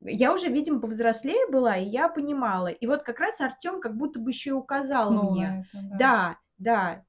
Я 0.00 0.32
уже, 0.32 0.48
видимо, 0.48 0.80
повзрослее 0.80 1.46
была, 1.48 1.76
и 1.76 1.84
я 1.84 2.08
понимала. 2.08 2.68
И 2.68 2.86
вот 2.86 3.02
как 3.02 3.18
раз 3.20 3.40
Артём 3.40 3.80
как 3.80 3.96
будто 3.96 4.20
бы 4.20 4.30
ещё 4.30 4.50
и 4.50 4.52
указал 4.52 5.10
Ткнул 5.10 5.32
мне. 5.32 5.60
это, 5.60 5.68
да. 5.90 5.98
Да, 5.98 6.38
да. 6.58 7.04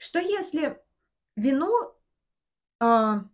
Что 0.00 0.18
если 0.18 0.78
вину, 1.36 1.72
а 2.80 3.24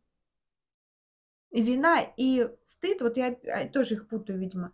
вина 1.53 2.01
и 2.17 2.49
стыд, 2.65 3.03
вот 3.03 3.17
я, 3.17 3.37
а, 3.47 3.69
тоже 3.69 3.95
их 3.95 4.09
путаю, 4.09 4.39
видимо, 4.39 4.73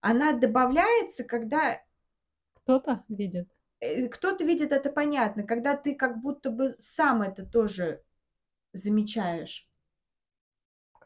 она 0.00 0.32
добавляется, 0.32 1.24
когда 1.24 1.80
Кто-то 2.54 3.04
видит? 3.08 3.48
э, 3.80 4.08
кто-то 4.08 4.44
видит, 4.44 4.72
это 4.72 4.90
понятно, 4.90 5.42
когда 5.44 5.76
ты 5.76 5.94
как 5.94 6.20
будто 6.20 6.50
бы 6.50 6.68
сам 6.70 7.22
это 7.22 7.44
тоже 7.46 8.02
замечаешь. 8.72 9.65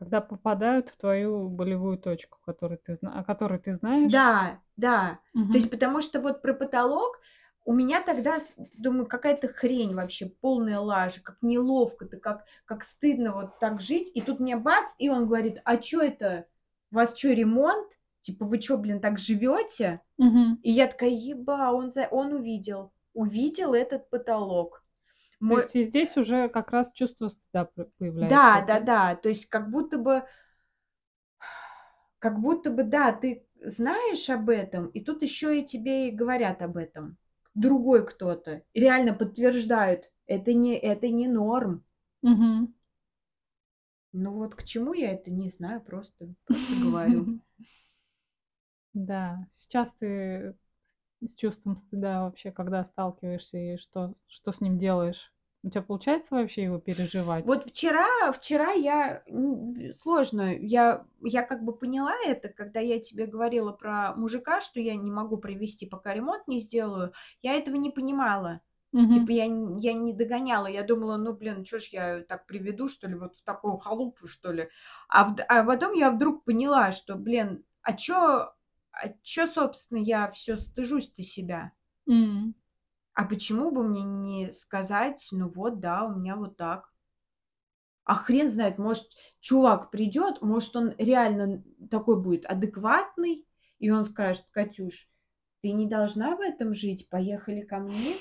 Когда 0.01 0.23
попадают 0.23 0.89
в 0.89 0.97
твою 0.97 1.51
болевую 1.51 1.99
точку, 1.99 2.39
которую 2.47 2.79
ты 2.79 2.97
о 3.03 3.23
которой 3.23 3.59
ты 3.59 3.77
знаешь. 3.77 4.11
Да, 4.11 4.61
да. 4.79 5.19
То 5.53 5.59
есть 5.59 5.71
потому 5.71 6.01
что 6.01 6.21
вот 6.23 6.41
про 6.41 6.55
потолок 6.55 7.21
у 7.67 7.75
меня 7.75 8.01
тогда 8.01 8.39
думаю, 8.79 9.07
какая-то 9.07 9.49
хрень 9.49 9.95
вообще, 9.95 10.27
полная 10.27 10.79
лажа, 10.81 11.21
как 11.23 11.37
неловко-то, 11.43 12.17
как 12.17 12.45
как 12.65 12.83
стыдно 12.83 13.33
вот 13.35 13.59
так 13.59 13.83
жить. 13.83 14.11
И 14.15 14.23
тут 14.23 14.41
мне 14.41 14.57
бац, 14.57 14.95
и 14.99 15.11
он 15.11 15.27
говорит: 15.27 15.61
"А 15.67 15.77
чё 15.77 16.01
это? 16.01 16.47
У 16.91 16.95
вас 16.97 17.13
чё, 17.13 17.35
ремонт? 17.35 17.87
Типа 18.23 18.47
вы 18.47 18.59
чё, 18.59 18.79
блин, 18.79 19.01
так 19.01 19.19
живёте?" 19.19 20.01
Мгм. 20.19 20.61
И 20.63 20.73
я 20.73 20.87
такая: 20.87 21.11
"Еба". 21.11 21.73
Он 21.73 21.91
за 21.91 22.07
он 22.11 22.33
увидел, 22.33 22.93
увидел 23.13 23.75
этот 23.75 24.09
потолок. 24.09 24.83
То 25.47 25.53
Мой 25.53 25.57
есть 25.57 25.75
и 25.77 25.83
здесь 25.83 26.17
уже 26.17 26.49
как 26.49 26.71
раз 26.73 26.91
чувство 26.93 27.29
стыда 27.29 27.67
п 27.67 27.85
Да, 28.21 28.61
появляется, 28.61 28.63
да? 28.63 28.67
да-да, 28.67 29.15
то 29.17 29.29
есть 29.31 29.47
как 29.47 29.71
будто 29.71 29.99
бы 29.99 30.23
как 32.19 32.39
будто 32.41 32.71
бы, 32.71 32.85
да, 32.85 33.13
ты 33.13 33.45
знаешь 33.65 34.29
об 34.31 34.51
этом, 34.51 34.87
и 34.89 35.01
тут 35.03 35.23
ещё 35.23 35.51
и 35.51 35.65
тебе 35.65 36.09
и 36.09 36.13
говорят 36.13 36.63
об 36.63 36.77
этом. 36.77 37.17
Другой 37.55 38.07
кто-то. 38.07 38.63
И 38.75 38.81
реально 38.81 39.15
подтверждают: 39.15 40.11
это 40.27 40.53
не 40.53 40.77
это 40.79 41.09
не 41.09 41.27
норм. 41.29 41.83
Мгм. 42.23 42.73
Ну 44.13 44.33
вот 44.35 44.55
к 44.55 44.63
чему 44.65 44.93
я 44.93 45.13
это, 45.13 45.31
не 45.33 45.51
знаю, 45.51 45.81
просто 45.81 46.33
просто 46.45 46.77
говорю. 46.77 47.33
Да, 48.95 49.47
сейчас 49.51 49.93
ты 49.95 50.55
с 51.23 51.35
чувством 51.35 51.77
стыда 51.77 52.23
вообще 52.25 52.53
когда 52.53 52.85
сталкиваешься 52.85 53.59
и 53.59 53.77
что 53.77 54.15
что 54.29 54.53
с 54.53 54.61
ним 54.61 54.79
делаешь? 54.79 55.33
У 55.63 55.71
тя 55.71 55.83
получается 55.83 56.35
вообще 56.37 56.65
его 56.65 56.79
переживать? 56.79 57.45
Вот 57.45 57.65
вчера 57.65 58.33
вчера 58.33 58.73
я 58.73 59.23
сложно, 59.95 60.55
я 60.55 61.07
я 61.23 61.43
как 61.43 61.65
бы 61.65 61.73
поняла 61.75 62.13
это, 62.25 62.49
когда 62.51 62.81
я 62.81 63.01
тебе 63.01 63.27
говорила 63.27 63.73
про 63.73 64.15
мужика, 64.15 64.61
что 64.61 64.79
я 64.81 64.95
не 64.97 65.11
могу 65.11 65.39
привезти, 65.39 65.87
пока 65.87 66.13
ремонт 66.15 66.47
не 66.49 66.61
сделаю. 66.61 67.13
Я 67.43 67.55
этого 67.55 67.77
не 67.77 67.91
понимала. 67.91 68.61
Типа 69.09 69.31
Мгм. 69.31 69.33
я 69.33 69.45
я 69.45 69.93
не 69.95 70.13
догоняла. 70.13 70.67
Я 70.67 70.83
думала: 70.85 71.17
"Ну, 71.17 71.33
блин, 71.33 71.65
чё 71.65 71.79
ж 71.79 71.85
я 71.93 72.21
так 72.29 72.47
приведу, 72.47 72.89
что 72.89 73.09
ли, 73.09 73.15
вот 73.17 73.37
в 73.37 73.43
такую 73.43 73.79
халупу, 73.79 74.29
что 74.29 74.53
ли?" 74.53 74.69
А 75.09 75.25
вд 75.25 75.41
а 75.49 75.65
потом 75.65 75.95
я 75.95 76.11
вдруг 76.11 76.45
поняла, 76.45 76.93
что, 76.93 77.17
блин, 77.17 77.65
а 77.83 77.95
чё 77.95 78.53
а 78.93 79.09
чё, 79.23 79.47
собственно, 79.47 79.99
я 79.99 80.31
всё 80.31 80.57
стыжусь-то 80.57 81.23
себя? 81.23 81.73
М. 82.09 82.55
А 83.15 83.25
почему 83.25 83.71
бы 83.71 83.83
мне 83.83 84.03
не 84.03 84.53
сказать: 84.53 85.29
"Ну 85.33 85.49
вот, 85.49 85.81
да, 85.81 86.05
у 86.05 86.15
меня 86.17 86.37
вот 86.37 86.57
так"? 86.57 86.91
А 88.07 88.15
хрен 88.15 88.49
знает, 88.49 88.79
может, 88.79 89.09
чувак 89.41 89.91
придёт, 89.91 90.41
может, 90.43 90.75
он 90.77 90.95
реально 90.99 91.63
такой 91.91 92.21
будет 92.21 92.47
адекватный, 92.47 93.47
и 93.79 93.91
он 93.91 94.05
скажет: 94.05 94.47
"Катюш, 94.51 95.09
ты 95.63 95.73
не 95.73 95.87
должна 95.87 96.37
в 96.37 96.41
этом 96.41 96.73
жить, 96.73 97.09
поехали 97.11 97.63
ко 97.63 97.79
мне". 97.79 98.17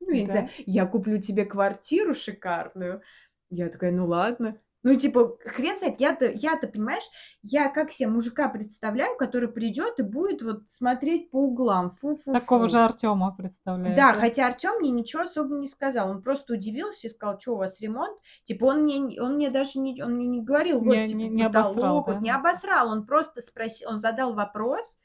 Ну, 0.00 0.12
я 0.12 0.22
не 0.24 0.30
знаю? 0.30 0.48
"Я 0.66 0.86
куплю 0.86 1.20
тебе 1.20 1.44
квартиру 1.44 2.14
шикарную". 2.14 3.02
Я 3.50 3.68
такая: 3.68 3.92
"Ну 3.92 4.06
ладно". 4.06 4.60
Ну, 4.84 4.94
типа, 4.96 5.36
хрен 5.44 5.76
знает, 5.76 6.00
я-то 6.00 6.30
я-то, 6.30 6.66
понимаешь, 6.66 7.04
я 7.42 7.68
как 7.68 7.92
се 7.92 8.06
мужика 8.06 8.48
представляю, 8.48 9.16
который 9.18 9.48
придёт 9.50 9.98
и 9.98 10.02
будет 10.02 10.42
вот 10.42 10.70
смотреть 10.70 11.30
по 11.30 11.36
углам, 11.36 11.90
Такого 12.32 12.68
же 12.68 12.78
фу-фу-фу. 12.78 12.84
Артёма 12.84 13.32
представляешь, 13.36 13.96
Да, 13.96 14.12
да? 14.12 14.20
хотя 14.20 14.46
Артём 14.48 14.78
мне 14.80 14.90
ничего 14.90 15.22
особо 15.22 15.56
не 15.58 15.66
сказал. 15.66 16.10
Он 16.10 16.22
просто 16.22 16.54
удивился 16.54 17.06
и 17.08 17.10
сказал: 17.10 17.38
"Чё, 17.38 17.54
у 17.54 17.56
вас 17.58 17.80
ремонт?" 17.80 18.18
Типа 18.44 18.66
он 18.66 18.82
мне 18.84 19.20
он 19.20 19.34
мне 19.36 19.50
даже 19.50 19.78
не 19.80 20.02
он 20.02 20.14
мне 20.16 20.26
не 20.26 20.42
говорил: 20.42 20.80
"Вот, 20.80 20.94
Не 20.94 21.06
не 21.08 21.28
типа, 21.28 21.28
не 21.28 21.42
обосрал, 21.44 22.02
потолок". 22.02 22.06
да, 22.06 22.12
Вот 22.14 22.20
не 22.20 22.30
обосрал, 22.30 22.88
он 22.90 23.06
просто 23.06 23.40
спроси 23.42 23.86
он 23.86 23.98
задал 23.98 24.34
вопрос, 24.34 24.98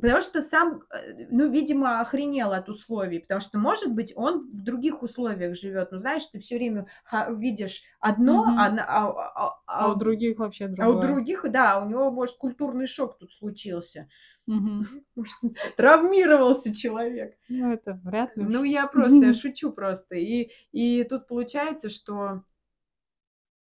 потому 0.00 0.20
что 0.22 0.42
сам, 0.42 0.82
э, 0.92 1.26
ну, 1.30 1.50
видимо, 1.50 2.00
охренел 2.00 2.52
от 2.52 2.68
условий. 2.68 3.20
Потому 3.20 3.40
что, 3.40 3.58
может 3.58 3.92
быть, 3.94 4.12
он 4.16 4.40
в 4.52 4.62
других 4.62 5.02
условиях 5.02 5.56
живёт. 5.56 5.92
Ну, 5.92 5.98
знаешь, 5.98 6.26
ты 6.26 6.38
всё 6.40 6.56
время 6.56 6.86
видишь 7.30 7.82
одно, 8.00 8.54
а 8.56 8.68
Мгм. 8.68 8.72
на 8.72 8.84
а 8.86 9.32
а 9.36 9.62
А 9.78 9.88
у 9.90 9.94
а 9.94 9.96
других 9.96 10.38
вообще 10.38 10.68
а 10.80 10.90
у 10.90 10.94
другое. 10.94 11.00
других, 11.00 11.44
да, 11.50 11.80
у 11.80 11.88
него, 11.88 12.10
может, 12.10 12.36
культурный 12.38 12.86
шок 12.88 13.18
тут 13.18 13.32
случился. 13.32 14.08
Мгм. 14.46 14.88
Может, 15.16 15.36
травмировался 15.76 16.74
человек. 16.74 17.36
Ну, 17.48 17.72
это 17.72 17.94
вряд 18.04 18.36
ли 18.36 18.48
Ну, 18.48 18.64
я 18.64 18.86
просто, 18.86 19.26
я 19.26 19.32
шучу 19.34 19.72
просто. 19.72 20.16
И 20.16 20.50
и 20.72 21.04
тут 21.04 21.26
получается, 21.28 21.88
что 21.90 22.42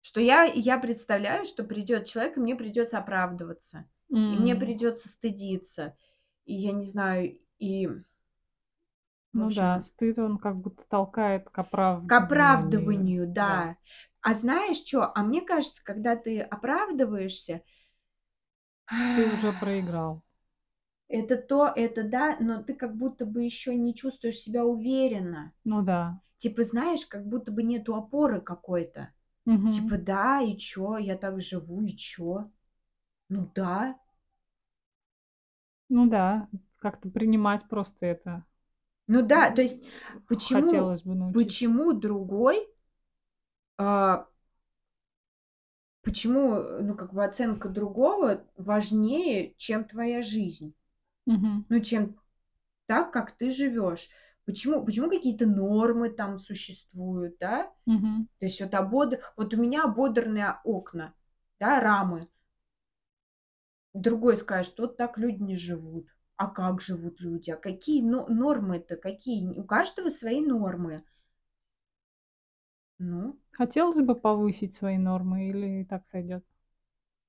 что 0.04 0.20
я 0.20 0.44
я 0.44 0.78
представляю, 0.78 1.44
что 1.44 1.64
придёт 1.64 2.04
человек, 2.04 2.36
и 2.36 2.40
мне 2.40 2.54
придётся 2.56 2.98
оправдываться, 2.98 3.88
и 4.28 4.36
мне 4.38 4.54
М. 4.54 4.56
придётся 4.56 5.08
стыдиться. 5.08 5.96
И 6.46 6.54
я 6.54 6.72
не 6.72 6.82
знаю, 6.82 7.38
и 7.58 7.88
Ну 9.34 9.50
да, 9.50 9.80
общем 9.80 9.82
стыд, 9.82 10.18
он 10.18 10.38
как 10.38 10.56
будто 10.56 10.84
толкает 10.88 11.48
к 11.50 11.58
К 12.08 12.12
оправдыванию. 12.22 12.24
оправдыванию, 12.24 13.26
Да. 13.40 13.68
да. 13.68 13.76
А 14.22 14.32
знаешь 14.32 14.78
чё? 14.78 15.12
А 15.14 15.22
мне 15.22 15.42
кажется, 15.42 15.84
когда 15.84 16.16
ты 16.16 16.40
оправдываешься 16.40 17.60
Ты 19.14 19.26
уже 19.28 19.52
проиграл. 19.52 20.22
это 21.08 21.36
то, 21.36 21.72
это 21.74 22.02
да, 22.04 22.36
но 22.38 22.62
ты 22.62 22.74
как 22.74 22.96
будто 22.96 23.24
бы 23.26 23.42
ещё 23.42 23.72
не 23.72 23.94
чувствуешь 23.94 24.36
себя 24.38 24.64
уверенно. 24.64 25.52
Ну 25.64 25.82
да. 25.82 26.20
Типа, 26.38 26.62
знаешь, 26.64 27.06
как 27.06 27.26
будто 27.28 27.52
бы 27.52 27.62
нету 27.64 27.94
опоры 27.96 28.40
какой-то. 28.40 29.12
Мгм. 29.46 29.92
Типа, 29.92 29.98
да, 29.98 30.42
и 30.42 30.56
чё? 30.58 30.98
Я 30.98 31.16
так 31.16 31.40
живу, 31.42 31.82
и 31.82 31.96
чё? 31.96 32.50
Ну 33.36 33.50
да. 33.54 33.94
Ну 35.90 36.06
да, 36.08 36.48
как-то 36.78 37.10
принимать 37.10 37.68
просто 37.68 38.06
это. 38.06 38.44
Ну 39.06 39.22
да, 39.22 39.50
то 39.50 39.62
есть 39.62 39.84
почему 40.28 40.66
хотелось 40.66 41.02
бы 41.02 41.14
научиться. 41.14 41.44
почему 41.44 41.92
другой 41.92 42.68
а 43.78 44.26
почему, 46.02 46.54
э, 46.54 46.80
ну, 46.82 46.94
как 46.94 47.12
бы 47.12 47.24
оценка 47.24 47.68
другого 47.68 48.44
важнее, 48.56 49.54
чем 49.58 49.84
твоя 49.84 50.22
жизнь? 50.22 50.74
Мгм. 51.26 51.64
Ну, 51.68 51.80
чем 51.80 52.16
так, 52.86 53.12
как 53.12 53.36
ты 53.36 53.50
живёшь. 53.50 54.08
Почему 54.46 54.84
почему 54.84 55.10
какие-то 55.10 55.46
нормы 55.46 56.10
там 56.10 56.38
существуют, 56.38 57.38
да? 57.38 57.72
Мгм. 57.86 58.28
То 58.40 58.46
есть 58.46 58.60
вот 58.60 58.74
обод 58.74 59.20
вот 59.36 59.54
у 59.54 59.56
меня 59.58 59.84
ободранные 59.84 60.56
окна, 60.64 61.14
да, 61.60 61.80
рамы. 61.80 62.28
Другой 63.94 64.36
скажет: 64.36 64.78
"Вот 64.78 64.96
так 64.96 65.18
люди 65.18 65.42
не 65.42 65.54
живут". 65.56 66.08
А 66.36 66.46
как 66.48 66.80
живут 66.80 67.20
люди? 67.20 67.50
А 67.50 67.56
какие 67.56 68.02
но 68.02 68.26
нормы-то 68.28 68.96
какие? 68.96 69.58
У 69.58 69.64
каждого 69.64 70.08
свои 70.08 70.40
нормы. 70.40 71.02
Ну. 73.00 73.38
Хотелось 73.52 74.00
бы 74.00 74.14
повысить 74.14 74.74
свои 74.74 74.98
нормы 74.98 75.48
или 75.48 75.80
и 75.80 75.84
так 75.84 76.06
сойдёт? 76.06 76.44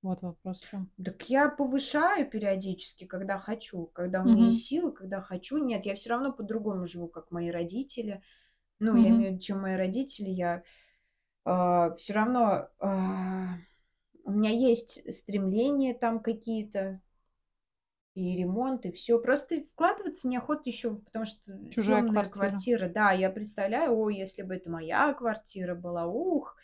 Вот 0.03 0.21
вопрос 0.23 0.59
в 0.61 0.69
чём. 0.71 0.91
Дак 0.97 1.29
я 1.29 1.47
повышаю 1.49 2.29
периодически, 2.29 3.05
когда 3.05 3.37
хочу, 3.39 3.85
когда 3.87 4.21
у 4.21 4.25
меня 4.25 4.47
Мгм. 4.47 4.47
есть 4.47 4.65
силы, 4.65 4.91
когда 4.91 5.21
хочу. 5.21 5.57
Нет, 5.63 5.85
я 5.85 5.95
всё 5.95 6.09
равно 6.11 6.33
по-другому 6.33 6.85
живу, 6.87 7.07
как 7.07 7.31
мои 7.31 7.49
родители. 7.51 8.21
Ну, 8.79 8.95
я 8.97 9.09
Мгм. 9.09 9.11
имею 9.11 9.31
в 9.31 9.33
виду, 9.35 9.41
чем 9.43 9.61
мои 9.61 9.75
родители. 9.77 10.29
Я, 10.29 10.63
а, 11.45 11.91
всё 11.93 12.13
равно, 12.15 12.69
а, 12.79 13.57
у 14.29 14.31
меня 14.31 14.51
есть 14.51 15.01
стремления 15.13 15.93
там 15.93 16.19
какие-то 16.21 17.01
и 18.15 18.35
ремонт, 18.37 18.85
и 18.85 18.91
всё. 18.91 19.19
Просто 19.19 19.61
вкладываться 19.63 20.27
неохота 20.27 20.63
ещё, 20.65 20.95
потому 20.97 21.25
что 21.25 21.39
Чужая 21.71 22.03
квартира. 22.03 22.65
квартира. 22.65 22.89
Да, 22.89 23.11
я 23.11 23.29
представляю: 23.29 23.95
ой, 23.97 24.15
если 24.17 24.41
бы 24.41 24.55
это 24.55 24.69
моя 24.69 25.13
квартира 25.13 25.75
была, 25.75 26.07
ух. 26.07 26.55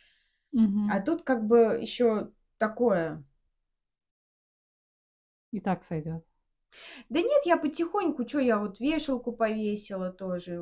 А 0.85 0.99
Мгм. 0.99 1.01
тут 1.01 1.23
как 1.23 1.45
бы 1.47 1.79
ещё 1.81 2.31
такое 2.59 3.23
И 5.53 5.59
так 5.59 5.83
сойдёт. 5.83 6.25
Да 7.09 7.21
нет, 7.21 7.45
я 7.45 7.57
потихоньку, 7.57 8.25
чё 8.25 8.39
я 8.39 8.57
вот 8.59 8.79
вешалку 8.79 9.31
повесила 9.31 10.11
тоже, 10.11 10.53
э, 10.55 10.57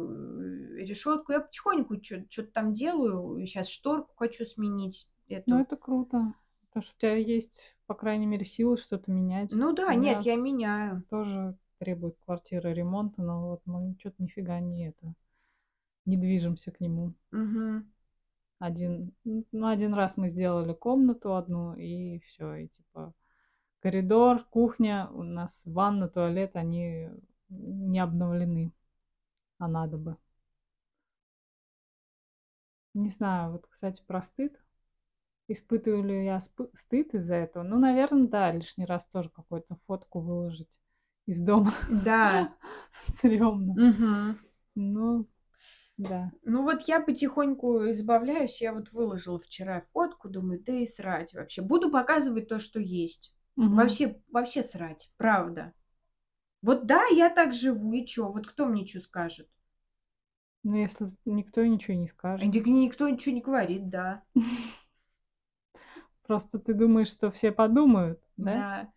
решётку. 0.83 1.31
Я 1.31 1.39
потихоньку 1.39 1.97
чё 1.97 2.23
чё-то 2.29 2.51
там 2.51 2.73
делаю. 2.73 3.45
Щас 3.47 3.69
шторку 3.69 4.13
хочу 4.15 4.45
сменить 4.45 5.09
Ну, 5.47 5.59
эту. 5.59 5.61
это 5.61 5.75
круто. 5.75 6.33
То, 6.73 6.81
что 6.81 6.93
у 6.95 6.99
тя 7.01 7.15
есть, 7.15 7.61
по 7.85 7.93
крайней 7.93 8.25
мере, 8.25 8.45
силы 8.45 8.77
что-то 8.77 9.11
менять. 9.11 9.51
Ну 9.51 9.73
У 9.73 9.73
да, 9.73 9.93
нет, 9.93 10.19
меня 10.19 10.19
я 10.21 10.35
меняю. 10.35 11.03
тоже 11.09 11.55
требует 11.79 12.17
квартира 12.25 12.69
ремонта, 12.69 13.21
но 13.21 13.49
вот 13.49 13.61
мы 13.65 13.95
чё-то 13.97 14.15
ни 14.23 14.27
фига 14.27 14.59
не 14.59 14.87
это, 14.89 15.13
не 16.05 16.17
движемся 16.17 16.71
к 16.71 16.79
нему. 16.81 17.13
Мгм. 17.31 17.93
Один 18.61 19.13
ну, 19.23 19.67
1 19.67 19.93
раз 19.93 20.17
мы 20.17 20.29
сделали 20.29 20.73
комнату 20.73 21.35
одну, 21.35 21.73
и 21.75 22.19
всё. 22.19 22.55
И 22.55 22.67
типа 22.67 23.13
коридор, 23.81 24.43
кухня, 24.49 25.09
у 25.13 25.23
нас 25.23 25.63
ванна, 25.65 26.09
туалет, 26.09 26.55
они 26.55 27.09
не 27.49 27.99
обновлены, 27.99 28.73
а 29.59 29.67
надо 29.69 29.97
бы. 29.97 30.17
Не 32.95 33.09
знаю, 33.09 33.51
вот, 33.53 33.65
кстати, 33.67 34.03
про 34.05 34.21
стыд. 34.21 34.59
Испытываю 35.49 36.03
ли 36.03 36.23
я 36.25 36.39
стыд 36.39 37.13
из-за 37.13 37.35
этого? 37.35 37.63
Ну, 37.63 37.77
наверно, 37.77 38.27
да, 38.27 38.51
лишний 38.51 38.85
раз 38.85 39.05
тоже 39.07 39.29
какую-то 39.29 39.77
фотку 39.87 40.21
выложить 40.21 40.79
из 41.25 41.39
дома 41.41 41.73
Да. 41.87 42.55
стрёмно. 43.17 43.79
Мгм. 43.81 44.37
Ну 44.75 45.27
да. 45.97 46.31
Ну, 46.45 46.63
вот 46.63 46.83
я 46.83 46.99
потихоньку 46.99 47.91
избавляюсь. 47.91 48.61
Я 48.61 48.73
вот 48.73 48.91
выложила 48.91 49.39
вчера 49.39 49.79
фотку, 49.81 50.29
думаю: 50.29 50.61
"Да 50.63 50.73
и 50.73 50.85
срать 50.85 51.33
вообще". 51.33 51.61
Буду 51.61 51.89
показывать 51.89 52.47
то, 52.49 52.59
что 52.59 52.79
есть. 52.79 53.33
Мгм. 53.57 53.75
Вообще 53.77 54.21
вообще 54.31 54.61
срать, 54.63 55.11
правда. 55.17 55.73
Вот 56.61 56.85
да, 56.87 57.05
я 57.11 57.29
так 57.29 57.53
живу, 57.53 57.93
и 57.93 58.05
чё? 58.05 58.29
Вот 58.29 58.47
кто 58.47 58.67
мне 58.67 58.85
чё 58.85 58.99
скажет? 59.01 59.47
Ну, 60.65 60.77
если 60.77 61.07
никто 61.25 61.65
ничего 61.65 61.97
не 61.97 62.07
скажет. 62.07 62.55
никто 62.65 63.07
ничего 63.09 63.35
не 63.35 63.41
говорит, 63.41 63.89
да. 63.89 64.23
Просто 66.25 66.57
ты 66.57 66.73
думаешь, 66.73 67.09
что 67.09 67.31
все 67.31 67.51
подумают, 67.51 68.19
да? 68.37 68.53
Да. 68.53 68.93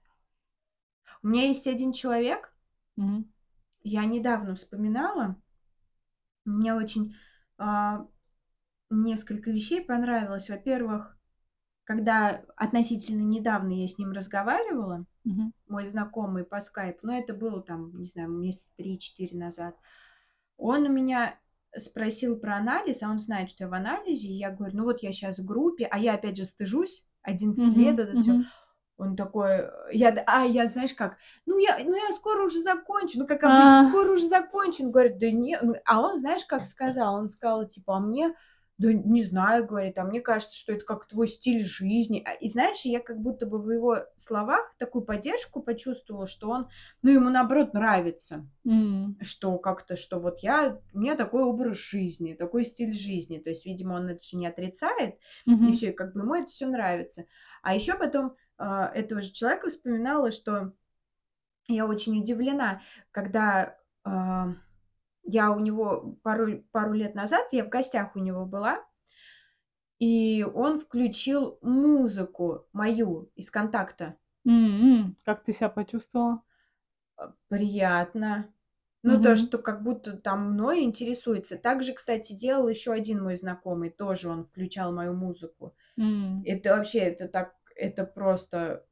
У 1.23 1.29
меня 1.29 1.47
есть 1.47 1.67
1 1.67 1.93
человек 1.93 2.53
Мгм. 2.97 3.27
я 3.85 4.05
недавно 4.05 4.55
вспоминала. 4.55 5.37
Мне 6.47 6.75
очень, 6.75 7.15
а, 7.59 8.07
несколько 8.91 9.51
вещей 9.51 9.83
понравилось. 9.85 10.51
Во-первых, 10.51 11.19
когда 11.85 12.45
относительно 12.57 13.23
недавно 13.23 13.73
я 13.73 13.89
с 13.89 13.99
ним 13.99 14.13
разговаривала, 14.13 15.07
Мгм. 15.25 15.53
мой 15.69 15.87
знакомый 15.87 16.45
по 16.45 16.61
скайпу, 16.61 17.07
но 17.07 17.19
это 17.19 17.35
было 17.35 17.63
там, 17.63 17.99
не 18.01 18.07
знаю, 18.07 18.31
месяца 18.31 18.75
3-4 18.77 19.37
назад. 19.39 19.77
Он 20.59 20.85
у 20.87 20.91
меня 20.93 21.39
спросил 21.77 22.39
про 22.39 22.57
анализ, 22.59 23.03
а 23.03 23.11
он 23.11 23.19
знает, 23.19 23.51
что 23.51 23.65
я 23.65 23.71
в 23.71 23.75
анализе. 23.75 24.29
И 24.29 24.35
я 24.39 24.51
говорю: 24.51 24.79
"Ну, 24.79 24.85
вот 24.85 25.03
я 25.03 25.13
щас 25.13 25.39
в 25.41 25.47
группе". 25.47 25.87
А 25.91 25.99
я 25.99 26.15
опять 26.15 26.37
же 26.39 26.45
стыжусь, 26.47 27.07
11 27.27 27.75
лет, 27.75 27.99
Мгм. 27.99 28.01
это 28.01 28.17
всё. 28.17 28.33
Мгм. 28.33 28.51
Он 28.99 29.17
такой, 29.17 29.51
э, 29.63 29.71
я 29.93 30.11
а 30.27 30.45
я, 30.47 30.69
знаешь 30.69 30.95
как: 30.95 31.17
"Ну, 31.47 31.59
я 31.59 31.79
ну, 31.85 31.97
я 31.97 32.13
скоро 32.13 32.45
уже 32.45 32.61
закончу". 32.61 33.19
Ну, 33.21 33.27
как 33.29 33.45
обычно: 33.45 33.79
А. 33.79 33.83
"Скоро 33.83 34.13
уже 34.13 34.27
закончу". 34.27 34.85
Он 34.85 34.93
говорит: 34.93 35.19
"Да 35.19 35.31
не" 35.33 35.59
ну, 35.63 35.77
а 35.87 36.01
он, 36.03 36.15
знаешь, 36.17 36.47
как 36.47 36.67
сказал? 36.67 37.17
Он 37.17 37.31
сказал 37.31 37.67
типа: 37.69 37.97
"А 37.99 38.01
мне, 38.01 38.35
да 38.79 38.93
не 38.93 39.25
знаю, 39.25 39.67
говорит, 39.67 39.99
а 39.99 40.05
мне 40.05 40.21
кажется, 40.21 40.57
что 40.59 40.73
это 40.73 40.85
как 40.85 41.07
твой 41.09 41.29
стиль 41.29 41.65
жизни". 41.65 42.23
А, 42.27 42.33
и 42.35 42.49
знаешь, 42.49 42.83
я 42.85 43.01
как 43.01 43.21
будто 43.21 43.47
бы 43.47 43.59
в 43.63 43.71
его 43.71 43.99
словах 44.17 44.75
такую 44.79 45.05
поддержку 45.05 45.63
почувствовала, 45.63 46.27
что 46.27 46.51
он, 46.51 46.69
ну, 47.03 47.11
ему, 47.13 47.31
наоборот, 47.31 47.75
нравится, 47.75 48.49
М. 48.65 49.17
что 49.23 49.59
как-то, 49.59 49.97
что 49.97 50.19
вот 50.21 50.41
я 50.41 50.81
у 50.95 50.99
меня 51.01 51.17
такой 51.17 51.43
образ 51.45 51.79
жизни, 51.79 52.35
такой 52.35 52.65
стиль 52.67 52.95
жизни. 52.95 53.39
То 53.39 53.51
есть, 53.51 53.67
видимо, 53.67 53.95
он 53.95 54.09
это 54.11 54.21
всё 54.21 54.39
не 54.39 54.47
отрицает, 54.49 55.17
и 55.63 55.73
всё, 55.73 55.89
и 55.91 55.93
как 55.93 56.15
бы 56.15 56.21
ему 56.23 56.35
это 56.37 56.49
всё 56.49 56.69
нравится. 56.69 57.27
А 57.63 57.75
ещё 57.75 57.99
потом, 57.99 58.37
а, 58.59 58.89
этого 58.95 59.23
же 59.23 59.33
человека 59.33 59.69
вспоминала, 59.71 60.31
что 60.33 60.75
я 61.69 61.87
очень 61.87 62.21
удивлена, 62.21 62.83
когда, 63.13 63.79
а, 64.05 64.55
я 65.27 65.51
у 65.53 65.61
него 65.61 66.17
пару 66.23 66.63
пару 66.73 66.93
лет 66.95 67.15
назад, 67.15 67.53
я 67.53 67.65
в 67.65 67.69
гостях 67.69 68.17
у 68.17 68.21
него 68.21 68.47
была 68.47 68.85
и 70.01 70.45
он 70.55 70.79
включил 70.79 71.59
музыку 71.63 72.67
мою 72.73 73.31
из 73.35 73.51
"Контакта". 73.51 74.17
М. 74.47 75.17
Как 75.25 75.43
ты 75.45 75.53
себя 75.53 75.69
почувствовала? 75.71 76.43
А, 77.19 77.33
приятно. 77.49 78.53
Ну, 79.03 79.21
то, 79.21 79.37
Мгм. 79.37 79.37
что 79.37 79.59
как 79.59 79.83
будто 79.83 80.17
там 80.17 80.53
мной 80.53 80.83
интересуется. 80.83 81.57
Так 81.57 81.83
же, 81.83 81.93
кстати, 81.93 82.33
делал 82.33 82.69
еще 82.69 82.93
один 82.93 83.23
мой 83.23 83.37
знакомый. 83.37 83.91
Тоже 83.91 84.29
он 84.29 84.45
включал 84.45 84.93
мою 84.93 85.15
музыку. 85.15 85.75
М. 85.99 86.47
Это 86.47 86.77
вообще, 86.77 87.01
это 87.01 87.29
так, 87.29 87.55
это 87.77 88.05
просто 88.05 88.87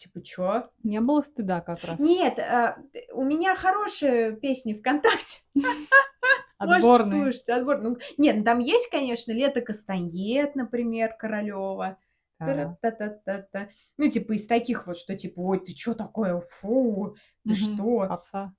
типа 0.00 0.22
чё? 0.22 0.70
Не 0.82 1.00
было 1.00 1.20
стыда 1.22 1.60
как 1.60 1.84
раз? 1.84 2.00
Нет, 2.00 2.36
т 2.36 3.06
у 3.12 3.22
меня 3.22 3.54
хорошие 3.54 4.32
песни 4.36 4.72
"ВКонтакте". 4.74 5.40
Можете 6.60 6.78
Отборные. 6.78 7.22
слушать, 7.22 7.48
отбор 7.50 7.78
ну, 7.82 7.96
нет, 8.18 8.36
ну 8.38 8.44
там 8.44 8.58
есть, 8.60 8.90
конечно, 8.90 9.32
"Лето 9.32 9.60
Кастаньет", 9.62 10.56
например, 10.56 11.14
Королёва. 11.18 11.98
Так. 12.38 12.78
Тра-та-та-та-та. 12.82 13.68
Ну, 13.98 14.08
типа 14.10 14.32
из 14.34 14.46
таких 14.46 14.86
вот, 14.86 14.96
что 14.98 15.16
типа: 15.16 15.40
"Ой, 15.40 15.60
ты 15.60 15.72
чё 15.74 15.94
такое? 15.94 16.40
Фу, 16.40 17.16
ты 17.46 17.54
что?" 17.54 18.08
Попса. 18.08 18.54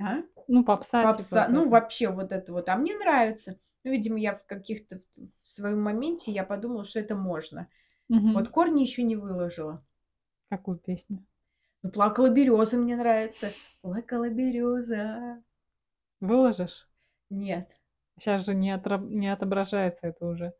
А? 0.00 0.22
Ну, 0.48 0.64
попса, 0.64 1.02
типа 1.02 1.12
Попса. 1.12 1.48
Ну, 1.48 1.60
это. 1.62 1.70
вообще 1.70 2.08
вот 2.10 2.32
это 2.32 2.52
вот. 2.52 2.68
А 2.68 2.76
мне 2.76 2.96
нравится. 2.96 3.58
Ну, 3.84 3.92
видимо, 3.92 4.18
я 4.18 4.34
в 4.34 4.44
каких-то 4.46 5.00
в 5.44 5.52
своем 5.52 5.82
моменте 5.82 6.32
я 6.32 6.44
подумала, 6.44 6.84
что 6.84 7.00
это 7.00 7.14
можно. 7.16 7.68
Мгм. 8.08 8.32
Вот 8.34 8.48
"Корни" 8.50 8.82
еще 8.82 9.02
не 9.04 9.16
выложила. 9.16 9.84
Какую 10.50 10.78
песню? 10.78 11.24
Ну, 11.82 11.90
"Плакала 11.90 12.28
береза" 12.30 12.76
мне 12.76 12.96
нравится. 12.96 13.54
Плакала 13.80 14.28
береза. 14.28 15.42
Выложишь? 16.20 16.86
Нет. 17.30 17.80
Щас 18.18 18.44
же 18.44 18.54
не 18.54 18.70
отраб 18.70 19.02
не 19.02 19.28
отображается 19.32 20.06
это 20.08 20.26
уже 20.26 20.52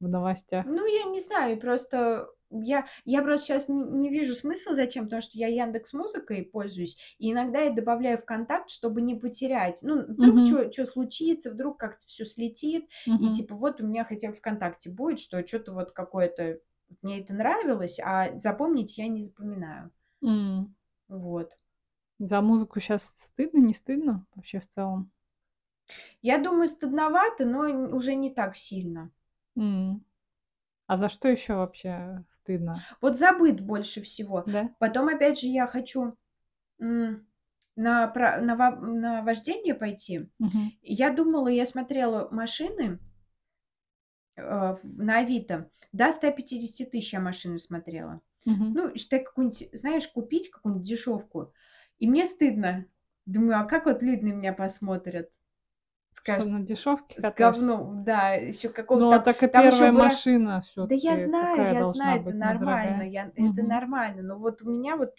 в 0.00 0.08
новостях. 0.08 0.66
Ну, 0.66 0.86
я 0.86 1.04
не 1.10 1.20
знаю, 1.20 1.58
просто 1.58 2.28
я 2.50 2.86
я 3.04 3.22
просто 3.22 3.46
щас 3.54 3.68
не 3.68 3.82
не 3.82 4.10
вижу 4.10 4.34
смысла 4.34 4.74
зачем, 4.74 5.04
потому 5.04 5.22
что 5.22 5.38
я 5.38 5.48
"Яндекс.Музыкой" 5.48 6.44
пользуюсь, 6.44 6.98
и 7.18 7.32
иногда 7.32 7.60
я 7.62 7.70
добавляю 7.72 8.18
в 8.18 8.24
"Контакт", 8.24 8.68
чтобы 8.70 9.00
не 9.02 9.14
потерять. 9.14 9.80
Ну, 9.82 10.02
вдруг 10.02 10.42
чё 10.42 10.68
чё 10.68 10.84
случится, 10.84 11.50
вдруг 11.50 11.78
как-то 11.78 12.06
всё 12.06 12.24
слетит, 12.24 12.86
и 13.16 13.30
Мгм. 13.30 13.32
типа 13.32 13.54
вот 13.56 13.80
у 13.80 13.86
меня 13.86 14.04
хотя 14.04 14.28
бы 14.28 14.34
"ВКонтакте" 14.36 14.90
будет, 14.90 15.18
что 15.18 15.42
чё-то 15.42 15.72
вот 15.72 15.92
какое-то 15.92 16.60
мне 17.02 17.20
это 17.20 17.34
нравилось, 17.34 18.00
а 18.04 18.38
запомнить 18.38 18.98
я 18.98 19.08
не 19.08 19.20
запоминаю. 19.20 19.90
М. 20.22 20.74
Вот. 21.08 21.52
За 22.18 22.40
музыку 22.40 22.80
щас 22.80 23.14
стыдно, 23.16 23.58
не 23.58 23.74
стыдно 23.74 24.26
вообще 24.34 24.60
в 24.60 24.68
целом? 24.68 25.10
Я 26.22 26.38
думаю, 26.38 26.68
стыдновато, 26.68 27.44
но 27.44 27.60
уже 27.96 28.14
не 28.14 28.30
так 28.30 28.56
сильно. 28.56 29.10
М. 29.56 30.04
А 30.86 30.96
за 30.98 31.08
что 31.08 31.28
еще 31.28 31.54
вообще 31.54 32.24
стыдно? 32.28 32.78
Вот 33.00 33.16
за 33.16 33.32
быт 33.32 33.60
больше 33.60 34.02
всего. 34.02 34.44
Да? 34.46 34.70
Потом, 34.78 35.08
опять 35.08 35.40
же, 35.40 35.46
я 35.48 35.66
хочу, 35.66 36.16
на 36.78 37.20
на 37.76 38.70
на 38.76 39.22
вождение 39.22 39.74
пойти. 39.74 40.28
И 40.82 40.94
я 40.94 41.10
думала, 41.12 41.48
я 41.48 41.64
смотрела 41.66 42.28
машины 42.30 42.98
на 44.36 45.18
"Авито". 45.18 45.70
До 45.92 46.12
150 46.12 46.90
тысяч 46.90 47.12
я 47.12 47.20
машину 47.20 47.58
смотрела. 47.58 48.20
Мгм. 48.46 48.74
Ну, 48.74 48.94
считай, 48.96 49.22
какую-нибудь, 49.24 49.68
знаешь, 49.72 50.08
купить 50.08 50.50
какую-нибудь 50.50 50.86
дешевку. 50.86 51.52
И 51.98 52.08
мне 52.08 52.24
стыдно. 52.26 52.86
Думаю: 53.26 53.60
"А 53.60 53.64
как 53.64 53.86
вот 53.86 54.02
люди 54.02 54.24
на 54.24 54.32
меня 54.34 54.52
посмотрят?" 54.52 55.30
Что, 56.24 56.44
Скажут: 56.44 56.44
на 56.44 56.60
дешевке 56.60 57.20
"С 57.20 57.32
говном". 57.32 58.04
Да, 58.04 58.34
еще 58.34 58.68
какого-то 58.70 59.08
Ну, 59.08 59.10
там 59.10 59.24
так 59.24 59.42
и 59.42 59.48
там 59.52 59.68
первая 59.68 59.92
бра 59.92 60.22
машина 60.24 60.62
Да 60.82 60.94
я 60.96 61.16
знаю, 61.18 61.68
я 61.68 61.84
знаю, 61.84 62.22
это 62.22 62.34
нормально, 62.34 63.02
я 63.02 63.32
это 63.36 63.62
Мгм. 63.62 63.64
нормально. 63.64 64.22
Но 64.22 64.38
вот 64.38 64.62
у 64.62 64.70
меня 64.70 64.96
вот 64.96 65.14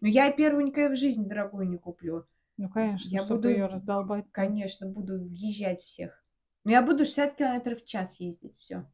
но 0.00 0.08
я 0.08 0.28
и 0.28 0.36
первую 0.36 0.66
никогда 0.66 0.90
в 0.94 0.98
жизни 0.98 1.26
дорогую 1.28 1.68
не 1.68 1.78
куплю. 1.78 2.26
Ну, 2.56 2.68
конечно, 2.68 3.16
Я 3.16 3.22
чтобы 3.24 3.52
ее 3.52 3.66
буду, 3.66 3.66
раздолбать-то. 3.66 4.32
конечно, 4.32 4.88
буду 4.88 5.18
въезжать 5.20 5.80
всех. 5.82 6.23
Но 6.64 6.70
я 6.70 6.82
буду 6.82 7.04
60 7.04 7.36
километров 7.36 7.82
в 7.82 7.86
час 7.86 8.18
ездить. 8.20 8.56
Всё. 8.58 8.86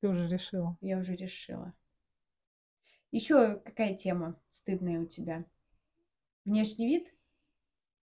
Ты 0.00 0.08
уже 0.08 0.28
решила? 0.28 0.76
Я 0.80 0.98
уже 0.98 1.14
решила. 1.14 1.72
Еще 3.12 3.60
какая 3.64 3.94
тема 3.94 4.36
стыдная 4.48 5.00
у 5.00 5.06
тебя? 5.06 5.44
Внешний 6.44 6.86
вид? 6.88 7.14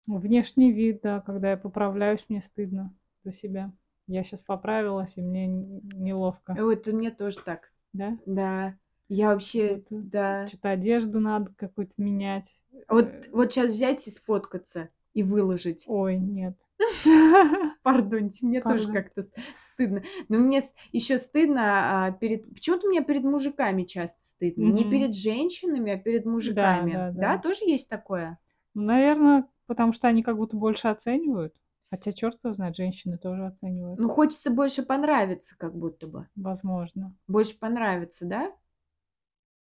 Внешний 0.08 0.72
вид, 0.72 1.02
да. 1.04 1.20
Когда 1.22 1.52
я 1.52 1.58
поправляюсь, 1.58 2.26
мне 2.30 2.42
стыдно 2.42 2.94
за 3.24 3.32
себя. 3.32 3.74
Я 4.08 4.24
щас 4.24 4.44
поправилась, 4.44 5.18
и 5.18 5.22
мне 5.22 5.48
неловко. 5.48 6.56
Вот 6.58 6.88
у 6.88 6.96
меня 6.96 7.12
тоже 7.12 7.40
так. 7.44 7.72
Да? 7.92 8.18
Да. 8.26 8.78
Я 9.10 9.30
вообще, 9.34 9.76
Вот, 9.76 9.92
э, 9.92 10.02
да. 10.04 10.48
чё-то 10.48 10.70
одежду 10.70 11.20
надо 11.20 11.52
какую-то 11.56 11.94
менять. 11.98 12.54
Вот 12.88 13.06
Э. 13.06 13.22
вот 13.32 13.54
щас 13.54 13.72
взять 13.72 14.08
и 14.08 14.12
сфоткаться, 14.12 14.90
и 15.14 15.24
выложить. 15.24 15.86
Ой, 15.88 16.18
нет. 16.18 16.56
Пардоньте, 17.84 18.46
мне 18.46 18.62
тоже 18.62 18.88
Пардон. 18.88 18.94
как-то 18.94 19.22
с 19.22 19.32
стыдно. 19.60 20.04
Но 20.28 20.40
мне 20.40 20.62
еще 20.92 21.18
стыдно, 21.18 22.08
а, 22.08 22.12
перед 22.12 22.52
почему-то 22.54 22.88
мне 22.88 23.04
перед 23.04 23.24
мужиками 23.24 23.84
часто 23.84 24.24
стыдно. 24.24 24.64
Не 24.64 24.84
Мгм. 24.84 24.90
перед 24.90 25.16
женщинами, 25.16 25.92
а 25.94 25.98
перед 25.98 26.26
Да, 26.26 26.32
мужиками. 26.32 26.92
да, 26.92 27.12
Да, 27.12 27.36
да. 27.36 27.38
тоже 27.38 27.60
есть 27.66 27.90
такое? 27.90 28.40
Наверно, 28.74 29.48
потому 29.68 29.94
что 29.94 30.08
они 30.08 30.24
как 30.24 30.38
будто 30.38 30.58
больше 30.58 30.88
оценивают. 30.88 31.54
Хотя 31.92 32.12
чёрт 32.12 32.40
его 32.44 32.54
знает, 32.54 32.76
женщины 32.76 33.18
тоже 33.18 33.46
оценивают. 33.46 34.00
Ну, 34.00 34.10
хочется 34.10 34.50
больше 34.52 34.84
понравиться 34.84 35.56
как 35.58 35.76
будто 35.76 36.08
бы. 36.08 36.28
Возможно. 36.36 37.16
Больше 37.28 37.58
понравиться, 37.58 38.26
да? 38.26 38.52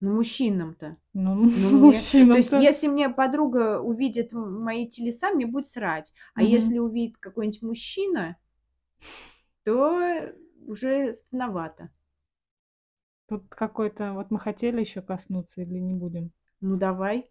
Ну, 0.00 0.14
мужчинам-то. 0.14 0.96
Ну, 1.14 1.34
Ну, 1.34 1.50
мне 1.88 2.00
то 2.00 2.36
есть, 2.36 2.52
мужчинам-то 2.52 2.58
если 2.60 2.86
мне 2.88 3.08
подруга 3.08 3.80
увидит 3.80 4.32
мои 4.32 4.86
телеса, 4.86 5.30
мне 5.30 5.46
будет 5.46 5.66
срать. 5.66 6.12
А 6.34 6.42
Мгм. 6.42 6.52
если 6.52 6.78
увидит 6.78 7.18
какой-нибудь 7.18 7.62
мужчина 7.62 8.36
то 9.64 10.32
уже 10.66 11.12
стыдновато. 11.12 11.90
Тут 13.28 13.44
какой-то 13.48 14.12
вот 14.14 14.30
мы 14.30 14.40
хотели 14.40 14.80
еще 14.80 15.02
коснуться 15.02 15.62
или 15.62 15.78
не 15.78 15.94
будем? 15.94 16.32
Ну, 16.60 16.76
давай. 16.76 17.30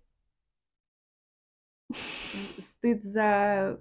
Стыд 2.60 3.04
за 3.04 3.80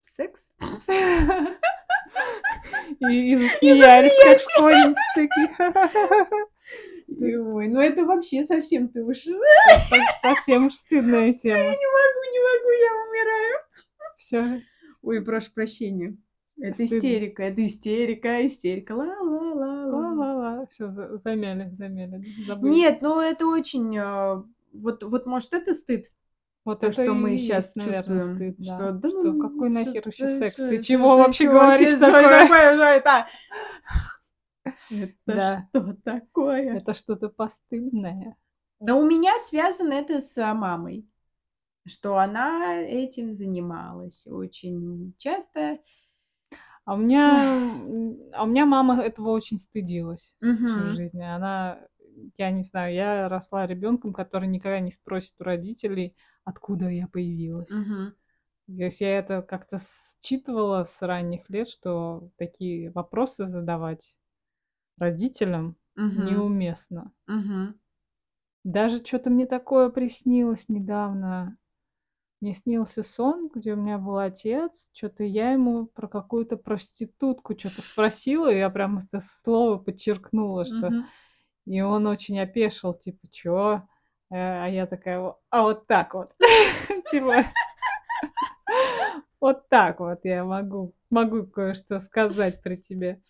секс? 0.00 0.52
И 3.00 3.32
и 3.32 3.36
засмеялись, 3.36 4.12
как 4.22 4.40
школьницы 4.40 5.00
такие. 5.14 6.49
Ой, 7.18 7.68
ну 7.68 7.80
это 7.80 8.04
вообще 8.04 8.44
совсем 8.44 8.88
ты 8.88 9.02
уж 9.04 9.18
Со 9.18 9.96
совсем 10.22 10.66
уж 10.66 10.74
стыдная 10.74 11.30
Всё, 11.30 11.48
я 11.48 11.56
не 11.56 11.70
могу, 11.70 12.22
не 12.32 12.40
могу, 12.40 12.70
я 12.70 12.92
умираю. 13.08 13.56
Всё. 14.16 14.60
Ой, 15.02 15.22
прошу 15.24 15.50
прощения. 15.52 16.16
Это 16.60 16.84
истерика, 16.84 17.42
это 17.42 17.66
истерика, 17.66 18.46
истерика. 18.46 18.92
Ла-ла-ла-ла. 18.92 19.86
Ла-ла-ла. 19.86 20.66
Всё, 20.70 20.90
за 20.90 21.16
замяли 21.18 21.70
замяли, 21.78 22.22
забыли. 22.46 22.70
Нет, 22.72 22.98
ну 23.02 23.18
это 23.20 23.46
очень, 23.46 23.96
а, 23.98 24.44
вот 24.74 25.02
вот, 25.02 25.26
может, 25.26 25.52
это 25.54 25.74
стыд? 25.74 26.10
Вот 26.66 26.80
То, 26.80 26.88
это 26.88 27.02
что 27.02 27.14
мы 27.14 27.34
и 27.34 27.38
щас 27.38 27.74
есть, 27.74 27.76
наверно, 27.86 28.20
чувствуем, 28.20 28.52
стыд, 28.52 28.56
да. 28.58 28.64
что 28.76 28.92
да 28.92 29.08
Что 29.08 29.22
ну, 29.32 29.40
какой 29.48 29.70
нахер 29.70 30.06
еще 30.06 30.38
секс? 30.38 30.54
Ты 30.56 30.78
чего 30.82 31.16
вообще 31.16 31.48
говоришь 31.48 31.98
такое? 31.98 33.26
Это? 34.90 35.12
Да. 35.26 35.68
что 35.70 35.94
такое? 36.04 36.76
Это 36.76 36.94
что-то 36.94 37.28
постыдное. 37.28 38.36
Да 38.80 38.94
у 38.94 39.06
меня 39.06 39.32
связано 39.40 39.92
это 39.92 40.20
с, 40.20 40.36
а, 40.38 40.54
мамой, 40.54 41.06
что 41.86 42.16
она 42.18 42.76
этим 42.76 43.32
занималась 43.34 44.26
очень 44.26 45.14
часто. 45.18 45.78
А 46.84 46.94
у 46.94 46.96
меня, 46.96 47.42
а 48.32 48.44
у 48.44 48.46
меня 48.46 48.66
мама 48.66 49.02
этого 49.02 49.30
очень 49.30 49.58
стыдилась 49.58 50.34
всю 50.40 50.46
Мгм. 50.46 50.96
жизнь. 50.96 51.22
Она, 51.22 51.78
я 52.38 52.50
не 52.50 52.64
знаю, 52.64 52.94
я 52.94 53.28
росла 53.28 53.66
ребенком, 53.66 54.12
который 54.12 54.48
никогда 54.48 54.80
не 54.80 54.90
спросит 54.90 55.34
у 55.40 55.44
родителей, 55.44 56.16
откуда 56.44 56.88
я 56.88 57.06
появилась. 57.06 57.70
Мгм. 57.70 58.14
То 58.66 58.84
есть 58.84 59.00
я 59.00 59.18
это 59.18 59.42
как-то 59.42 59.78
считывала 60.22 60.84
с 60.84 61.02
ранних 61.02 61.48
лет, 61.50 61.68
что 61.68 62.30
такие 62.38 62.90
вопросы 62.92 63.46
задавать 63.46 64.16
родителям 65.00 65.76
Мгм. 65.96 66.26
неуместно. 66.26 67.12
Мгм. 67.26 67.74
Даже 68.64 69.00
чё-то 69.02 69.30
мне 69.30 69.46
такое 69.46 69.88
приснилось 69.88 70.68
недавно. 70.68 71.56
Мне 72.40 72.54
снился 72.54 73.02
сон, 73.04 73.50
где 73.54 73.74
у 73.74 73.76
меня 73.76 73.98
был 73.98 74.18
отец. 74.18 74.86
Чё-то 74.92 75.24
я 75.24 75.52
ему 75.52 75.86
про 75.86 76.08
какую-то 76.08 76.56
проститутку 76.58 77.54
чё-то 77.54 77.82
спросила, 77.82 78.50
и 78.52 78.58
я 78.58 78.70
прям 78.70 78.98
это 78.98 79.20
слово 79.42 79.78
подчеркнула, 79.78 80.66
что 80.66 80.88
Мгм. 80.88 81.06
И 81.66 81.80
он 81.82 82.06
очень 82.08 82.40
опешил, 82.40 82.94
типа: 82.94 83.28
"Чё?" 83.32 83.82
Э, 84.30 84.64
а 84.64 84.68
я 84.68 84.86
такая: 84.86 85.34
"А 85.50 85.62
вот 85.62 85.86
так 85.86 86.14
вот". 86.14 86.32
Типа 87.12 87.46
вот 89.40 89.68
так 89.70 90.00
вот 90.00 90.20
я 90.24 90.44
могу 90.44 90.94
могу 91.10 91.44
кое-что 91.46 92.00
сказать 92.00 92.62
при 92.62 92.76
тебе. 92.76 93.22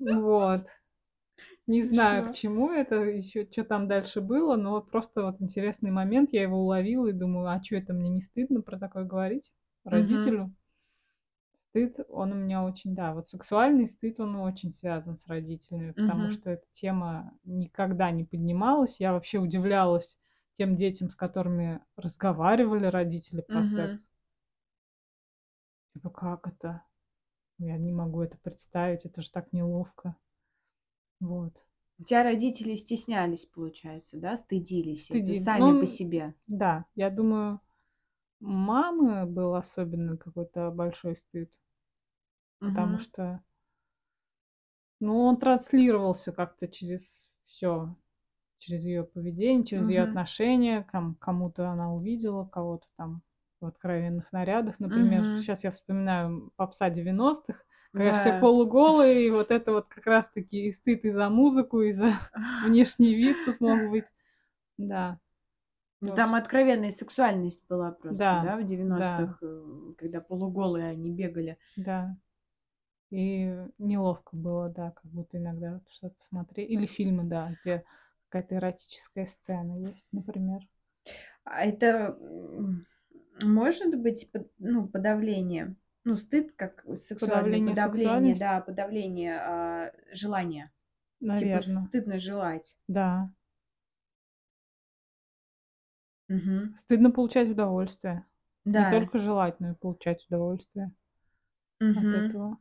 Вот. 0.00 0.66
Не 1.68 1.82
знаю, 1.82 2.24
к 2.24 2.32
чему 2.32 2.70
это, 2.72 2.96
еще 2.96 3.46
чё 3.46 3.64
там 3.64 3.88
дальше 3.88 4.20
было, 4.20 4.54
но 4.56 4.72
вот 4.72 4.90
просто 4.90 5.22
вот 5.24 5.40
интересный 5.40 5.90
момент. 5.90 6.30
Я 6.32 6.42
его 6.42 6.58
уловила 6.58 7.06
и 7.06 7.12
думаю: 7.12 7.48
"А 7.48 7.58
чё, 7.60 7.78
это 7.78 7.94
мне 7.94 8.10
не 8.10 8.20
стыдно 8.20 8.60
про 8.60 8.78
такое 8.78 9.04
говорить 9.04 9.50
родителю?" 9.82 10.54
Стыд, 11.74 11.98
он 12.08 12.30
у 12.30 12.34
меня 12.36 12.62
очень, 12.62 12.94
да, 12.94 13.12
вот 13.14 13.28
сексуальный 13.28 13.88
стыд, 13.88 14.20
он 14.20 14.36
очень 14.36 14.72
связан 14.72 15.16
с 15.18 15.26
родителями, 15.26 15.90
потому 15.90 16.28
Мгм. 16.28 16.30
что 16.30 16.50
эта 16.50 16.62
тема 16.70 17.32
никогда 17.42 18.12
не 18.12 18.22
поднималась. 18.24 19.00
Я 19.00 19.12
вообще 19.12 19.38
удивлялась 19.38 20.16
тем 20.56 20.76
детям, 20.76 21.10
с 21.10 21.16
которыми 21.16 21.80
разговаривали 21.96 22.86
родители 22.86 23.40
про 23.40 23.62
Мгм. 23.62 23.64
секс. 23.64 24.06
Типа, 25.94 26.10
как 26.10 26.48
это? 26.48 26.82
Я 27.58 27.78
не 27.78 27.92
могу 27.92 28.22
это 28.22 28.38
представить, 28.38 29.04
это 29.06 29.22
ж 29.22 29.28
так 29.30 29.52
неловко. 29.52 30.16
Вот. 31.20 31.64
У 31.98 32.02
тя 32.02 32.24
родители 32.24 32.74
стеснялись, 32.74 33.46
получается, 33.46 34.16
да, 34.16 34.36
стыдились 34.36 35.10
это 35.12 35.34
Стыдили. 35.34 35.36
сами 35.36 35.72
по 35.72 35.86
Ну 35.86 35.86
себе? 35.86 36.34
да, 36.46 36.86
я 36.94 37.10
думаю, 37.10 37.60
мамы 38.40 39.26
был 39.26 39.54
особенно 39.56 40.16
какой-то 40.18 40.70
большой 40.70 41.16
стыд. 41.16 41.50
Потому 42.62 42.98
Мгм. 42.98 42.98
что 42.98 43.44
ну, 45.00 45.20
он 45.24 45.36
транслировался 45.38 46.32
как-то 46.32 46.68
через 46.68 47.28
всё. 47.46 47.96
Через 48.58 48.84
её 48.84 49.04
поведение, 49.06 49.64
через 49.66 49.88
её 49.88 50.04
Мгм. 50.04 50.04
отношение. 50.04 50.86
Там 50.92 51.16
кому-то 51.16 51.68
она 51.70 51.94
увидела, 51.94 52.46
кого-то 52.46 52.86
там 52.96 53.22
в 53.60 53.66
откровенных 53.66 54.32
нарядах, 54.32 54.80
например. 54.80 55.28
Мгм. 55.28 55.46
Щас 55.46 55.64
я 55.64 55.72
вспоминаю, 55.72 56.52
попса 56.56 56.90
90-х, 56.90 57.64
когда 57.94 58.12
все 58.12 58.32
Да. 58.32 58.40
полуголые, 58.40 59.26
и 59.26 59.30
вот 59.30 59.50
это 59.50 59.72
вот 59.72 59.86
как 59.86 60.06
раз 60.06 60.28
таки 60.28 60.66
и 60.66 60.72
стыд 60.72 61.04
и 61.04 61.10
за 61.10 61.28
музыку, 61.30 61.80
и 61.80 61.92
за 61.92 62.18
внешний 62.66 63.14
вид 63.14 63.36
тут 63.46 63.60
мог 63.60 63.90
быть. 63.90 64.06
Да. 64.76 65.18
Ну, 66.00 66.14
там 66.14 66.34
откровенная 66.34 66.90
сексуальность 66.90 67.66
была 67.68 67.92
просто, 67.92 68.18
Да, 68.18 68.44
да, 68.44 68.56
в 68.56 68.64
да. 68.66 68.74
90-х, 68.74 69.38
э, 69.40 69.92
когда 69.96 70.20
полуголые 70.20 70.90
они 70.90 71.10
бегали. 71.10 71.56
Да. 71.76 72.16
И 73.10 73.54
неловко 73.78 74.36
было, 74.36 74.68
да, 74.68 74.90
как 74.90 75.04
будто 75.04 75.38
иногда 75.38 75.80
что-то 75.88 76.16
смотре 76.28 76.66
или 76.66 76.86
фильмы, 76.86 77.24
да, 77.24 77.56
где 77.62 77.84
какая-то 78.28 78.56
эротическая 78.56 79.26
сцена 79.26 79.78
есть, 79.88 80.08
например. 80.10 80.60
А 81.44 81.64
это, 81.64 82.18
может 83.42 83.94
быть 84.00 84.28
ну, 84.58 84.88
подавление? 84.88 85.76
Ну, 86.04 86.16
стыд 86.16 86.52
как 86.56 86.84
сексуальное 86.96 87.20
Подавление 87.20 87.74
подавление, 87.74 88.36
да, 88.38 88.60
подавление, 88.60 89.38
а, 89.40 89.92
желания. 90.12 90.70
Типа 91.20 91.58
Наверно. 91.58 91.80
стыдно 91.80 92.18
желать. 92.18 92.76
Да. 92.88 93.30
Мгм. 96.28 96.74
Стыдно 96.78 97.10
получать 97.10 97.48
удовольствие. 97.48 98.24
Не 98.66 98.72
Да. 98.72 98.90
только 98.90 99.18
желать, 99.18 99.58
но 99.60 99.70
и 99.70 99.74
получать 99.74 100.24
удовольствие 100.28 100.92
от 101.80 101.86
Мгм. 101.86 102.14
этого. 102.14 102.58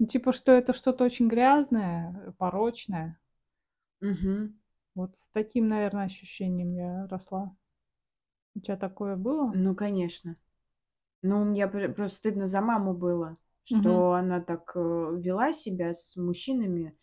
Ну, 0.00 0.06
типа, 0.06 0.32
что 0.32 0.52
это 0.52 0.72
что-то 0.72 1.04
очень 1.04 1.28
грязное, 1.28 2.32
порочное. 2.38 3.18
Мгм. 4.00 4.54
Вот 4.94 5.16
с 5.18 5.28
таким, 5.32 5.68
наверно, 5.68 6.04
ощущением 6.04 6.72
я 6.74 7.06
росла. 7.08 7.56
У 8.56 8.60
тя 8.60 8.76
такое 8.76 9.16
было? 9.16 9.52
Ну, 9.54 9.74
конечно. 9.74 10.36
Ну, 11.26 11.42
мне 11.42 11.66
пр 11.66 11.90
просто 11.94 12.18
стыдно 12.18 12.44
за 12.44 12.60
маму 12.60 12.92
было, 12.92 13.38
Мгм. 13.70 14.04
что 14.04 14.12
она 14.12 14.40
так, 14.42 14.72
э, 14.74 14.78
вела 14.80 15.52
себя 15.54 15.94
с 15.94 16.16
мужчинами. 16.16 16.94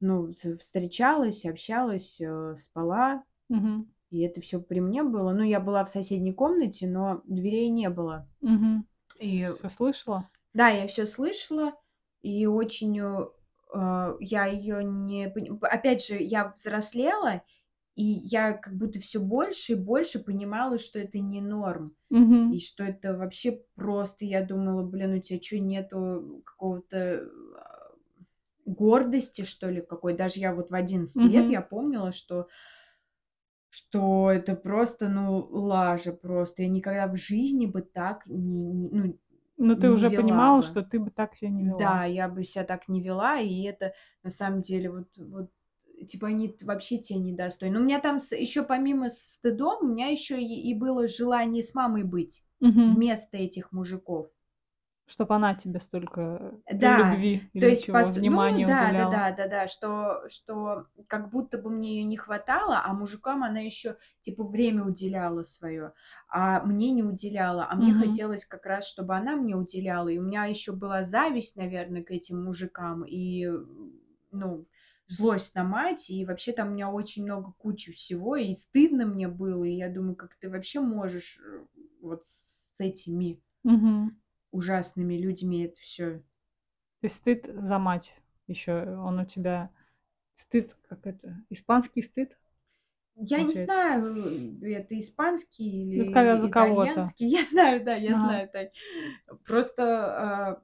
Ну, 0.00 0.30
встречалась, 0.60 1.46
общалась, 1.46 2.20
э, 2.20 2.56
спала, 2.56 3.24
Мгм. 3.48 3.90
и 4.10 4.20
это 4.22 4.40
всё 4.40 4.60
при 4.62 4.80
мне 4.80 5.02
было. 5.04 5.32
Ну, 5.32 5.42
я 5.44 5.60
была 5.60 5.84
в 5.84 5.90
соседней 5.90 6.32
комнате, 6.32 6.88
но 6.88 7.22
дверей 7.26 7.70
не 7.70 7.90
было. 7.90 8.28
Мгм. 8.42 8.86
И 9.20 9.52
Всё 9.52 9.68
слышала? 9.68 10.30
да, 10.54 10.68
я 10.70 10.86
всё 10.88 11.06
слышала, 11.06 11.74
и 12.22 12.46
очень, 12.46 13.00
э, 13.00 13.26
а, 13.74 14.16
я 14.20 14.46
её 14.46 14.80
не 14.82 15.28
пони 15.30 15.50
опять 15.62 16.04
же, 16.06 16.16
я 16.16 16.48
взрослела, 16.48 17.42
и 18.00 18.04
я 18.04 18.52
как 18.54 18.76
будто 18.76 19.00
всё 19.00 19.20
больше 19.22 19.72
и 19.74 19.76
больше 19.76 20.20
понимала, 20.24 20.78
что 20.78 20.98
это 20.98 21.18
не 21.20 21.40
норм. 21.42 21.96
И 22.48 22.58
Мгм. 22.58 22.60
что 22.60 22.84
это 22.84 23.16
вообще 23.16 23.62
просто 23.76 24.24
я 24.26 24.42
думала: 24.44 24.82
"Блин, 24.84 25.14
у 25.14 25.20
тя 25.20 25.38
чё, 25.38 25.58
нету 25.60 26.42
какого-то, 26.46 27.28
а, 27.58 27.92
гордости, 28.66 29.42
что 29.44 29.70
ли, 29.70 29.82
какой?" 29.82 30.14
Даже 30.16 30.40
я 30.40 30.54
вот 30.54 30.70
в 30.70 30.74
11 30.76 31.24
лет 31.26 31.48
Мгм. 31.48 31.50
я 31.50 31.62
помнила, 31.62 32.12
что 32.12 32.48
что 33.72 34.30
это 34.32 34.56
просто, 34.56 35.08
ну, 35.08 35.38
лажа 35.48 36.12
просто. 36.12 36.62
Я 36.62 36.68
никогда 36.68 37.06
в 37.06 37.14
жизни 37.16 37.66
бы 37.66 37.82
так 37.82 38.26
не 38.26 38.64
не 38.72 38.90
ну, 38.90 39.18
Но 39.56 39.74
ты 39.76 39.90
уже 39.90 40.10
понимала, 40.10 40.62
бы. 40.62 40.62
что 40.62 40.82
ты 40.82 40.98
бы 40.98 41.10
так 41.10 41.34
ся 41.36 41.48
не 41.48 41.64
вела? 41.64 42.00
Да, 42.00 42.06
я 42.06 42.28
бы 42.28 42.44
ся 42.44 42.64
так 42.64 42.88
не 42.88 43.02
вела, 43.02 43.40
и 43.40 43.62
это 43.64 43.94
на 44.24 44.30
самом 44.30 44.62
деле 44.62 44.90
вот 44.90 45.08
вот, 45.18 45.50
типа, 46.06 46.28
они 46.28 46.56
вообще 46.62 46.98
тя 46.98 47.16
недостойны. 47.16 47.74
Но 47.74 47.80
у 47.80 47.84
меня 47.84 48.00
там 48.00 48.18
с 48.18 48.34
ещё 48.36 48.64
помимо 48.64 49.08
стыдом, 49.10 49.78
у 49.82 49.86
меня 49.88 50.08
ещё 50.08 50.36
и 50.36 50.44
и 50.44 50.74
было 50.74 51.08
желание 51.08 51.62
с 51.62 51.74
мамой 51.74 52.04
быть 52.04 52.44
Мгм. 52.60 53.00
вместо 53.00 53.36
этих 53.38 53.72
мужиков. 53.72 54.30
Чтоб 55.08 55.32
она 55.32 55.54
тебе 55.54 55.80
столько, 55.80 56.20
э, 56.20 56.52
Да, 56.72 57.26
любви 57.50 57.50
то 57.58 57.66
есть 57.68 57.90
пос 57.90 58.16
ну 58.16 58.20
внимания 58.20 58.66
да, 58.66 58.92
уделяла. 58.92 58.94
да-да, 58.94 59.32
да-да, 59.32 59.66
что 59.66 60.22
что 60.28 60.86
как 61.08 61.30
будто 61.30 61.58
бы 61.58 61.68
мне 61.70 61.96
её 62.00 62.06
не 62.06 62.16
хватало, 62.16 62.80
а 62.84 62.92
мужикам 62.94 63.42
она 63.44 63.60
ещё 63.60 63.96
типа 64.20 64.44
время 64.44 64.84
уделяла 64.84 65.42
своё, 65.44 65.92
а 66.28 66.62
мне 66.64 66.90
не 66.90 67.02
уделяла. 67.02 67.66
А 67.70 67.76
мне 67.76 67.92
Мгм. 67.92 67.92
хотелось 67.92 68.44
как 68.46 68.64
раз, 68.66 68.86
чтобы 68.86 69.14
она 69.16 69.36
мне 69.36 69.56
уделяла. 69.56 70.08
И 70.08 70.18
у 70.18 70.22
меня 70.22 70.44
ещё 70.46 70.72
была 70.74 71.02
зависть, 71.02 71.56
наверно, 71.56 72.02
к 72.02 72.10
этим 72.10 72.42
мужикам 72.44 73.04
и, 73.04 73.46
ну, 74.32 74.66
злость 75.10 75.54
на 75.56 75.64
мать. 75.64 76.10
И 76.10 76.24
вообще 76.24 76.52
там 76.52 76.68
у 76.70 76.72
меня 76.72 76.90
очень 76.90 77.24
много 77.24 77.52
кучи 77.58 77.92
всего, 77.92 78.36
и 78.36 78.54
стыдно 78.54 79.06
мне 79.06 79.28
было. 79.28 79.64
И 79.64 79.72
я 79.76 79.90
думаю: 79.90 80.16
"Как 80.16 80.36
ты 80.36 80.48
вообще 80.50 80.80
можешь, 80.80 81.40
э, 81.44 81.66
вот 82.02 82.26
с 82.26 82.70
этими" 82.80 83.40
Мгм. 83.64 84.20
"ужасными 84.52 85.14
людьми 85.16 85.64
это 85.64 85.80
всё" 85.80 86.22
То 87.02 87.06
есть 87.06 87.16
стыд 87.16 87.46
за 87.46 87.78
мать 87.78 88.12
ещё, 88.46 88.72
э, 88.72 88.94
он 88.96 89.20
у 89.20 89.24
тебя 89.24 89.70
стыд, 90.34 90.76
как 90.88 91.06
это, 91.06 91.42
испанский 91.50 92.02
стыд 92.02 92.36
Я 93.16 93.42
не 93.42 93.54
знаю, 93.54 94.60
э, 94.62 94.72
это 94.74 94.98
испанский 94.98 95.96
Ну, 95.96 96.02
это 96.02 96.12
когда 96.12 96.36
за 96.38 96.46
или 96.46 96.50
итальянский. 96.50 97.26
Я 97.26 97.44
знаю, 97.44 97.84
да, 97.84 97.94
я 97.96 98.14
знаю, 98.14 98.48
Тань. 98.48 98.70
Просто, 99.44 99.84
а 100.52 100.62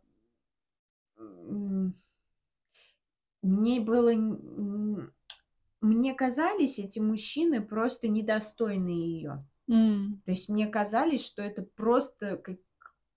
мне 3.46 3.80
было 3.80 4.12
мне 5.80 6.14
казались 6.14 6.78
эти 6.78 6.98
мужчины 6.98 7.60
просто 7.60 8.08
недостойны 8.08 8.88
её. 8.90 9.44
М. 9.68 10.20
То 10.24 10.32
есть 10.32 10.48
мне 10.48 10.66
казались, 10.66 11.24
что 11.24 11.42
это 11.42 11.62
просто 11.62 12.36
как 12.38 12.58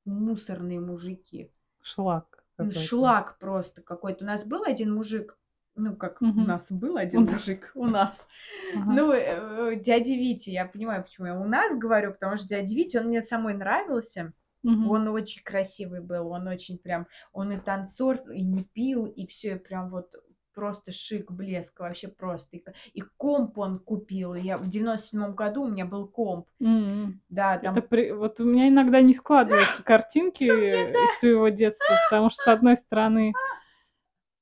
мусорные 0.05 0.79
мужики. 0.79 1.51
Шлак 1.81 2.43
Ну, 2.57 2.69
шлак 2.71 3.37
просто 3.39 3.81
какой-то. 3.81 4.25
У 4.25 4.27
нас 4.27 4.45
был 4.45 4.63
1 4.63 4.93
мужик, 4.93 5.37
ну, 5.75 5.95
как 5.95 6.21
у 6.21 6.25
Мгм. 6.25 6.45
нас 6.47 6.71
был 6.71 6.95
У 6.95 6.99
1 6.99 7.21
нас. 7.25 7.33
мужик, 7.33 7.71
у 7.73 7.85
нас, 7.85 8.27
ну, 8.73 9.11
э, 9.13 9.75
дядя 9.77 10.13
Витя. 10.13 10.49
Я 10.51 10.65
понимаю, 10.65 11.03
почему 11.03 11.27
я 11.27 11.39
"у 11.39 11.45
нас" 11.45 11.75
говорю, 11.77 12.11
потому 12.13 12.37
что 12.37 12.47
дядя 12.47 12.75
Витя, 12.75 12.97
он 12.97 13.05
мне 13.07 13.21
самой 13.21 13.53
нравился. 13.53 14.33
Мгм. 14.63 14.89
Он 14.89 15.07
очень 15.09 15.41
красивый 15.43 16.01
был, 16.01 16.29
он 16.29 16.47
очень 16.47 16.77
прям, 16.77 17.07
он 17.31 17.51
и 17.51 17.59
танцор, 17.59 18.17
и 18.31 18.41
не 18.41 18.63
пил, 18.63 19.05
и 19.05 19.25
всё, 19.25 19.55
и 19.55 19.59
прям 19.59 19.89
вот 19.89 20.15
просто 20.53 20.91
шик, 20.91 21.31
блеск, 21.31 21.79
вообще 21.79 22.09
просто. 22.09 22.57
И 22.57 22.63
и 22.93 23.01
комп 23.17 23.57
он 23.57 23.79
купил. 23.79 24.33
Я 24.33 24.57
в 24.57 24.67
97 24.67 25.33
году 25.33 25.63
у 25.63 25.67
меня 25.69 25.85
был 25.85 26.05
комп. 26.07 26.47
М. 26.59 27.21
Да, 27.29 27.55
Это 27.55 27.63
там 27.75 27.81
при 27.81 28.11
вот 28.11 28.41
у 28.41 28.43
меня 28.43 28.67
иногда 28.67 29.01
не 29.01 29.13
складываются 29.13 29.83
картинки, 29.83 30.43
из 30.43 31.19
твоего 31.19 31.47
детства, 31.49 31.95
потому 32.09 32.29
что, 32.29 32.43
с 32.43 32.47
одной 32.47 32.75
стороны, 32.75 33.33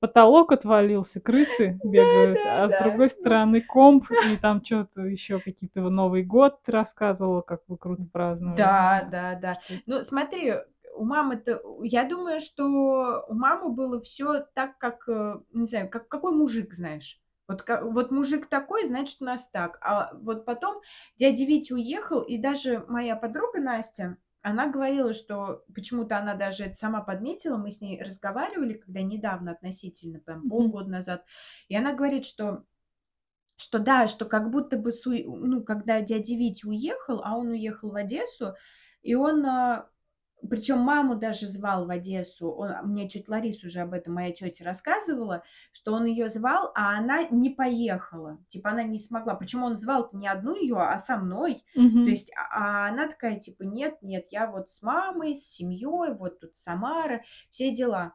потолок 0.00 0.52
отвалился, 0.52 1.20
крысы 1.20 1.78
бегают, 1.84 2.40
а 2.44 2.68
с 2.68 2.74
другой 2.74 3.10
стороны 3.10 3.60
комп, 3.60 4.10
и 4.20 4.36
там 4.36 4.60
чё-то 4.62 5.02
ещё 5.02 5.40
какие-то 5.40 5.82
вы 5.82 5.90
Новый 5.90 6.22
год 6.24 6.62
ты 6.64 6.72
рассказывала, 6.72 7.40
как 7.42 7.62
вы 7.68 7.76
круто 7.78 8.04
праздновали. 8.12 8.56
Да, 8.56 9.08
да, 9.10 9.34
да. 9.34 9.52
это. 9.68 9.82
Ну, 9.86 10.02
смотри, 10.02 10.54
у 10.94 11.04
мамы-то, 11.04 11.58
у 11.64 11.82
я 11.82 12.04
думаю, 12.04 12.40
что 12.40 13.24
у 13.28 13.34
мамы 13.34 13.70
было 13.70 14.00
всё 14.00 14.40
так, 14.54 14.78
как, 14.78 15.08
э, 15.08 15.40
не 15.52 15.66
знаю, 15.66 15.88
как 15.88 16.08
какой 16.08 16.32
мужик, 16.34 16.72
знаешь. 16.74 17.20
Вот 17.48 17.64
вот 17.82 18.10
мужик 18.10 18.46
такой, 18.46 18.84
значит, 18.84 19.18
у 19.20 19.24
нас 19.24 19.48
так. 19.48 19.78
А 19.80 20.12
вот 20.22 20.44
потом 20.44 20.80
дядя 21.16 21.44
Витя 21.44 21.72
уехал, 21.72 22.20
и 22.20 22.36
даже 22.38 22.84
моя 22.88 23.16
подруга 23.16 23.60
Настя, 23.60 24.16
она 24.48 24.68
говорила, 24.70 25.12
что 25.12 25.64
почему-то 25.74 26.18
она 26.18 26.34
даже 26.34 26.64
это 26.64 26.74
сама 26.74 27.00
подметила. 27.00 27.56
Мы 27.56 27.70
с 27.70 27.80
ней 27.80 28.02
разговаривали, 28.02 28.74
когда 28.74 29.02
недавно 29.02 29.52
относительно, 29.52 30.20
Мгм. 30.26 30.48
полгода 30.48 30.90
назад. 30.90 31.24
И 31.68 31.76
она 31.76 31.94
говорит, 31.94 32.24
что 32.24 32.64
что 33.56 33.78
да, 33.80 34.06
что 34.08 34.24
как 34.24 34.50
будто 34.50 34.76
бы 34.78 34.92
суй 34.92 35.24
ну, 35.24 35.62
когда 35.62 36.00
дядя 36.00 36.34
Витя 36.34 36.66
уехал, 36.66 37.22
а 37.24 37.36
он 37.36 37.48
уехал 37.48 37.90
в 37.90 37.96
Одессу, 37.96 38.54
и 39.02 39.14
он, 39.14 39.44
а, 39.46 39.88
причем 40.48 40.78
маму 40.78 41.16
даже 41.16 41.46
звал 41.46 41.86
в 41.86 41.90
Одессу. 41.90 42.50
Он 42.50 42.72
мне 42.84 43.08
тетя 43.08 43.32
Лариса 43.32 43.66
уже 43.66 43.80
об 43.80 43.92
этом, 43.94 44.14
моя 44.14 44.32
тетя 44.32 44.64
рассказывала, 44.64 45.42
что 45.72 45.92
он 45.92 46.04
ее 46.06 46.28
звал, 46.28 46.72
а 46.74 46.96
она 46.98 47.24
не 47.28 47.50
поехала. 47.50 48.38
Типа 48.48 48.70
она 48.70 48.82
не 48.82 48.98
смогла. 48.98 49.34
Причем 49.34 49.62
он 49.64 49.76
звал-то 49.76 50.16
не 50.16 50.28
одну 50.28 50.54
ее, 50.54 50.76
а 50.78 50.98
со 50.98 51.16
мной. 51.16 51.62
То 52.02 52.10
Мгм. 52.10 52.10
есть, 52.10 52.30
а 52.36 52.86
а 52.86 52.88
она 52.88 53.08
такая, 53.08 53.38
типа: 53.38 53.62
"Нет, 53.64 53.98
нет, 54.02 54.26
я 54.30 54.50
вот 54.50 54.70
с 54.70 54.82
мамой, 54.82 55.34
с 55.34 55.44
семьей, 55.50 56.14
вот 56.14 56.40
тут 56.40 56.56
Самара, 56.56 57.22
все 57.50 57.72
дела". 57.72 58.14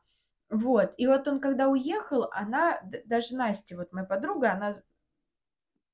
Вот. 0.50 0.94
И 0.98 1.08
вот 1.08 1.28
он 1.28 1.40
когда 1.40 1.68
уехал, 1.68 2.30
она, 2.32 2.80
даже 3.06 3.36
Настя, 3.36 3.76
вот 3.78 3.92
моя 3.92 4.06
подруга, 4.06 4.52
она 4.54 4.74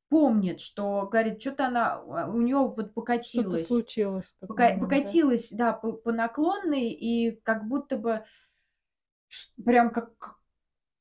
помнит, 0.10 0.60
что, 0.60 1.08
говорит, 1.12 1.40
чё-то 1.40 1.68
она, 1.68 1.94
а, 1.96 2.30
у 2.30 2.42
неё 2.42 2.66
вот 2.68 2.76
Что-то 2.76 2.94
покатилось. 2.94 3.68
случилось 3.68 4.36
Пока 4.42 4.64
момент, 4.66 4.80
да? 4.80 4.86
покатилось, 4.86 5.52
да, 5.52 5.74
по 5.74 5.94
по 5.94 6.12
наклонной, 6.12 6.90
и 6.90 7.32
как 7.44 7.68
будто 7.68 7.98
бы 7.98 8.24
прям 9.66 9.92
как 9.92 10.39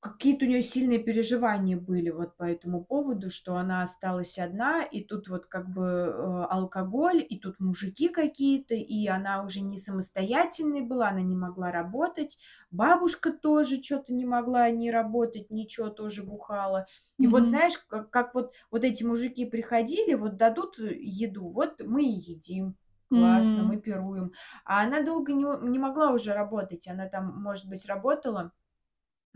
какие-то 0.01 0.45
у 0.47 0.49
неё 0.49 0.63
сильные 0.63 0.99
переживания 1.01 1.77
были 1.77 2.11
вот 2.11 2.37
по 2.37 2.45
этому 2.45 2.85
поводу, 2.85 3.31
что 3.31 3.57
она 3.57 3.83
осталась 3.83 4.39
одна, 4.39 4.83
и 4.85 5.03
тут 5.05 5.29
вот 5.29 5.47
как 5.47 5.69
бы, 5.71 5.83
э, 5.83 6.45
алкоголь, 6.51 7.25
и 7.29 7.39
тут 7.39 7.61
мужики 7.61 8.09
какие-то, 8.09 8.75
и 8.75 9.07
она 9.09 9.43
уже 9.45 9.61
не 9.61 9.77
самостоятельной 9.77 10.83
была, 10.83 11.09
она 11.11 11.23
не 11.23 11.37
могла 11.37 11.73
работать. 11.73 12.39
Бабушка 12.71 13.33
тоже 13.33 13.79
чё-то 13.79 14.13
не 14.15 14.25
могла 14.27 14.71
ни 14.71 14.91
работать, 14.91 15.51
ничего, 15.51 15.89
тоже 15.91 16.23
бухала. 16.25 16.87
И 17.21 17.27
вот 17.27 17.49
Мгм. 17.49 17.49
знаешь, 17.49 17.79
как 17.89 18.11
как 18.11 18.35
вот 18.35 18.53
вот 18.71 18.85
эти 18.85 19.03
мужики 19.05 19.45
приходили, 19.47 20.15
вот 20.15 20.37
дадут 20.37 20.79
еду, 20.79 21.49
вот 21.51 21.81
мы 21.85 22.05
и 22.05 22.09
едим. 22.33 22.77
Классно, 23.11 23.63
мы 23.65 23.77
М. 23.77 23.81
пируем. 23.81 24.33
А 24.65 24.83
она 24.85 25.03
долго 25.03 25.33
не 25.33 25.45
не 25.71 25.79
могла 25.79 26.11
уже 26.13 26.33
работать. 26.35 26.87
Она 26.89 27.09
там, 27.09 27.43
может 27.43 27.69
быть, 27.69 27.87
работала, 27.87 28.53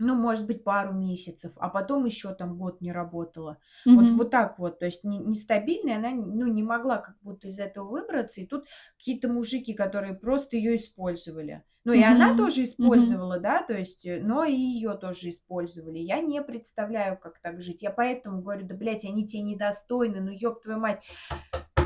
ну, 0.03 0.15
может 0.15 0.45
быть, 0.45 0.63
пару 0.63 0.93
месяцев, 0.93 1.51
а 1.57 1.69
потом 1.69 2.05
ещё 2.05 2.33
там 2.33 2.57
год 2.57 2.81
не 2.81 2.91
работала. 2.91 3.57
Вот 3.85 4.05
Мгм. 4.05 4.15
вот 4.17 4.29
так 4.31 4.59
вот. 4.59 4.79
То 4.79 4.85
есть 4.85 5.03
не 5.03 5.17
нестабильно, 5.17 5.89
и 5.91 5.93
она, 5.93 6.11
ну, 6.11 6.47
не 6.47 6.63
могла 6.63 6.97
как 6.97 7.15
будто 7.21 7.47
из 7.47 7.59
этого 7.59 7.87
выбраться. 7.89 8.41
И 8.41 8.45
тут 8.45 8.65
какие-то 8.97 9.27
мужики, 9.29 9.73
которые 9.73 10.13
просто 10.13 10.57
её 10.57 10.75
использовали. 10.75 11.63
Ну, 11.85 11.91
и 11.93 12.01
она 12.01 12.27
Мгм. 12.29 12.37
тоже 12.37 12.63
использовала, 12.63 13.39
да, 13.39 13.61
то 13.61 13.73
есть, 13.73 14.05
э, 14.05 14.21
но 14.23 14.45
и 14.45 14.53
её 14.55 14.93
тоже 14.95 15.29
использовали. 15.29 15.99
Я 15.99 16.21
не 16.21 16.41
представляю, 16.41 17.17
как 17.17 17.39
так 17.39 17.61
жить. 17.61 17.81
Я 17.81 17.91
поэтому 17.91 18.41
говорю: 18.41 18.65
"Да, 18.65 18.75
блядь, 18.75 19.03
они 19.05 19.25
те 19.25 19.41
недостойны, 19.41 20.21
ну, 20.21 20.31
ёб 20.31 20.61
твою 20.61 20.79
мать, 20.79 21.03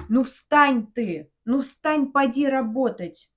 ну, 0.10 0.22
встань 0.24 0.86
ты, 0.88 1.32
ну, 1.46 1.62
встань, 1.62 2.12
поди 2.12 2.48
работать". 2.48 3.32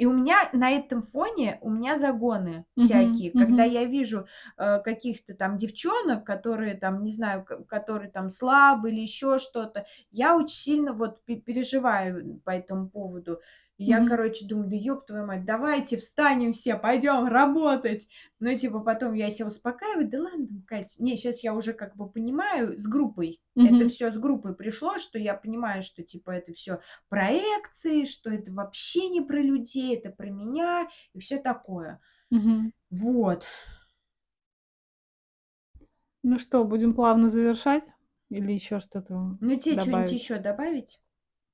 И 0.00 0.06
у 0.06 0.14
меня 0.14 0.48
на 0.54 0.70
этом 0.70 1.02
фоне, 1.02 1.58
у 1.60 1.68
меня 1.68 1.94
загоны 1.94 2.64
Мгм. 2.76 3.24
всякие. 3.24 3.32
Когда 3.34 3.64
Мгм. 3.64 3.64
я 3.64 3.84
вижу, 3.84 4.26
э, 4.56 4.78
каких-то 4.82 5.34
там 5.36 5.58
девчонок, 5.58 6.24
которые 6.24 6.74
там, 6.74 7.04
не 7.04 7.12
знаю, 7.12 7.44
ко 7.44 7.62
которые 7.64 8.10
там 8.10 8.30
слабые 8.30 8.94
или 8.94 9.02
ещё 9.02 9.38
что-то, 9.38 9.84
я 10.10 10.34
очень 10.38 10.56
сильно 10.56 10.94
вот 10.94 11.22
пе 11.26 11.36
переживаю 11.36 12.40
по 12.46 12.50
этому 12.50 12.88
поводу. 12.88 13.40
И 13.80 13.84
я, 13.86 14.02
короче, 14.02 14.44
думаю: 14.46 14.68
"Да 14.68 14.76
ёб 14.76 15.06
твою 15.06 15.24
мать, 15.26 15.46
давайте 15.46 15.96
встанем 15.96 16.52
все, 16.52 16.76
пойдём 16.76 17.28
работать". 17.28 18.08
Но 18.38 18.54
типа 18.54 18.80
потом 18.80 19.14
я 19.14 19.30
себя 19.30 19.48
успокаиваю: 19.48 20.06
"Да 20.06 20.20
ладно, 20.20 20.62
Кать". 20.66 20.96
Не, 20.98 21.16
щас 21.16 21.42
я 21.42 21.54
уже 21.54 21.72
как 21.72 21.96
бы 21.96 22.06
понимаю 22.10 22.76
с 22.76 22.86
группой. 22.86 23.40
Это 23.62 23.86
Мгм. 23.86 23.88
всё 23.88 24.10
с 24.10 24.18
группой 24.18 24.54
пришло, 24.54 24.98
что 24.98 25.18
я 25.18 25.32
понимаю, 25.34 25.82
что 25.82 26.02
типа 26.02 26.30
это 26.32 26.52
всё 26.52 26.80
проекции, 27.08 28.04
что 28.04 28.28
это 28.30 28.52
вообще 28.52 29.08
не 29.08 29.22
про 29.22 29.40
людей, 29.40 29.96
это 29.96 30.10
про 30.10 30.28
меня 30.28 30.86
и 31.14 31.18
всё 31.20 31.38
такое. 31.40 32.00
Мгм. 32.30 32.72
Вот. 32.90 33.46
Ну 36.24 36.38
что, 36.38 36.64
будем 36.64 36.92
плавно 36.94 37.28
завершать 37.30 37.84
или 38.30 38.52
ещё 38.52 38.80
что-то 38.80 39.38
Ну, 39.42 39.56
те 39.56 39.78
чё-нибудь 39.78 40.12
добавить? 40.12 40.12
ещё 40.12 40.38
добавить? 40.38 41.00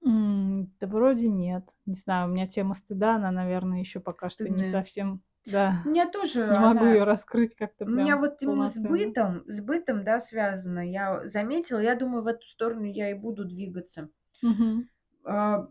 М, 0.05 0.73
да 0.81 0.87
вроде 0.87 1.29
нет. 1.29 1.65
Не 1.87 1.95
знаю, 1.95 2.29
у 2.29 2.33
меня 2.33 2.47
тема 2.47 2.75
стыда, 2.75 3.17
она, 3.17 3.31
наверно, 3.31 3.75
ещё 3.81 4.01
пока 4.01 4.31
что 4.31 4.51
не 4.51 4.65
Стыдная. 4.65 4.65
совсем, 4.65 5.23
да, 5.45 5.85
У 5.85 5.89
меня 5.91 6.09
тоже 6.11 6.41
не 6.47 6.59
могу 6.59 6.87
она 6.87 6.93
её 6.93 7.05
раскрыть 7.05 7.55
как-то 7.57 7.87
у 7.87 7.91
меня 7.91 8.17
прям 8.17 8.19
вот 8.19 8.43
именно 8.43 8.67
с 8.67 8.79
полноценно. 8.79 8.79
бытом 8.79 9.45
с 9.49 9.61
бытом, 9.63 10.05
да, 10.05 10.21
связано. 10.21 10.81
Я 10.89 11.27
заметила, 11.29 11.81
я 11.81 11.95
думаю, 11.97 12.23
в 12.25 12.29
эту 12.29 12.47
сторону 12.47 12.85
я 12.85 13.11
и 13.11 13.15
буду 13.15 13.45
двигаться. 13.47 14.11
Мгм. 14.43 14.89
А 15.25 15.69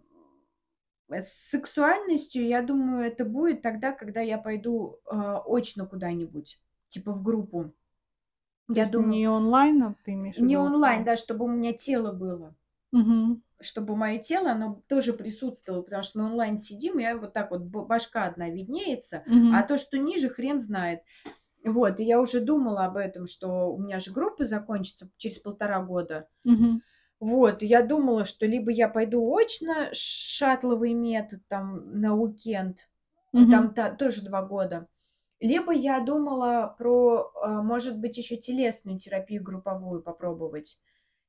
С 1.09 1.49
сексуальностью, 1.51 2.45
я 2.47 2.61
думаю, 2.63 3.05
это 3.05 3.25
будет 3.25 3.61
тогда, 3.61 3.91
когда 3.91 4.21
я 4.21 4.37
пойду, 4.39 4.99
а, 5.05 5.39
очно 5.45 5.85
куда-нибудь, 5.85 6.59
типа 6.87 7.11
в 7.11 7.21
группу. 7.23 7.73
То 8.73 8.79
Я 8.79 8.85
есть 8.85 8.93
думаю 8.93 9.07
не 9.09 9.27
онлайн, 9.27 9.83
а 9.83 9.95
ты 10.03 10.13
имеешь 10.13 10.39
в 10.39 10.41
Не 10.47 10.57
виду 10.57 10.57
онлайн, 10.57 11.03
да, 11.05 11.15
чтобы 11.15 11.45
у 11.45 11.47
меня 11.47 11.71
тело 11.73 12.11
было. 12.11 12.55
Мгм. 12.93 13.41
Чтобы 13.65 13.95
моё 13.95 14.19
тело, 14.21 14.51
оно 14.51 14.83
тоже 14.87 15.13
присутствовало, 15.13 15.81
потому 15.81 16.03
что 16.03 16.19
мы 16.19 16.25
онлайн 16.27 16.57
сидим, 16.57 16.99
и 16.99 17.03
я 17.03 17.17
вот 17.17 17.33
так 17.33 17.49
вот, 17.51 17.61
башка 17.63 18.25
одна 18.25 18.49
виднеется, 18.49 19.25
а 19.49 19.63
Мгм. 19.63 19.63
то, 19.63 19.77
что 19.77 19.97
ниже, 19.97 20.29
хрен 20.29 20.59
знает. 20.59 21.01
Вот, 21.65 21.99
и 21.99 22.05
я 22.05 22.21
уже 22.21 22.41
думала 22.41 22.85
об 22.85 22.97
этом, 22.97 23.27
что 23.27 23.71
у 23.73 23.79
меня 23.79 23.99
же 23.99 24.11
группа 24.13 24.45
закончится 24.45 25.09
через 25.17 25.39
1,5 25.39 25.83
года. 25.83 26.27
Мгм. 26.45 26.81
Вот, 27.19 27.63
я 27.63 27.81
думала, 27.83 28.25
что 28.25 28.45
либо 28.47 28.71
я 28.71 28.89
пойду 28.89 29.21
очно, 29.35 29.89
шатловый 29.93 30.93
метод 30.93 31.41
там 31.49 32.01
на 32.01 32.15
уикенд, 32.15 32.89
Мгм. 33.33 33.51
там 33.51 33.73
та 33.73 33.91
тоже 33.95 34.23
2 34.23 34.43
года, 34.43 34.87
либо 35.41 35.73
я 35.73 35.99
думала 36.01 36.75
про, 36.77 37.31
а, 37.43 37.61
может 37.63 37.99
быть, 37.99 38.17
ещё 38.17 38.37
телесную 38.37 38.99
терапию 38.99 39.43
групповую 39.43 40.01
попробовать. 40.03 40.79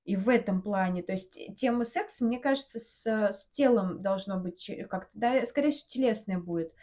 И 0.07 0.17
в 0.17 0.29
этом 0.29 0.63
плане, 0.63 1.03
то 1.03 1.13
есть 1.13 1.39
тема 1.57 1.85
секса, 1.85 2.25
мне 2.25 2.39
кажется, 2.39 2.79
с 2.79 3.07
с 3.33 3.49
телом 3.49 4.01
должно 4.03 4.39
быть 4.41 4.71
как-то, 4.89 5.19
да, 5.19 5.45
скорее 5.47 5.73
всего, 5.73 5.89
телесное 5.89 6.39
будет. 6.39 6.75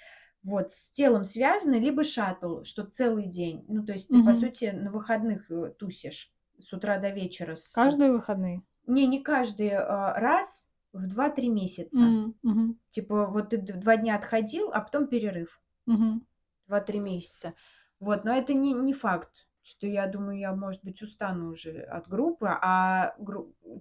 Вот, 0.44 0.72
с 0.72 0.92
телом 0.92 1.24
связано, 1.24 1.76
либо 1.80 2.04
шаттл, 2.04 2.64
что 2.64 2.84
целый 2.86 3.28
день. 3.28 3.66
Ну, 3.70 3.86
то 3.86 3.94
есть 3.94 4.12
ты, 4.12 4.20
по 4.22 4.34
Мгм. 4.34 4.36
сути, 4.36 4.66
на 4.74 4.92
выходных, 4.92 5.50
э, 5.52 5.72
тусишь 5.80 6.34
с 6.60 6.74
утра 6.74 7.00
до 7.00 7.10
вечера 7.12 7.56
с 7.56 7.74
Каждые 7.76 8.12
выходные? 8.12 8.62
Не, 8.88 9.08
не 9.08 9.24
каждый, 9.24 9.70
а, 9.72 10.14
раз 10.20 10.72
в 10.94 11.08
2-3 11.08 11.50
месяца. 11.50 12.18
Мгм. 12.44 12.78
Типа 12.92 13.28
вот 13.28 13.50
ты 13.52 13.58
д 13.58 13.74
2 13.74 13.98
дня 13.98 14.16
отходил, 14.16 14.72
а 14.74 14.82
потом 14.82 15.08
перерыв. 15.08 15.62
Мгм. 15.88 16.24
2-3 16.68 17.00
месяца. 17.00 17.54
Вот, 18.00 18.26
но 18.26 18.34
это 18.34 18.54
не 18.54 18.74
не 18.74 18.94
факт, 18.94 19.48
что 19.64 19.88
я 19.88 20.08
думаю, 20.08 20.40
я, 20.40 20.54
может 20.56 20.84
быть, 20.84 21.02
устану 21.02 21.50
уже 21.50 21.80
от 21.82 22.08
группы, 22.08 22.48
а 22.50 23.16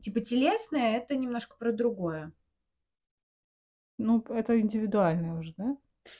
типа 0.01 0.20
телесное- 0.20 0.97
это 0.97 1.16
немножко 1.16 1.57
про 1.59 1.72
другое. 1.72 2.33
Ну, 3.99 4.24
это 4.28 4.59
индивидуальная 4.61 5.39
уже, 5.39 5.55
да, 5.57 5.76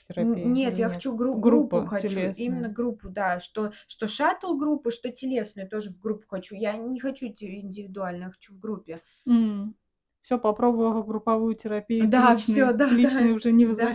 терапия 0.07 0.45
нет, 0.45 0.77
я 0.77 0.85
нет? 0.85 0.95
хочу 0.95 1.15
гру 1.15 1.35
группу 1.35 1.77
Группа 1.77 1.87
хочу, 1.87 2.07
именно 2.19 2.61
телесная. 2.61 2.69
группу, 2.69 3.09
да, 3.09 3.39
что 3.39 3.71
что 3.87 4.07
шаттл-группу, 4.07 4.91
что 4.91 5.11
телесную 5.11 5.67
тоже 5.69 5.89
в 5.91 5.99
группу 5.99 6.25
хочу. 6.27 6.55
Я 6.55 6.73
не 6.77 6.99
хочу 6.99 7.25
индивидуально, 7.27 8.25
я 8.25 8.29
хочу 8.31 8.53
в 8.53 8.59
группе. 8.59 9.01
М. 9.27 9.75
Всё, 10.21 10.39
попробовала 10.39 11.03
групповую 11.03 11.55
терапию, 11.55 12.07
Да, 12.07 12.31
личной 12.35 12.55
к 12.77 12.91
личной 12.91 13.31
да-да, 13.31 13.35
уже 13.35 13.51
не 13.51 13.65
да. 13.65 13.93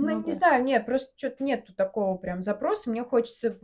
Ну, 0.00 0.22
не 0.24 0.32
да. 0.32 0.32
знаю, 0.32 0.64
нет, 0.64 0.86
просто 0.86 1.12
чё-то 1.16 1.44
нету 1.44 1.74
такого 1.74 2.16
прям 2.16 2.40
запроса. 2.42 2.88
Мне 2.90 3.04
хочется 3.04 3.58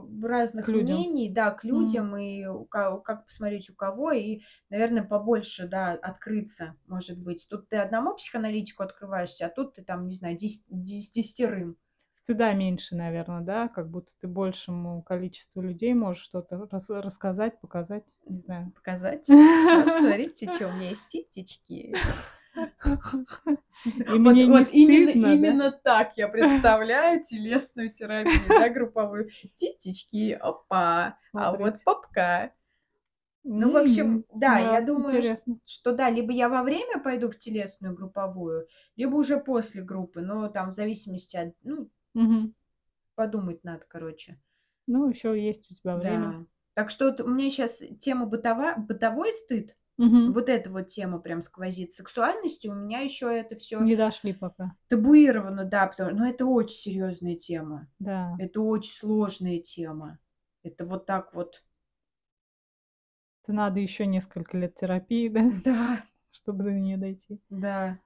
К 0.63 0.69
разных 0.69 0.69
людям. 0.69 1.07
мнений, 1.07 1.31
да, 1.33 1.51
к 1.53 1.65
М. 1.73 2.05
людям, 2.05 2.17
и 2.19 2.45
у 2.47 2.65
ка 2.67 2.99
как 2.99 3.27
посмотреть 3.27 3.71
у 3.71 3.75
кого, 3.75 4.13
и, 4.13 4.41
наверно, 4.69 5.03
побольше, 5.05 5.67
да, 5.69 5.93
открыться, 5.93 6.77
может 6.87 7.19
быть. 7.19 7.47
Тут 7.51 7.69
ты 7.71 7.77
одному 7.79 8.15
психоаналитику 8.15 8.83
открываешься, 8.83 9.47
а 9.47 9.49
тут 9.51 9.75
ты 9.75 9.83
там, 9.85 10.07
не 10.07 10.15
знаю, 10.15 10.37
дес 10.37 10.65
дес 10.69 11.11
десятерым. 11.11 11.79
Стыда 12.17 12.53
меньше, 12.55 12.97
наверно, 12.97 13.43
да? 13.43 13.69
Как 13.69 13.89
будто 13.91 14.11
ты 14.21 14.27
большему 14.29 15.03
количеству 15.03 15.61
людей 15.63 15.95
можешь 15.95 16.23
что-то 16.23 16.67
рас 16.71 16.91
рассказать, 16.91 17.61
показать, 17.61 18.05
не 18.27 18.41
знаю. 18.41 18.73
Показать? 18.77 19.45
Вот 19.71 19.99
смотрите, 19.99 20.51
чё 20.51 20.69
у 20.71 20.73
меня 20.73 20.91
есть 20.91 21.09
титечки. 21.09 22.03
И 23.85 24.19
Вот 24.19 24.43
вот 24.43 24.69
именно 24.73 25.11
стыдно, 25.11 25.37
да? 25.37 25.61
именно 25.61 25.71
так 25.73 26.17
я 26.17 26.29
представляю 26.29 27.21
телесную 27.23 27.91
терапию, 27.91 28.55
да, 28.55 28.69
групповую. 28.69 29.31
Титечки, 29.55 30.33
опа, 30.33 31.17
а 31.33 31.53
вот 31.57 31.77
попка. 31.85 32.53
Ну, 33.45 33.73
в 33.73 33.77
общем, 33.77 34.21
М, 34.21 34.25
да, 34.33 34.59
я 34.59 34.81
да, 34.81 34.87
думаю, 34.87 35.21
интересно. 35.21 35.59
что 35.65 35.93
да, 35.93 36.11
либо 36.11 36.33
я 36.33 36.49
во 36.49 36.63
время 36.63 37.01
пойду 37.01 37.31
в 37.31 37.37
телесную 37.37 37.95
групповую, 37.95 38.69
либо 38.97 39.17
уже 39.17 39.39
после 39.41 39.83
группы, 39.83 40.21
но 40.21 40.49
там 40.49 40.71
в 40.71 40.75
зависимости 40.75 41.37
от 41.37 41.55
ну, 41.63 41.91
Мгм. 42.15 42.53
подумать 43.17 43.65
надо, 43.65 43.85
короче. 43.87 44.39
Ну, 44.89 45.09
еще 45.09 45.41
есть 45.41 45.71
у 45.71 45.75
тебя 45.77 45.97
время. 45.97 46.35
Да. 46.35 46.47
Так 46.75 46.91
что 46.91 47.07
вот 47.07 47.21
у 47.21 47.29
меня 47.29 47.51
сейчас 47.51 47.83
тема 47.99 48.27
бытова 48.27 48.77
бытовой 48.77 49.33
стыд, 49.33 49.77
Мгм. 49.99 50.33
вот 50.33 50.49
эта 50.49 50.71
вот 50.71 50.89
тема 50.89 51.19
прям 51.19 51.43
сквозит. 51.43 51.93
Сексуальностью 51.93 52.73
у 52.73 52.75
меня 52.75 53.01
еще 53.01 53.27
это 53.37 53.57
все 53.57 53.85
Не 53.85 53.97
дошли 53.97 54.33
пока. 54.33 54.71
табуировано, 54.89 55.65
да, 55.65 55.87
потому 55.87 56.11
но 56.17 56.29
это 56.29 56.47
очень 56.47 56.77
серьезная 56.77 57.37
тема. 57.37 57.89
Да. 58.01 58.37
Это 58.39 58.61
очень 58.61 58.93
сложная 58.93 59.61
тема. 59.61 60.19
Это 60.63 60.85
вот 60.87 61.07
так 61.07 61.35
вот 61.35 61.63
Это 63.43 63.53
надо 63.53 63.81
еще 63.81 64.07
несколько 64.07 64.57
лет 64.57 64.77
терапии, 64.77 65.29
да, 65.29 65.51
Да, 65.65 66.05
чтобы 66.31 66.63
до 66.65 66.71
нее 66.73 66.97
дойти. 66.97 67.41
да. 67.51 67.99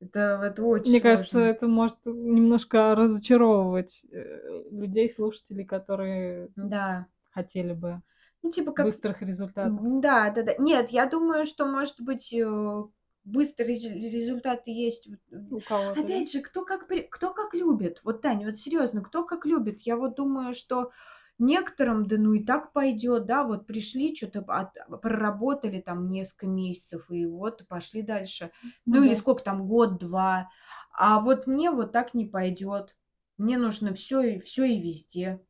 Это 0.00 0.40
это 0.44 0.62
очень 0.62 0.90
Мне 0.90 1.00
кажется, 1.00 1.38
сложно. 1.38 1.50
это 1.50 1.66
может 1.66 1.96
немножко 2.04 2.94
разочаровывать, 2.94 4.04
э, 4.12 4.62
людей, 4.70 5.10
слушателей, 5.10 5.64
которые 5.64 6.48
Да. 6.56 7.06
хотели 7.30 7.72
бы 7.72 8.00
Ну, 8.42 8.50
типа 8.50 8.72
как 8.72 8.86
быстрых 8.86 9.22
результатов. 9.22 9.80
М, 9.80 10.00
да, 10.00 10.30
да-да. 10.30 10.54
Нет, 10.58 10.90
я 10.90 11.06
думаю, 11.06 11.46
что, 11.46 11.66
может 11.66 12.00
быть, 12.00 12.32
э, 12.32 12.82
быстрые 13.24 13.78
результаты 14.10 14.70
есть. 14.70 15.08
У 15.50 15.60
кого-то, 15.60 16.00
да? 16.02 16.08
Опять 16.08 16.32
же, 16.32 16.40
кто 16.40 16.64
как 16.64 16.86
при 16.86 17.00
кто 17.02 17.32
как 17.32 17.54
любит. 17.54 18.00
Вот, 18.04 18.22
Таня, 18.22 18.46
вот 18.46 18.56
серьезно, 18.56 19.02
кто 19.02 19.24
как 19.24 19.44
любит. 19.46 19.80
Я 19.82 19.96
вот 19.96 20.14
думаю, 20.16 20.54
что 20.54 20.90
некоторым, 21.38 22.06
да 22.06 22.16
ну 22.18 22.32
и 22.34 22.44
так 22.44 22.72
пойдет, 22.72 23.26
да, 23.26 23.44
вот 23.44 23.66
пришли, 23.66 24.14
что 24.14 24.26
то 24.28 24.72
проработали 25.02 25.80
там 25.80 26.10
несколько 26.10 26.46
месяцев 26.46 27.10
и 27.10 27.26
вот 27.26 27.66
пошли 27.68 28.02
дальше. 28.02 28.50
Ну 28.62 28.72
Ну 28.86 29.04
или 29.04 29.14
да. 29.14 29.20
сколько 29.20 29.42
там, 29.42 29.66
год-два. 29.66 30.50
А 30.92 31.20
вот 31.20 31.46
мне 31.46 31.70
вот 31.70 31.92
так 31.92 32.14
не 32.14 32.24
пойдет. 32.26 32.96
Мне 33.36 33.56
нужно 33.56 33.94
все 33.94 34.20
и 34.20 34.38
все 34.40 34.64
и 34.64 34.80
везде, 34.80 35.40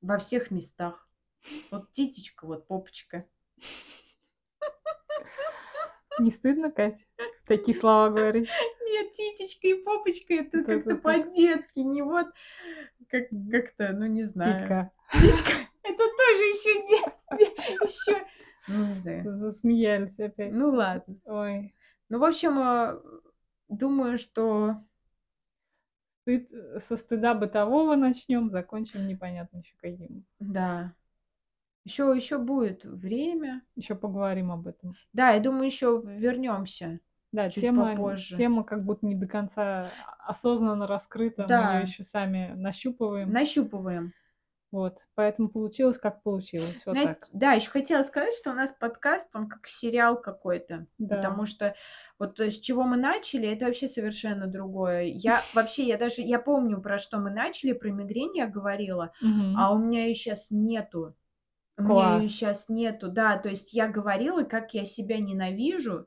во 0.00 0.18
всех 0.18 0.50
местах. 0.50 1.05
Вот 1.70 1.90
титечка, 1.92 2.46
вот 2.46 2.66
попочка. 2.66 3.26
Не 6.18 6.30
стыдно, 6.30 6.70
Кать, 6.70 7.06
такие 7.46 7.76
слова 7.78 8.08
говорить? 8.08 8.48
Нет, 8.80 9.12
титечка 9.12 9.66
и 9.68 9.74
попочка- 9.82 10.34
это 10.34 10.64
как-то 10.64 10.96
по-детски, 10.96 11.80
не 11.80 12.00
вот 12.02 12.28
как 13.10 13.24
как-то, 13.50 13.92
ну, 13.92 14.06
не 14.06 14.24
знаю. 14.24 14.58
Титька. 14.58 14.90
Титька- 15.12 15.68
это 15.82 15.98
тоже 15.98 16.42
еще 16.44 16.70
еще, 17.84 18.26
ну, 18.68 18.86
не 18.88 18.94
знаю. 18.94 19.36
Засмеялись 19.36 20.18
опять. 20.18 20.52
Ну, 20.52 20.70
ладно. 20.70 21.16
Ой, 21.24 21.74
Ну, 22.08 22.18
в 22.18 22.24
общем, 22.24 22.58
э, 22.58 22.98
думаю, 23.68 24.16
что 24.16 24.76
стыд 26.22 26.48
со 26.88 26.96
стыда 26.96 27.34
бытового 27.34 27.94
начнем, 27.94 28.48
закончим 28.50 29.06
непонятно 29.06 29.58
еще 29.58 29.74
каким. 29.82 30.24
да, 30.40 30.94
еще 31.86 32.12
еще 32.14 32.38
будет 32.38 32.84
время. 32.84 33.62
Еще 33.76 33.94
поговорим 33.94 34.50
об 34.52 34.66
этом. 34.66 34.94
Да, 35.12 35.30
я 35.30 35.40
думаю, 35.40 35.64
еще 35.66 36.02
вернемся. 36.04 37.00
Да, 37.32 37.48
Чуть 37.50 37.62
тема 37.62 37.90
попозже. 37.94 38.36
тема 38.36 38.64
как 38.64 38.84
будто 38.84 39.06
не 39.06 39.14
до 39.14 39.26
конца 39.26 39.90
осознанно 40.26 40.86
раскрыта, 40.86 41.42
мы 41.42 41.48
Да. 41.48 41.74
её 41.74 41.86
еще 41.86 42.04
сами 42.04 42.52
нащупываем. 42.56 43.30
Нащупываем. 43.32 44.12
Вот, 44.72 44.98
поэтому 45.14 45.48
получилось, 45.48 45.96
как 45.96 46.22
получилось. 46.22 46.82
Вот 46.86 46.92
Знаете, 46.92 47.14
так. 47.20 47.28
да, 47.32 47.52
еще 47.52 47.70
хотела 47.70 48.02
сказать, 48.02 48.34
что 48.34 48.50
у 48.50 48.54
нас 48.54 48.72
подкаст, 48.72 49.34
он 49.36 49.48
как 49.48 49.68
сериал 49.68 50.20
какой-то. 50.20 50.86
Да. 50.98 51.16
Потому 51.16 51.46
что 51.46 51.74
вот 52.18 52.34
то, 52.34 52.50
с 52.50 52.58
чего 52.58 52.82
мы 52.82 52.96
начали, 52.96 53.48
это 53.48 53.66
вообще 53.66 53.86
совершенно 53.86 54.46
другое. 54.48 55.02
Я 55.04 55.40
вообще, 55.54 55.84
я 55.84 55.96
даже, 55.96 56.22
я 56.22 56.38
помню, 56.40 56.80
про 56.80 56.98
что 56.98 57.18
мы 57.18 57.30
начали, 57.30 57.72
про 57.72 57.90
мигрень 57.90 58.36
я 58.36 58.46
говорила, 58.48 59.12
Мгм. 59.20 59.54
а 59.56 59.72
у 59.72 59.78
меня 59.78 60.06
ее 60.06 60.14
сейчас 60.14 60.50
нету. 60.50 61.14
У 61.78 61.82
меня 61.82 62.06
ее 62.06 62.28
Класс. 62.28 62.28
сейчас 62.28 62.68
нету, 62.68 63.08
да. 63.08 63.36
То 63.38 63.48
есть 63.50 63.72
я 63.74 63.88
говорила, 63.88 64.44
как 64.44 64.74
я 64.74 64.84
себя 64.84 65.18
ненавижу, 65.18 66.06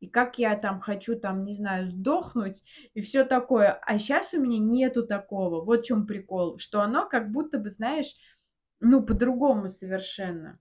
и 0.00 0.08
как 0.08 0.38
я 0.38 0.56
там 0.56 0.80
хочу, 0.80 1.18
там, 1.18 1.44
не 1.44 1.52
знаю, 1.52 1.86
сдохнуть, 1.86 2.62
и 2.94 3.02
все 3.02 3.24
такое. 3.24 3.72
А 3.72 3.98
сейчас 3.98 4.32
у 4.32 4.40
меня 4.40 4.58
нету 4.58 5.06
такого. 5.06 5.62
Вот 5.62 5.80
в 5.80 5.84
чем 5.84 6.06
прикол. 6.06 6.58
Что 6.58 6.80
оно 6.80 7.06
как 7.06 7.30
будто 7.32 7.58
бы, 7.58 7.68
знаешь, 7.68 8.14
ну, 8.80 9.02
по-другому 9.02 9.68
совершенно. 9.68 10.58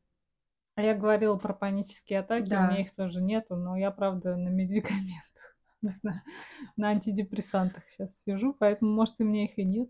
А 0.76 0.82
я 0.82 0.94
говорила 0.94 1.36
про 1.38 1.54
панические 1.54 2.20
атаки, 2.20 2.46
у 2.46 2.48
Да. 2.48 2.68
меня 2.68 2.82
их 2.82 2.94
тоже 2.96 3.22
нету, 3.22 3.56
но 3.56 3.78
я, 3.78 3.92
правда, 3.92 4.36
на 4.36 4.50
медикаментах, 4.50 5.56
не 5.82 5.90
знаю, 5.90 6.22
на 6.78 6.90
антидепрессантах 6.90 7.84
сейчас 7.92 8.18
сижу, 8.26 8.54
поэтому, 8.54 8.92
может, 8.94 9.16
и 9.20 9.24
мне 9.24 9.46
их 9.46 9.58
и 9.58 9.64
нет. 9.64 9.90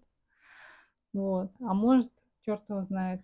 Вот. 1.14 1.52
А 1.60 1.74
может, 1.74 2.12
черт 2.46 2.62
его 2.70 2.84
знает, 2.84 3.22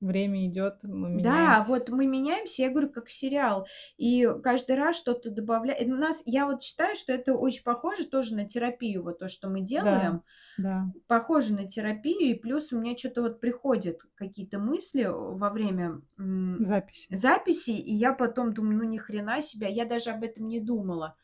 время 0.00 0.46
идет, 0.48 0.82
мы 0.84 1.10
Да, 1.12 1.64
меняемся. 1.64 1.66
вот 1.66 1.88
мы 1.88 2.06
меняемся, 2.06 2.62
я 2.62 2.70
говорю, 2.70 2.88
как 2.90 3.10
сериал. 3.10 3.66
И 3.96 4.28
каждый 4.44 4.76
раз 4.76 4.96
что-то 4.96 5.30
добавляем. 5.30 5.92
У 5.92 5.96
нас, 5.96 6.22
я 6.24 6.46
вот 6.46 6.62
считаю, 6.62 6.94
что 6.94 7.12
это 7.12 7.34
очень 7.34 7.64
похоже 7.64 8.06
тоже 8.06 8.36
на 8.36 8.46
терапию, 8.46 9.02
вот 9.02 9.18
то, 9.18 9.28
что 9.28 9.48
мы 9.48 9.60
Да, 9.74 9.96
делаем. 10.00 10.22
да. 10.56 10.92
Похоже 11.08 11.54
на 11.54 11.68
терапию, 11.68 12.20
и 12.30 12.34
плюс 12.34 12.72
у 12.72 12.80
меня 12.80 12.96
что-то 12.96 13.22
вот 13.22 13.40
приходят 13.40 14.00
какие-то 14.16 14.58
мысли 14.58 15.04
во 15.04 15.50
время 15.50 16.02
м, 16.18 16.68
Запись. 16.68 17.10
записи, 17.10 17.72
и 17.72 17.94
я 17.94 18.12
потом 18.14 18.54
думаю, 18.54 18.78
ну 18.78 18.84
ни 18.84 18.98
хрена 18.98 19.42
себе, 19.42 19.72
я 19.72 19.86
даже 19.86 20.10
об 20.10 20.24
этом 20.24 20.48
не 20.48 20.60
думала. 20.60 21.16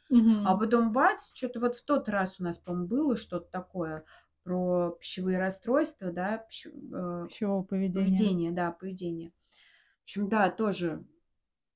А 0.42 0.54
Мгм. 0.54 0.58
потом 0.58 0.92
бац, 0.92 1.30
что-то 1.34 1.60
вот 1.60 1.76
в 1.76 1.84
тот 1.84 2.08
раз 2.08 2.40
у 2.40 2.44
нас, 2.44 2.58
по-моему, 2.58 2.88
было 2.88 3.16
что-то 3.16 3.50
такое 3.50 4.04
про 4.46 4.92
пищевые 5.00 5.38
расстройства, 5.38 6.12
да, 6.12 6.44
пищ- 6.48 6.66
э, 6.70 7.26
Пищевого 7.28 7.64
поведения. 7.64 8.04
поведение, 8.04 8.52
да, 8.52 8.70
поведение. 8.70 9.32
В 10.00 10.02
общем, 10.04 10.28
да, 10.28 10.50
тоже. 10.50 11.04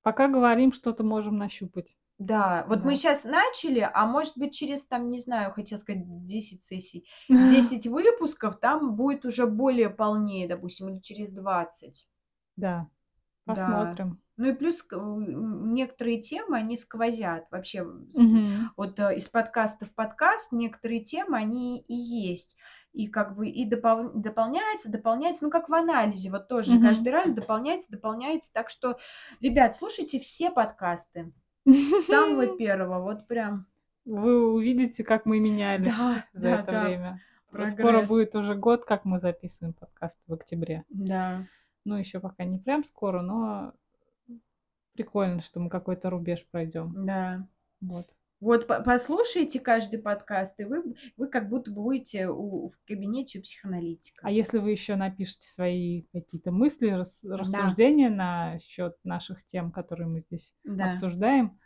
Пока 0.03 0.29
говорим, 0.29 0.73
что-то 0.73 1.03
можем 1.03 1.37
нащупать. 1.37 1.97
Да, 2.19 2.65
вот 2.69 2.85
мы 2.85 2.91
Да. 2.91 2.95
сейчас 2.95 3.25
начали, 3.25 3.89
а 3.93 4.07
может 4.07 4.39
быть 4.39 4.55
через, 4.55 4.87
там, 4.87 5.11
не 5.11 5.19
знаю, 5.19 5.53
хотела 5.53 5.79
сказать 5.81 6.03
10 6.25 6.63
сессий, 6.63 7.09
10 7.29 7.89
выпусков, 7.89 8.61
там 8.61 8.95
будет 8.95 9.25
уже 9.25 9.47
более 9.47 9.91
полнее, 9.91 10.47
допустим, 10.47 10.91
или 10.91 11.01
через 11.01 11.33
20. 11.33 12.09
Да. 12.57 12.87
Да. 13.47 13.97
Ну 14.41 14.49
и 14.49 14.53
плюс 14.55 14.83
некоторые 14.91 16.19
темы, 16.21 16.57
они 16.57 16.77
сквозят 16.77 17.45
вообще. 17.51 17.85
с- 18.09 18.17
Мгм. 18.19 18.71
Вот 18.77 18.99
э, 18.99 19.17
из 19.17 19.29
подкаста 19.29 19.85
в 19.85 19.91
подкаст 19.95 20.51
некоторые 20.53 21.01
темы, 21.01 21.37
они 21.37 21.81
и 21.81 21.95
есть. 21.95 22.57
И 22.93 23.07
как 23.07 23.37
бы 23.37 23.49
и 23.49 23.69
допол- 23.71 24.11
дополняется, 24.15 24.91
дополняется, 24.91 25.45
ну 25.45 25.51
как 25.51 25.69
в 25.69 25.75
анализе, 25.75 26.31
вот 26.31 26.49
тоже 26.49 26.75
Мгм. 26.75 26.85
каждый 26.87 27.11
раз 27.11 27.33
дополняется, 27.33 27.93
дополняется. 27.93 28.51
Так 28.53 28.71
что, 28.71 28.99
ребят, 29.41 29.75
слушайте 29.75 30.19
все 30.19 30.51
подкасты 30.51 31.33
с 31.67 32.07
самого 32.07 32.47
первого, 32.59 33.01
вот 33.03 33.27
прям 33.29 33.67
Вы 34.07 34.51
увидите, 34.53 35.05
как 35.05 35.27
мы 35.27 35.39
менялись 35.39 35.95
Да, 35.97 36.25
за 36.33 36.43
да, 36.51 36.61
это 36.61 36.73
да. 36.73 36.85
время. 36.85 37.21
Скоро 37.51 37.67
прогресс. 37.93 38.09
будет 38.09 38.35
уже 38.35 38.55
год, 38.55 38.85
как 38.87 39.05
мы 39.05 39.21
записываем 39.21 39.75
подкаст 39.75 40.17
в 40.27 40.33
октябре. 40.33 40.85
Да, 40.89 41.45
Ну, 41.85 41.97
еще 41.97 42.21
пока 42.21 42.45
не 42.45 42.59
прям 42.59 42.85
скоро, 42.85 43.21
но 43.23 43.75
прикольно, 44.95 45.41
что 45.43 45.61
мы 45.61 45.71
какой-то 45.71 46.11
рубеж 46.11 46.47
пройдем. 46.51 47.05
да. 47.07 47.47
Вот. 47.81 48.07
Вот 48.41 48.67
по- 48.67 48.83
послушайте 48.83 49.61
каждый 49.61 50.01
подкаст, 50.01 50.59
и 50.61 50.65
вы, 50.65 50.95
вы 51.19 51.29
как 51.29 51.51
будто 51.51 51.71
будете 51.71 52.29
у- 52.29 52.69
в 52.69 52.79
кабинете 52.87 53.39
у 53.39 53.43
психоаналитика. 53.43 54.27
А 54.27 54.31
если 54.31 54.57
вы 54.59 54.71
еще 54.71 54.97
напишите 54.97 55.47
свои 55.51 56.05
какие-то 56.13 56.51
мысли, 56.51 56.89
рас- 56.89 57.19
рассуждения 57.23 58.09
на 58.09 58.59
счет 58.61 58.97
наших 59.05 59.45
тем, 59.45 59.71
которые 59.71 60.09
мы 60.09 60.21
здесь 60.21 60.55
Да, 60.65 60.93
обсуждаем, 60.93 61.59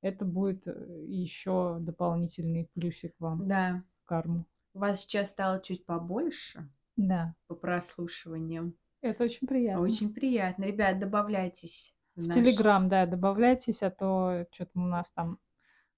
это 0.00 0.24
будет 0.24 0.66
еще 1.06 1.76
дополнительный 1.80 2.70
плюсик 2.74 3.12
вам 3.18 3.46
да. 3.46 3.82
в 4.02 4.06
карму. 4.06 4.46
У 4.72 4.78
вас 4.78 5.00
сейчас 5.02 5.30
стало 5.30 5.60
чуть 5.60 5.84
побольше 5.84 6.70
Да, 6.96 7.34
по 7.48 7.54
прослушиваниям. 7.54 8.74
это 9.02 9.24
очень 9.24 9.46
приятно. 9.46 9.82
Очень 9.82 10.12
приятно. 10.14 10.64
Ребят, 10.64 10.98
добавляйтесь 10.98 11.94
в 12.16 12.22
наш- 12.22 12.34
Телеграм, 12.34 12.88
да, 12.88 13.06
добавляйтесь, 13.06 13.82
а 13.82 13.90
то 13.90 14.46
что-то 14.52 14.72
у 14.80 14.82
нас 14.86 15.10
там 15.12 15.38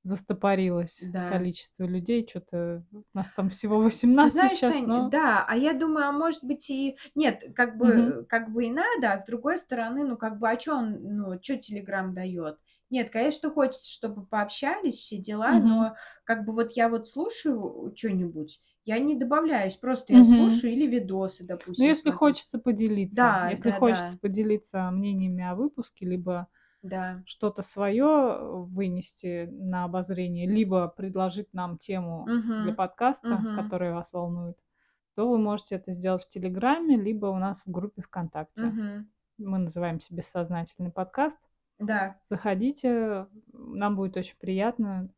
застопорилось 0.04 1.10
Да. 1.12 1.26
количество 1.26 1.84
людей, 1.84 2.26
что-то 2.28 2.84
у 2.92 3.04
нас 3.14 3.30
там 3.30 3.50
всего 3.50 3.78
Ты 4.18 4.30
18 4.30 4.30
знаешь, 4.30 4.60
сейчас, 4.60 4.62
Тань, 4.62 4.86
но... 4.86 5.10
да, 5.10 5.44
а 5.46 5.56
я 5.56 5.74
думаю, 5.74 6.06
а 6.08 6.12
может 6.12 6.42
быть 6.42 6.70
и... 6.70 6.96
Нет, 7.14 7.44
как 7.54 7.76
бы, 7.76 7.86
Мгм. 7.88 8.26
как 8.30 8.50
бы 8.50 8.64
и 8.64 8.70
надо, 8.70 9.12
а 9.12 9.18
с 9.18 9.26
другой 9.26 9.58
стороны, 9.58 10.04
ну 10.04 10.16
как 10.16 10.38
бы, 10.38 10.48
а 10.48 10.58
что 10.58 10.76
он, 10.76 10.98
ну, 11.02 11.38
что 11.42 11.56
Телеграм 11.58 12.14
дает? 12.14 12.58
Нет, 12.88 13.10
конечно, 13.10 13.50
хочется, 13.50 13.90
чтобы 13.90 14.24
пообщались, 14.24 14.96
все 14.96 15.18
дела, 15.18 15.58
Мгм. 15.58 15.60
но 15.60 15.96
как 16.24 16.44
бы 16.46 16.52
вот 16.52 16.72
я 16.72 16.88
вот 16.88 17.08
слушаю 17.08 17.92
что-нибудь, 17.94 18.60
я 18.86 18.98
не 19.00 19.16
добавляюсь, 19.16 19.76
просто 19.76 20.14
я 20.14 20.24
Мгм. 20.24 20.24
слушаю 20.24 20.72
или 20.72 20.86
видосы, 20.86 21.44
допустим. 21.44 21.74
Ну, 21.76 21.84
если 21.86 22.10
смотрю. 22.10 22.10
хочется 22.10 22.58
поделиться, 22.58 23.38
Да, 23.38 23.40
если 23.42 23.70
да, 23.70 23.80
хочется 23.80 24.16
да. 24.16 24.20
поделиться 24.20 24.90
мнениями 24.90 25.44
о 25.44 25.54
выпуске, 25.54 26.06
либо 26.06 26.48
Да. 26.82 27.26
что-то 27.26 27.62
свое 27.62 28.38
вынести 28.66 29.46
на 29.50 29.84
обозрение, 29.84 30.46
либо 30.48 30.88
предложить 30.88 31.52
нам 31.54 31.78
тему 31.78 32.34
для 32.58 32.72
Мгм. 32.72 32.74
подкаста, 32.74 33.48
Мгм. 33.48 33.50
которая 33.52 33.94
вас 33.94 34.12
волнует, 34.12 34.58
то 35.16 35.28
вы 35.30 35.38
можете 35.38 35.76
это 35.76 35.92
сделать 35.92 36.24
в 36.24 36.28
Телеграме, 36.28 36.96
либо 36.96 37.26
у 37.26 37.38
нас 37.38 37.62
в 37.66 37.70
группе 37.70 38.02
ВКонтакте. 38.02 38.76
Мгм. 38.76 39.08
Мы 39.38 39.58
называемся 39.58 40.14
«Бессознательный 40.14 40.92
подкаст». 40.92 41.38
Да. 41.78 42.20
Заходите, 42.26 43.28
нам 43.52 43.96
будет 43.96 44.16
очень 44.16 44.38
приятно. 44.38 45.10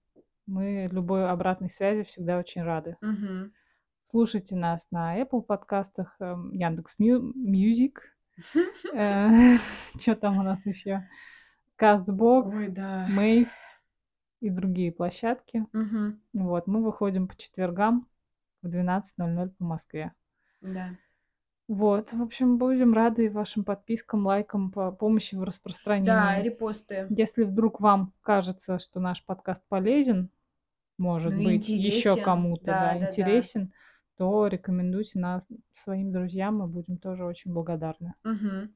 Мы 0.48 0.88
любой 0.90 1.28
обратной 1.28 1.68
связи 1.68 2.04
всегда 2.04 2.38
очень 2.38 2.62
рады. 2.62 2.96
Мгм. 3.02 3.52
Слушайте 4.04 4.56
нас 4.56 4.86
на 4.90 5.20
Apple 5.20 5.42
подкастах, 5.42 6.16
эм, 6.20 6.52
Яндекс 6.52 6.94
Music. 6.98 8.00
Что 10.00 10.16
там 10.16 10.38
у 10.38 10.42
нас 10.42 10.64
еще? 10.64 11.06
Castbox, 11.78 12.50
Ой, 12.54 12.68
да. 12.68 13.06
Mave 13.10 13.50
и 14.40 14.48
другие 14.48 14.90
площадки. 14.90 15.66
Вот, 16.32 16.66
мы 16.66 16.82
выходим 16.82 17.28
по 17.28 17.36
четвергам 17.36 18.08
в 18.62 18.68
12.00 18.68 19.50
по 19.50 19.64
Москве. 19.64 20.12
Да. 20.62 20.96
Вот, 21.68 22.14
в 22.14 22.22
общем, 22.22 22.56
будем 22.56 22.94
рады 22.94 23.30
вашим 23.30 23.64
подпискам, 23.64 24.24
лайкам, 24.24 24.70
по 24.70 24.90
помощи 24.92 25.34
в 25.34 25.40
Да, 25.40 25.44
распространении. 25.44 26.42
репосты. 26.42 27.06
Если 27.10 27.44
вдруг 27.44 27.80
вам 27.80 28.14
кажется, 28.22 28.78
что 28.78 28.98
наш 28.98 29.22
подкаст 29.26 29.62
полезен, 29.68 30.30
может 30.98 31.34
Ну, 31.34 31.42
быть, 31.42 31.68
еще 31.68 32.16
интересен. 32.16 32.24
кому-то 32.24 32.64
Да, 32.64 32.72
да, 32.72 32.94
да, 32.94 32.98
да. 32.98 33.04
интересен, 33.06 33.72
то 34.16 34.46
рекомендуйте 34.46 35.18
нас 35.18 35.46
своим 35.72 36.12
друзьям, 36.12 36.58
мы 36.58 36.66
будем 36.66 36.98
тоже 36.98 37.24
очень 37.24 37.52
благодарны. 37.52 38.14
Мгм. 38.24 38.72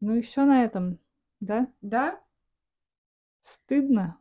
Ну 0.00 0.16
и 0.16 0.20
все 0.22 0.44
на 0.44 0.64
этом, 0.64 0.98
да? 1.40 1.66
Да? 1.80 2.20
Стыдно, 3.42 4.18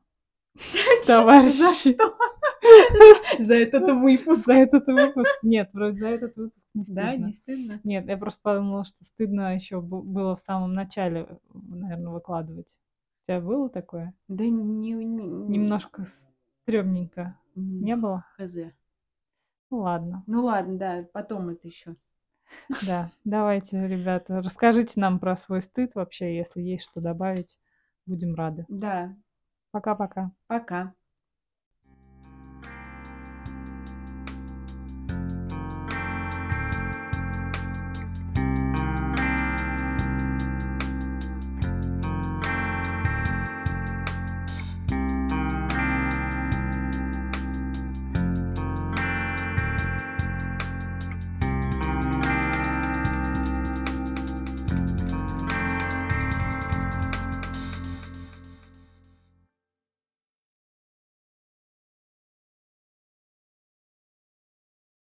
За 1.05 1.07
товарищи, 1.07 1.93
что? 1.93 2.15
За 3.39 3.55
этот 3.55 3.89
выпуск. 3.89 4.45
за 4.45 4.53
этот 4.53 4.87
выпуск. 4.87 5.29
Нет, 5.43 5.69
вроде 5.73 5.97
за 5.97 6.07
этот 6.09 6.35
выпуск 6.35 6.65
не 6.73 6.83
Да, 6.83 7.11
стыдно. 7.11 7.27
не 7.27 7.33
стыдно? 7.33 7.79
Нет, 7.83 8.07
я 8.07 8.17
просто 8.17 8.41
подумала, 8.43 8.85
что 8.85 9.03
стыдно 9.05 9.55
еще 9.55 9.81
было 9.81 10.35
в 10.35 10.41
самом 10.41 10.73
начале, 10.73 11.27
наверное, 11.53 12.11
выкладывать. 12.13 12.73
У 13.23 13.27
тебя 13.27 13.41
было 13.41 13.69
такое? 13.69 14.13
Да 14.27 14.45
не 14.47 14.93
Немножко 14.93 16.05
стрёмненько. 16.63 17.37
М, 17.55 17.83
Не 17.85 17.95
было? 17.95 18.25
хз. 18.37 18.57
Ну 19.71 19.77
ладно. 19.79 20.23
Ну 20.27 20.43
ладно, 20.45 20.77
да, 20.77 21.05
потом 21.13 21.49
это 21.49 21.67
еще. 21.67 21.95
Да, 22.87 23.11
давайте, 23.25 23.87
ребята, 23.87 24.41
расскажите 24.41 24.99
нам 24.99 25.19
про 25.19 25.37
свой 25.37 25.61
стыд 25.61 25.91
вообще, 25.95 26.35
если 26.35 26.61
есть 26.61 26.83
что 26.85 27.01
добавить. 27.01 27.57
Будем 28.05 28.35
рады. 28.35 28.65
Да. 28.69 29.15
Пока-пока. 29.71 30.31
Пока. 30.47 30.93